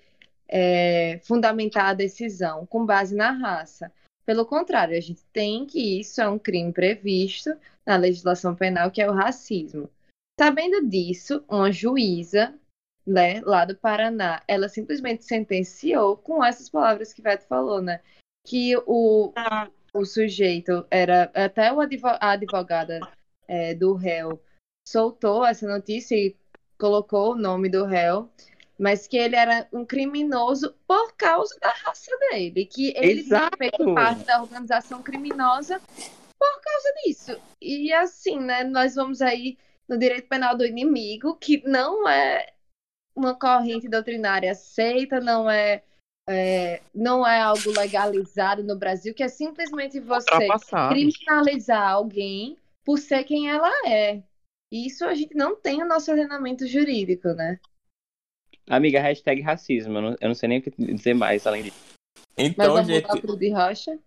[0.49, 3.90] é, fundamentar a decisão com base na raça.
[4.24, 7.51] Pelo contrário, a gente tem que isso é um crime previsto
[7.85, 9.89] na legislação penal, que é o racismo.
[10.39, 12.55] Sabendo disso, uma juíza
[13.07, 18.01] né, lá do Paraná, ela simplesmente sentenciou com essas palavras que o Beto falou, né?
[18.47, 19.32] Que o,
[19.93, 21.31] o sujeito era.
[21.35, 23.01] Até o advo- a advogada
[23.53, 24.43] é, do réu
[24.89, 26.35] soltou essa notícia e
[26.79, 28.31] colocou o nome do réu,
[28.79, 33.59] mas que ele era um criminoso por causa da raça dele, que ele tinha Exato!
[33.59, 35.79] feito parte da organização criminosa
[36.39, 37.39] por causa disso.
[37.61, 38.65] E assim, né?
[38.65, 42.55] Nós vamos aí no direito penal do inimigo, que não é
[43.15, 45.83] uma corrente doutrinária aceita, não é,
[46.27, 50.49] é, não é algo legalizado no Brasil, que é simplesmente você
[50.89, 54.23] criminalizar alguém por ser quem ela é.
[54.71, 57.61] Isso a gente não tem no nosso ordenamento jurídico, né?
[58.69, 59.99] Amiga, hashtag racismo.
[59.99, 61.77] Eu não, eu não sei nem o que dizer mais além disso.
[62.37, 63.99] Mas Então, vamos gente, lá pro de rocha.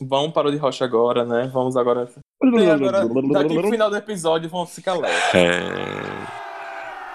[0.00, 1.48] vamos para o de rocha agora, né?
[1.52, 2.06] Vamos agora.
[2.40, 5.14] Tem agora daqui pro final do episódio, vamos ficar leve.
[5.36, 6.43] É.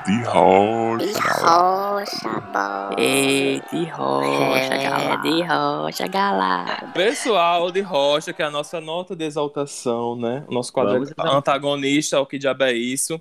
[0.05, 1.21] De rocha.
[1.45, 2.95] Rocha, bom.
[2.97, 5.15] Ei, de rocha, É, galera.
[5.17, 6.91] de rocha, galera.
[6.93, 10.45] Pessoal de rocha, que é a nossa nota de exaltação, né?
[10.47, 13.19] O nosso quadro Vamos antagonista, o que diabo é isso.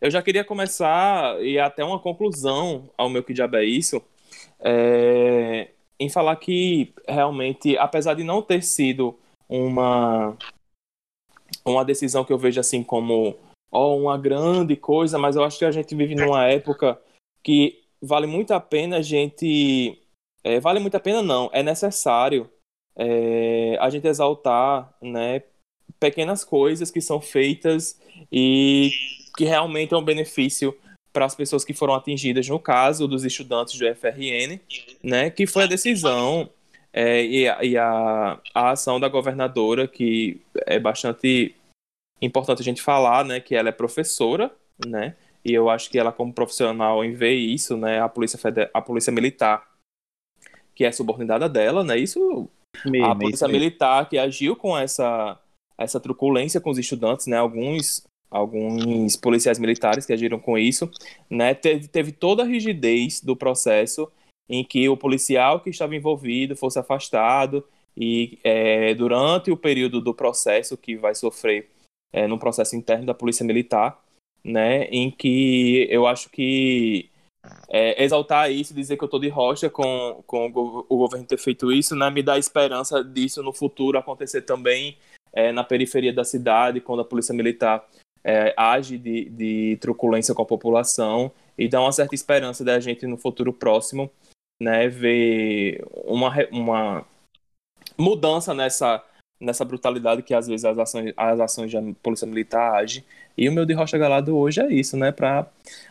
[0.00, 4.02] Eu já queria começar e até uma conclusão ao meu que diabo é isso,
[4.60, 9.16] é, em falar que realmente, apesar de não ter sido
[9.48, 10.36] uma
[11.64, 13.36] uma decisão que eu vejo assim como
[13.70, 17.00] ó, uma grande coisa, mas eu acho que a gente vive numa época
[17.42, 19.98] que vale muito a pena a gente
[20.44, 22.48] é, vale muito a pena não, é necessário
[22.96, 25.42] é, a gente exaltar, né,
[26.00, 28.00] pequenas coisas que são feitas
[28.32, 28.90] e
[29.36, 30.76] que realmente é um benefício
[31.12, 34.60] para as pessoas que foram atingidas, no caso dos estudantes do FRN,
[35.02, 36.48] né, que foi a decisão
[36.92, 41.54] é, e, a, e a, a ação da governadora, que é bastante
[42.20, 44.54] importante a gente falar, né, que ela é professora,
[44.86, 48.70] né, e eu acho que ela como profissional em ver isso, né, a polícia Feder
[48.72, 49.66] a polícia militar
[50.74, 52.48] que é subordinada dela, né, isso
[52.84, 53.60] Mesmo, a polícia mesmo.
[53.60, 55.38] militar que agiu com essa
[55.78, 60.90] essa truculência com os estudantes, né, alguns alguns policiais militares que agiram com isso,
[61.30, 64.10] né, teve, teve toda a rigidez do processo
[64.48, 67.64] em que o policial que estava envolvido fosse afastado
[67.96, 71.70] e é, durante o período do processo que vai sofrer
[72.12, 74.00] é, no processo interno da polícia militar,
[74.44, 77.10] né, em que eu acho que
[77.68, 81.26] é, exaltar isso, dizer que eu estou de rocha com, com o, go- o governo
[81.26, 84.96] ter feito isso, né, me dá esperança disso no futuro acontecer também
[85.32, 87.86] é, na periferia da cidade, quando a polícia militar
[88.24, 93.06] é, age de, de truculência com a população e dá uma certa esperança da gente
[93.06, 94.10] no futuro próximo,
[94.60, 97.06] né, ver uma, uma
[97.98, 99.04] mudança nessa
[99.40, 103.04] nessa brutalidade que às vezes as ações, as ações da polícia militar agem.
[103.36, 105.46] E o meu de Rocha Galado hoje é isso, né, para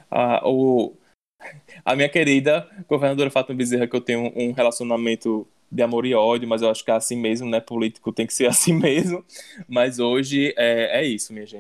[0.10, 0.94] a, o,
[1.84, 6.48] a minha querida governadora Fátima Bezerra, que eu tenho um relacionamento de amor e ódio,
[6.48, 7.60] mas eu acho que é assim mesmo, né?
[7.60, 9.24] Político tem que ser assim mesmo.
[9.68, 11.60] Mas hoje é, é isso, minha gente.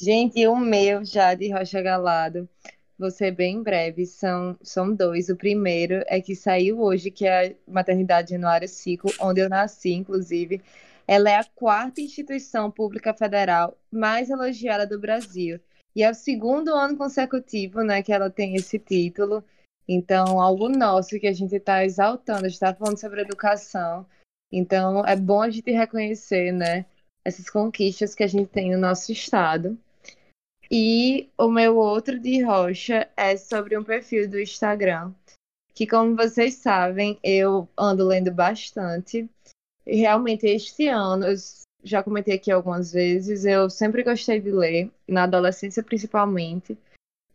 [0.00, 2.48] Gente, o meu já de Rocha Galado,
[3.10, 5.28] ser bem breve, são, são dois.
[5.28, 9.92] O primeiro é que saiu hoje, que é a Maternidade Januário Ciclo, onde eu nasci,
[9.92, 10.60] inclusive.
[11.06, 15.60] Ela é a quarta instituição pública federal mais elogiada do Brasil.
[15.94, 19.42] E é o segundo ano consecutivo, né, que ela tem esse título.
[19.88, 24.06] Então, algo nosso que a gente está exaltando, a gente está falando sobre educação.
[24.52, 26.84] Então, é bom a gente reconhecer, né,
[27.24, 29.78] essas conquistas que a gente tem no nosso estado.
[30.70, 35.12] E o meu outro de rocha é sobre um perfil do Instagram,
[35.74, 39.28] que, como vocês sabem, eu ando lendo bastante.
[39.86, 41.36] E realmente, este ano, eu
[41.82, 46.76] já comentei aqui algumas vezes, eu sempre gostei de ler, na adolescência principalmente,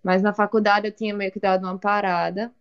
[0.04, 2.54] mas na faculdade eu tinha meio que dado uma parada.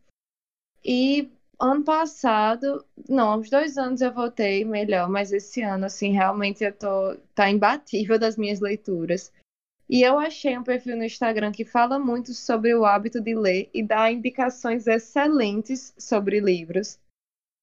[0.84, 1.30] E
[1.60, 6.72] ano passado, não, uns dois anos eu voltei melhor, mas esse ano, assim, realmente eu
[6.72, 9.30] tô, tá imbatível das minhas leituras.
[9.88, 13.68] E eu achei um perfil no Instagram que fala muito sobre o hábito de ler
[13.74, 16.98] e dá indicações excelentes sobre livros.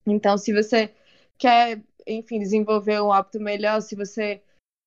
[0.05, 0.93] Então, se você
[1.37, 4.41] quer, enfim, desenvolver um hábito melhor, se você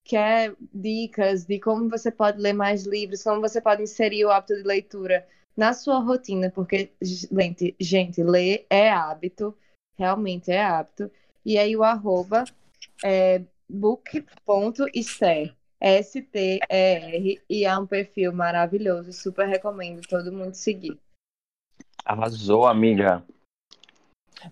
[0.04, 4.56] quer dicas de como você pode ler mais livros, como você pode inserir o hábito
[4.56, 5.26] de leitura
[5.56, 9.56] na sua rotina, porque, gente, gente ler é hábito,
[9.96, 11.10] realmente é hábito.
[11.44, 12.44] E aí o arroba
[13.04, 15.54] é book.ster.
[15.82, 20.96] S-T-E-R, e é um perfil maravilhoso, super recomendo todo mundo seguir.
[22.04, 23.24] Arrasou, amiga.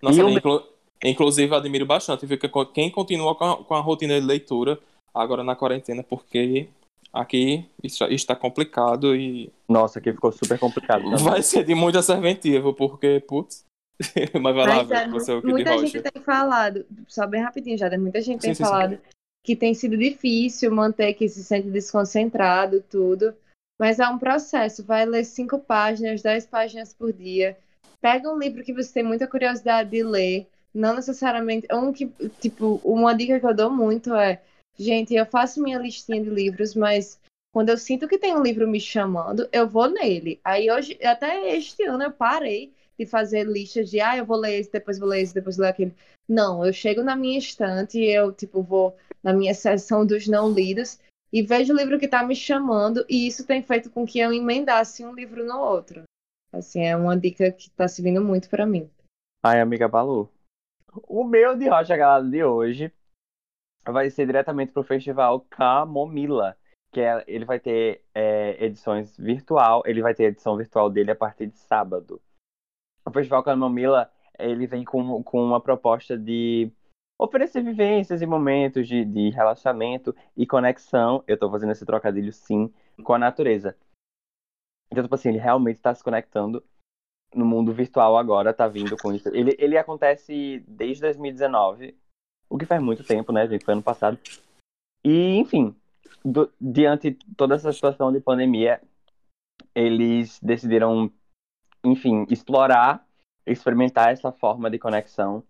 [0.03, 0.67] Nossa, E o inclu-
[1.05, 4.79] inclusive, eu admiro bastante co- quem continua com a, com a rotina de leitura
[5.15, 6.69] agora na quarentena, porque
[7.13, 11.05] aqui isso está complicado e Nossa, aqui ficou super complicado.
[11.11, 11.25] também.
[11.25, 12.75] vai ser de muita serventia, viu?
[12.75, 13.65] porque, putz.
[14.41, 15.87] Mas vai lá, Mas é, você o que de muita rocha.
[15.87, 17.99] gente tem falado, só bem rapidinho já, né?
[17.99, 18.99] muita gente tem Sim, sim, sim.
[19.43, 23.35] Que tem sido difícil manter, que se sente desconcentrado, tudo.
[23.79, 27.57] Mas é um processo, vai ler cinco páginas, dez páginas por dia.
[28.01, 31.67] Pega um livro que você tem muita curiosidade de ler, não necessariamente.
[31.73, 32.07] Um que,
[32.41, 34.43] tipo, uma dica que eu dou muito é,
[34.79, 37.19] gente, eu faço minha listinha de livros, mas
[37.53, 40.39] quando eu sinto que tem um livro me chamando, eu vou nele.
[40.45, 44.61] Aí hoje, até este ano eu parei de fazer listas de, ah, eu vou ler
[44.61, 45.95] esse, depois vou ler esse, depois vou ler aquele.
[46.29, 50.51] Não, eu chego na minha estante e eu, tipo, vou na minha seção dos não
[50.51, 50.99] lidos
[51.33, 54.33] e vejo o livro que tá me chamando e isso tem feito com que eu
[54.33, 56.03] emendasse um livro no outro.
[56.53, 58.91] Assim, é uma dica que tá servindo muito pra mim.
[59.43, 60.29] Ai, amiga Balu.
[61.07, 62.93] O meu de Rocha Galado de hoje
[63.87, 66.57] vai ser diretamente pro festival Camomila,
[66.93, 71.17] que é, ele vai ter é, edições virtual, ele vai ter edição virtual dele a
[71.17, 72.21] partir de sábado.
[73.07, 76.71] O festival Camomila, ele vem com, com uma proposta de
[77.21, 82.73] oferecer vivências e momentos de, de relaxamento e conexão, eu tô fazendo esse trocadilho sim,
[83.05, 83.77] com a natureza.
[84.91, 86.65] Então, tipo assim, ele realmente está se conectando
[87.35, 89.29] no mundo virtual agora, tá vindo com isso.
[89.29, 91.95] Ele, ele acontece desde 2019,
[92.49, 93.65] o que faz muito tempo, né, gente?
[93.65, 94.19] Foi ano passado.
[95.05, 95.77] E, enfim,
[96.25, 98.81] do- diante toda essa situação de pandemia,
[99.75, 101.13] eles decidiram,
[101.85, 103.07] enfim, explorar,
[103.47, 105.45] experimentar essa forma de conexão,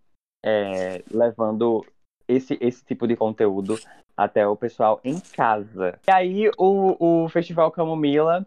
[0.44, 1.84] é, levando
[2.26, 3.76] esse, esse tipo de conteúdo
[4.16, 5.98] até o pessoal em casa.
[6.08, 8.46] E aí o, o Festival Camomila,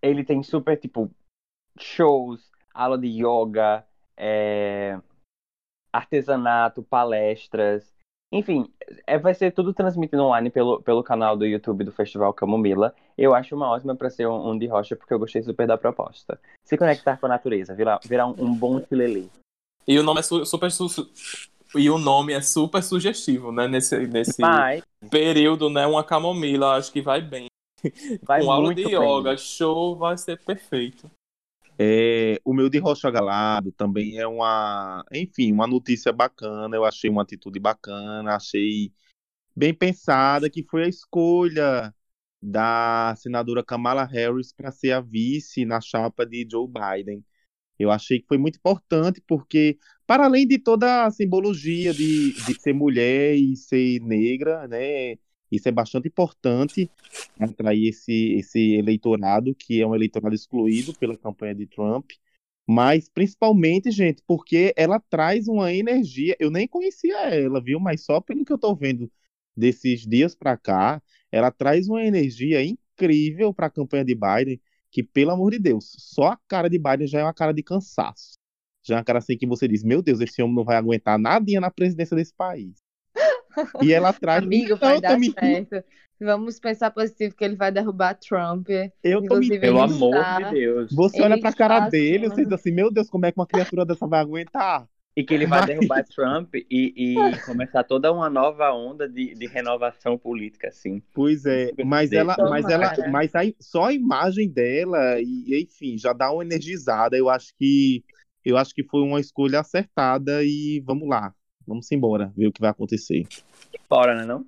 [0.00, 1.10] ele tem super, tipo,
[1.78, 3.84] shows, aula de yoga,
[4.16, 4.98] é,
[5.92, 7.92] artesanato, palestras.
[8.32, 8.72] Enfim,
[9.06, 12.94] é, vai ser tudo transmitido online pelo, pelo canal do YouTube do Festival Camomila.
[13.18, 15.76] Eu acho uma ótima para ser um, um de rocha, porque eu gostei super da
[15.76, 16.40] proposta.
[16.64, 19.30] Se conectar com a natureza, virar, virar um, um bom ukulele.
[19.86, 21.10] E o nome é su- super su-
[21.74, 23.66] e o nome é super sugestivo, né?
[23.66, 25.86] Nesse, nesse Mas período, né?
[25.86, 27.46] Uma camomila, acho que vai bem.
[28.22, 28.94] vai Com aula muito de bem.
[28.94, 31.10] yoga, show, vai ser perfeito.
[31.78, 36.76] É, o meu de Rocha Galado também é uma, enfim, uma notícia bacana.
[36.76, 38.92] Eu achei uma atitude bacana, achei
[39.56, 41.94] bem pensada, que foi a escolha
[42.40, 47.24] da senadora Kamala Harris para ser a vice na chapa de Joe Biden.
[47.82, 52.60] Eu achei que foi muito importante, porque, para além de toda a simbologia de, de
[52.60, 55.16] ser mulher e ser negra, né,
[55.50, 56.90] isso é bastante importante
[57.38, 62.10] atrair esse, esse eleitorado, que é um eleitorado excluído pela campanha de Trump.
[62.66, 66.36] Mas, principalmente, gente, porque ela traz uma energia.
[66.38, 67.78] Eu nem conhecia ela, viu?
[67.80, 69.10] Mas só pelo que eu tô vendo
[69.56, 74.60] desses dias para cá, ela traz uma energia incrível para a campanha de Biden,
[74.92, 77.62] que, pelo amor de Deus, só a cara de Biden já é uma cara de
[77.62, 78.34] cansaço.
[78.84, 81.18] Já é uma cara assim que você diz, meu Deus, esse homem não vai aguentar
[81.18, 82.76] nadinha na presidência desse país.
[83.82, 84.42] E ela traz.
[84.44, 85.40] Amigo, vai dar mentindo.
[85.40, 85.84] certo.
[86.20, 88.68] Vamos pensar positivo que ele vai derrubar Trump.
[89.02, 89.60] Eu tô mentindo.
[89.60, 90.92] Pelo amor está- de Deus.
[90.92, 93.38] Você Ele olha pra cara dele, assim, você diz assim, meu Deus, como é que
[93.40, 94.86] uma criatura dessa vai aguentar?
[95.14, 97.14] E que ele vai Mas- derrubar Trump e, e
[97.44, 101.02] começar toda uma nova onda de, de renovação política, assim.
[101.12, 106.12] Pois é, mas ela, mas ela, mas a, só a imagem dela e enfim, já
[106.14, 107.16] dá uma energizada.
[107.16, 108.02] Eu acho que
[108.44, 111.34] eu acho que foi uma escolha acertada e vamos lá.
[111.66, 113.26] Vamos embora, ver o que vai acontecer.
[113.88, 114.44] Bora, né não?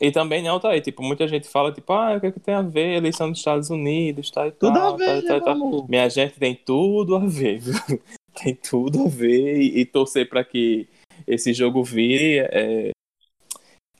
[0.00, 2.40] E também, não, tá aí, tipo, muita gente fala, tipo, ah, o que, é que
[2.40, 5.40] tem a ver eleição dos Estados Unidos, tá e Tudo tal, a ver, tá, né,
[5.40, 5.48] tal.
[5.50, 5.88] amor?
[5.88, 7.74] Minha gente tem tudo a ver, viu?
[8.42, 10.88] Tem tudo a ver e, e torcer pra que
[11.26, 12.38] esse jogo vire.
[12.50, 12.90] É...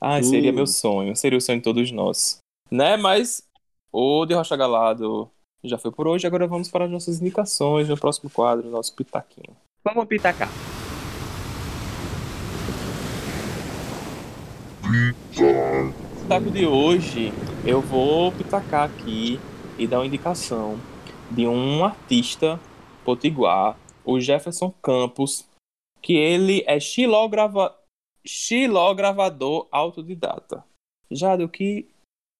[0.01, 2.39] Ai, seria meu sonho, seria o sonho de todos nós.
[2.71, 3.43] Né, mas
[3.93, 5.31] o de Rocha Galado
[5.63, 9.55] já foi por hoje, agora vamos para as nossas indicações no próximo quadro, nosso pitaquinho.
[9.85, 10.49] Vamos pitacar.
[14.83, 17.33] No taco de hoje,
[17.65, 19.39] eu vou pitacar aqui
[19.79, 20.79] e dar uma indicação
[21.31, 22.59] de um artista
[23.05, 25.47] potiguar, o Jefferson Campos,
[26.01, 27.77] que ele é xilograva...
[28.25, 30.65] xilogravador autodidata.
[31.11, 31.89] Já do que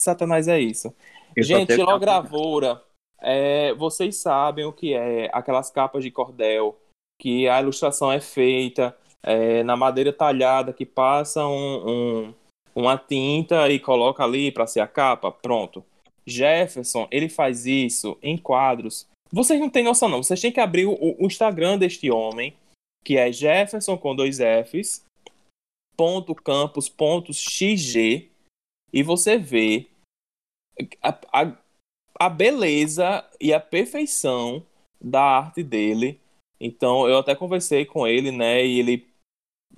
[0.01, 0.95] satanás é isso?
[1.37, 2.83] Eu Gente, xilogravura,
[3.21, 6.77] é, vocês sabem o que é aquelas capas de cordel,
[7.21, 11.89] que a ilustração é feita é, na madeira talhada, que passa um,
[12.29, 12.35] um-
[12.75, 15.85] uma tinta e coloca ali para ser a capa, pronto.
[16.27, 19.07] Jefferson, ele faz isso em quadros.
[19.33, 20.23] Vocês não têm noção, não.
[20.23, 22.55] Vocês têm que abrir o, o Instagram deste homem,
[23.03, 25.05] que é Jefferson com dois Fs,
[25.97, 28.31] ponto campus, ponto xg,
[28.93, 29.87] e você vê
[31.01, 31.57] a, a,
[32.19, 34.67] a beleza e a perfeição
[35.01, 36.21] da arte dele.
[36.61, 38.65] Então, eu até conversei com ele, né?
[38.65, 39.09] E ele,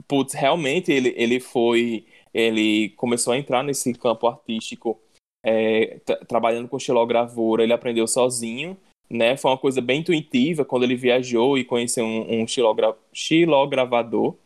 [0.07, 5.01] putz, realmente ele, ele foi, ele começou a entrar nesse campo artístico,
[5.43, 7.63] é, tra- trabalhando com xilogravura.
[7.63, 8.77] Ele aprendeu sozinho,
[9.09, 9.37] né?
[9.37, 14.37] Foi uma coisa bem intuitiva quando ele viajou e conheceu um, um xilogra, xilogravador.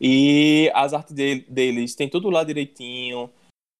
[0.00, 3.30] E as artes dele- deles tem tudo lá direitinho,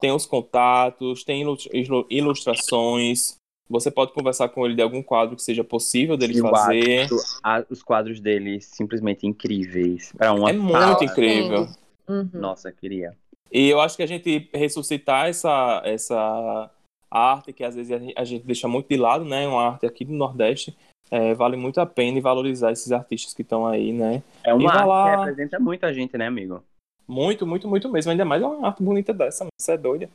[0.00, 3.36] tem os contatos, tem ilu- ilu- ilustrações.
[3.68, 7.02] Você pode conversar com ele de algum quadro que seja possível dele Eu fazer.
[7.02, 10.12] acho a- os quadros dele simplesmente incríveis.
[10.16, 11.68] Para uma É muito incrível.
[12.08, 12.30] Uhum.
[12.32, 13.16] Nossa, queria.
[13.50, 16.70] E eu acho que a gente ressuscitar essa, essa
[17.10, 19.46] arte que às vezes a gente- a deixa muito de lado, né?
[19.46, 20.76] Uma arte aqui do Nordeste.
[21.08, 24.24] é, vale muito a pena e valorizar esses artistas que estão aí, né?
[24.42, 25.04] É uma arte lá.
[25.04, 26.60] que representa muito a gente, né, amigo?
[27.06, 28.10] Muito, muito, muito mesmo.
[28.10, 30.10] Ainda mais uma arte bonita dessa, você é doida.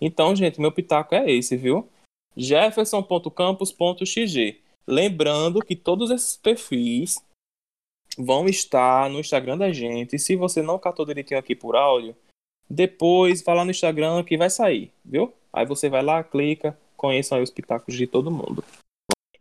[0.00, 1.88] Então, gente, meu pitaco é esse, viu?
[2.36, 4.60] jefferson.campus.xg.
[4.86, 7.24] Lembrando que todos esses perfis
[8.18, 10.16] vão estar no Instagram da gente.
[10.16, 12.16] E se você não catou direitinho aqui por áudio,
[12.68, 15.32] depois vai lá no Instagram que vai sair, viu?
[15.52, 18.64] Aí você vai lá, clica, conheçam aí os pitacos de todo mundo.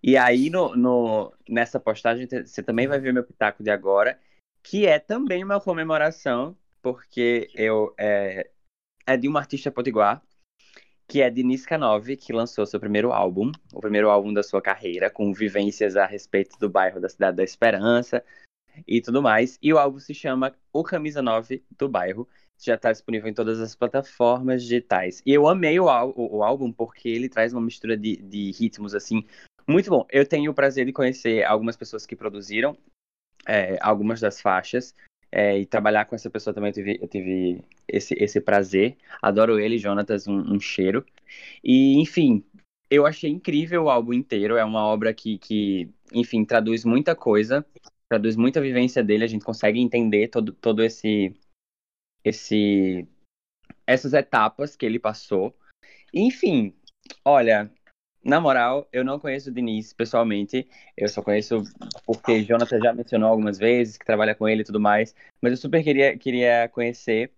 [0.04, 4.20] E aí, no, no- nessa postagem, você também vai ver meu pitaco de agora,
[4.64, 8.50] que é também uma comemoração, porque eu é,
[9.06, 10.22] é de uma artista potiguar,
[11.08, 15.10] que é Denise Canove, que lançou seu primeiro álbum, o primeiro álbum da sua carreira,
[15.10, 18.24] com vivências a respeito do bairro da Cidade da Esperança
[18.88, 19.60] e tudo mais.
[19.62, 22.28] E o álbum se chama O Camisa 9 do Bairro.
[22.62, 25.22] Já está disponível em todas as plataformas digitais.
[25.26, 28.94] E eu amei o, o, o álbum porque ele traz uma mistura de, de, ritmos,
[28.94, 29.26] assim,
[29.68, 30.06] muito bom.
[30.12, 32.78] Eu tenho o prazer de conhecer algumas pessoas que produziram
[33.48, 34.94] é, algumas das faixas.
[35.34, 38.98] É, e trabalhar com essa pessoa também eu tive, eu tive esse, esse prazer.
[39.22, 41.06] Adoro ele, Jonatas, um, um cheiro.
[41.64, 42.44] E, enfim,
[42.90, 44.58] eu achei incrível o álbum inteiro.
[44.58, 47.66] É uma obra que, que, enfim, traduz muita coisa,
[48.10, 49.24] traduz muita vivência dele.
[49.24, 51.34] A gente consegue entender todo, todo esse
[52.24, 53.08] esse
[53.86, 55.56] essas etapas que ele passou.
[56.14, 56.74] Enfim,
[57.26, 57.72] olha,
[58.24, 60.68] na moral, eu não conheço o Diniz pessoalmente.
[60.96, 61.64] Eu só conheço
[62.06, 65.16] porque Jonathan já mencionou algumas vezes que trabalha com ele e tudo mais.
[65.42, 67.32] Mas eu super queria, queria conhecer.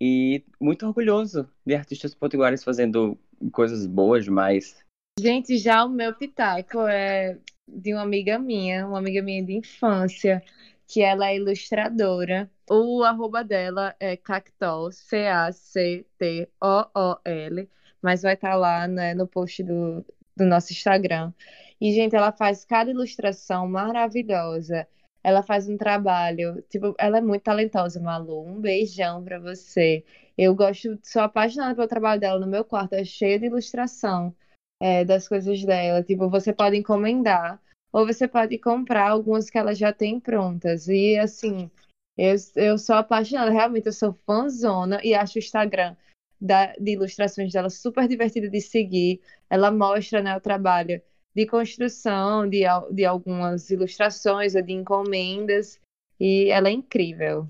[0.00, 3.16] E muito orgulhoso de artistas potiguares fazendo
[3.52, 4.84] coisas boas demais.
[5.18, 7.38] Gente, já o meu pitaco é
[7.68, 10.42] de uma amiga minha, uma amiga minha de infância,
[10.86, 12.50] que ela é ilustradora.
[12.68, 16.08] O arroba dela é Cactol, C-A-C-T-O-O-L,
[18.00, 20.04] mas vai estar tá lá né, no post do,
[20.36, 21.32] do nosso Instagram.
[21.80, 24.88] E, gente, ela faz cada ilustração maravilhosa.
[25.22, 28.46] Ela faz um trabalho, tipo, ela é muito talentosa, Malu.
[28.46, 30.04] Um beijão pra você.
[30.36, 32.40] Eu gosto, sou apaixonada pelo trabalho dela.
[32.40, 34.34] No meu quarto é cheio de ilustração
[34.80, 36.02] é, das coisas dela.
[36.02, 37.60] Tipo, você pode encomendar
[37.92, 40.88] ou você pode comprar algumas que ela já tem prontas.
[40.88, 41.70] E assim,
[42.16, 45.96] eu, eu sou apaixonada, realmente eu sou fãzona e acho o Instagram
[46.40, 49.20] da, de ilustrações dela super divertido de seguir.
[49.50, 51.00] Ela mostra né, o trabalho
[51.34, 52.62] de construção de,
[52.92, 55.80] de algumas ilustrações ou de encomendas
[56.20, 57.48] e ela é incrível.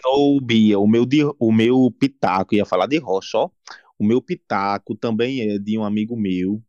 [0.00, 1.04] Sou Bia, o meu,
[1.38, 3.50] o meu pitaco, ia falar de rocha, ó.
[3.98, 6.62] O meu pitaco também é de um amigo meu,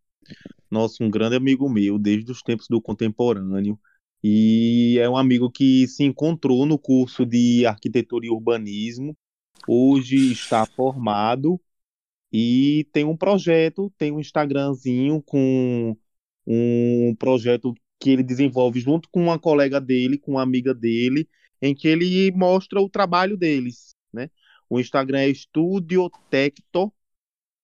[0.70, 3.80] nosso, um grande amigo meu, desde os tempos do contemporâneo.
[4.24, 9.16] E é um amigo que se encontrou no curso de arquitetura e urbanismo.
[9.68, 11.60] Hoje está formado
[12.32, 15.96] e tem um projeto, tem um Instagramzinho com
[16.46, 21.28] um projeto que ele desenvolve junto com uma colega dele, com uma amiga dele,
[21.62, 24.30] em que ele mostra o trabalho deles, né?
[24.70, 26.94] O Instagram é Estúdio Tecto,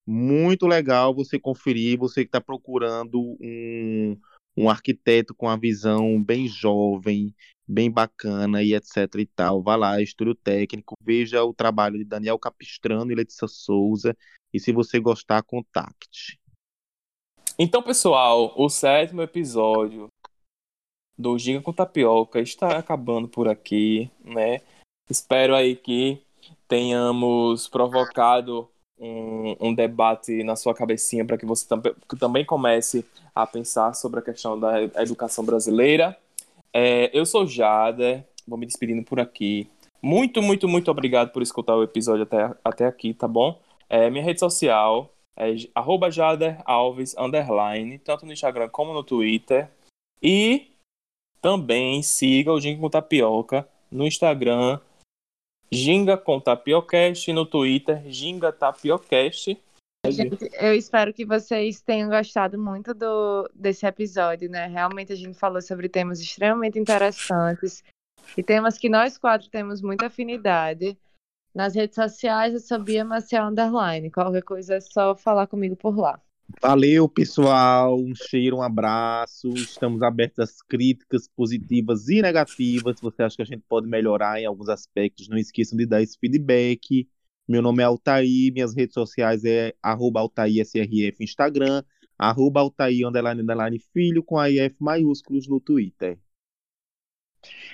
[0.06, 4.18] muito legal você conferir, você que está procurando um,
[4.56, 7.36] um arquiteto com a visão bem jovem,
[7.68, 9.61] bem bacana e etc e tal.
[9.61, 14.15] Vá lá, estúdio técnico, veja o trabalho de Daniel Capistrano e Letícia Souza
[14.53, 16.40] e se você gostar, contacte.
[17.57, 20.07] Então, pessoal, o sétimo episódio
[21.18, 24.60] do Giga com Tapioca está acabando por aqui, né?
[25.10, 26.22] Espero aí que
[26.68, 28.69] tenhamos provocado
[28.99, 33.93] um, um debate na sua cabecinha para que você tam que também comece a pensar
[33.93, 36.17] sobre a questão da educação brasileira.
[36.73, 39.69] É, eu sou Jader, vou me despedindo por aqui.
[40.01, 43.59] Muito, muito, muito obrigado por escutar o episódio até, até aqui, tá bom?
[43.89, 49.69] É, minha rede social é arroba Jader Alves, underline, tanto no Instagram como no Twitter.
[50.22, 50.72] E
[51.41, 54.80] também siga o Jingle com Tapioca no Instagram,
[55.71, 59.57] Ginga com Tapiocast no Twitter, Ginga Tapiocast.
[60.07, 64.67] Gente, eu espero que vocês tenham gostado muito do, desse episódio, né?
[64.67, 67.83] Realmente a gente falou sobre temas extremamente interessantes
[68.37, 70.97] e temas que nós quatro temos muita afinidade.
[71.53, 74.11] Nas redes sociais eu sou Bia Maciel Underline.
[74.11, 76.21] Qualquer coisa é só falar comigo por lá.
[76.61, 77.99] Valeu, pessoal.
[77.99, 79.49] Um cheiro, um abraço.
[79.49, 82.97] Estamos abertos às críticas positivas e negativas.
[82.97, 86.01] Se você acha que a gente pode melhorar em alguns aspectos, não esqueçam de dar
[86.01, 87.07] esse feedback.
[87.47, 91.84] Meu nome é Altair, minhas redes sociais é arroba AltairSRF Instagram,
[92.17, 96.17] arroba Altair, underline, underline, filho, com IF maiúsculos no Twitter.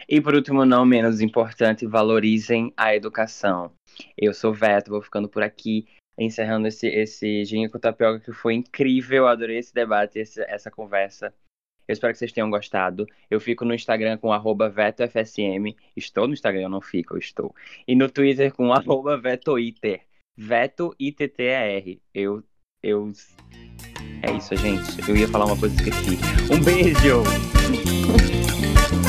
[0.09, 3.71] E por último, não menos importante, valorizem a educação.
[4.17, 5.85] Eu sou Veto, vou ficando por aqui
[6.17, 9.27] encerrando esse, esse Ginho com Tapioca, que foi incrível.
[9.27, 11.33] Adorei esse debate, esse, essa conversa.
[11.87, 13.05] Eu espero que vocês tenham gostado.
[13.29, 14.29] Eu fico no Instagram com
[14.69, 15.75] VetoFSM.
[15.95, 17.53] Estou no Instagram, eu não fico, eu estou.
[17.87, 20.01] E no Twitter com arroba VetoItter.
[20.37, 22.01] Veto I-T-T-E-R.
[22.13, 22.43] Eu,
[22.81, 23.11] eu.
[24.23, 25.09] É isso, gente.
[25.09, 26.17] Eu ia falar uma coisa que esqueci.
[26.51, 27.23] Um beijo!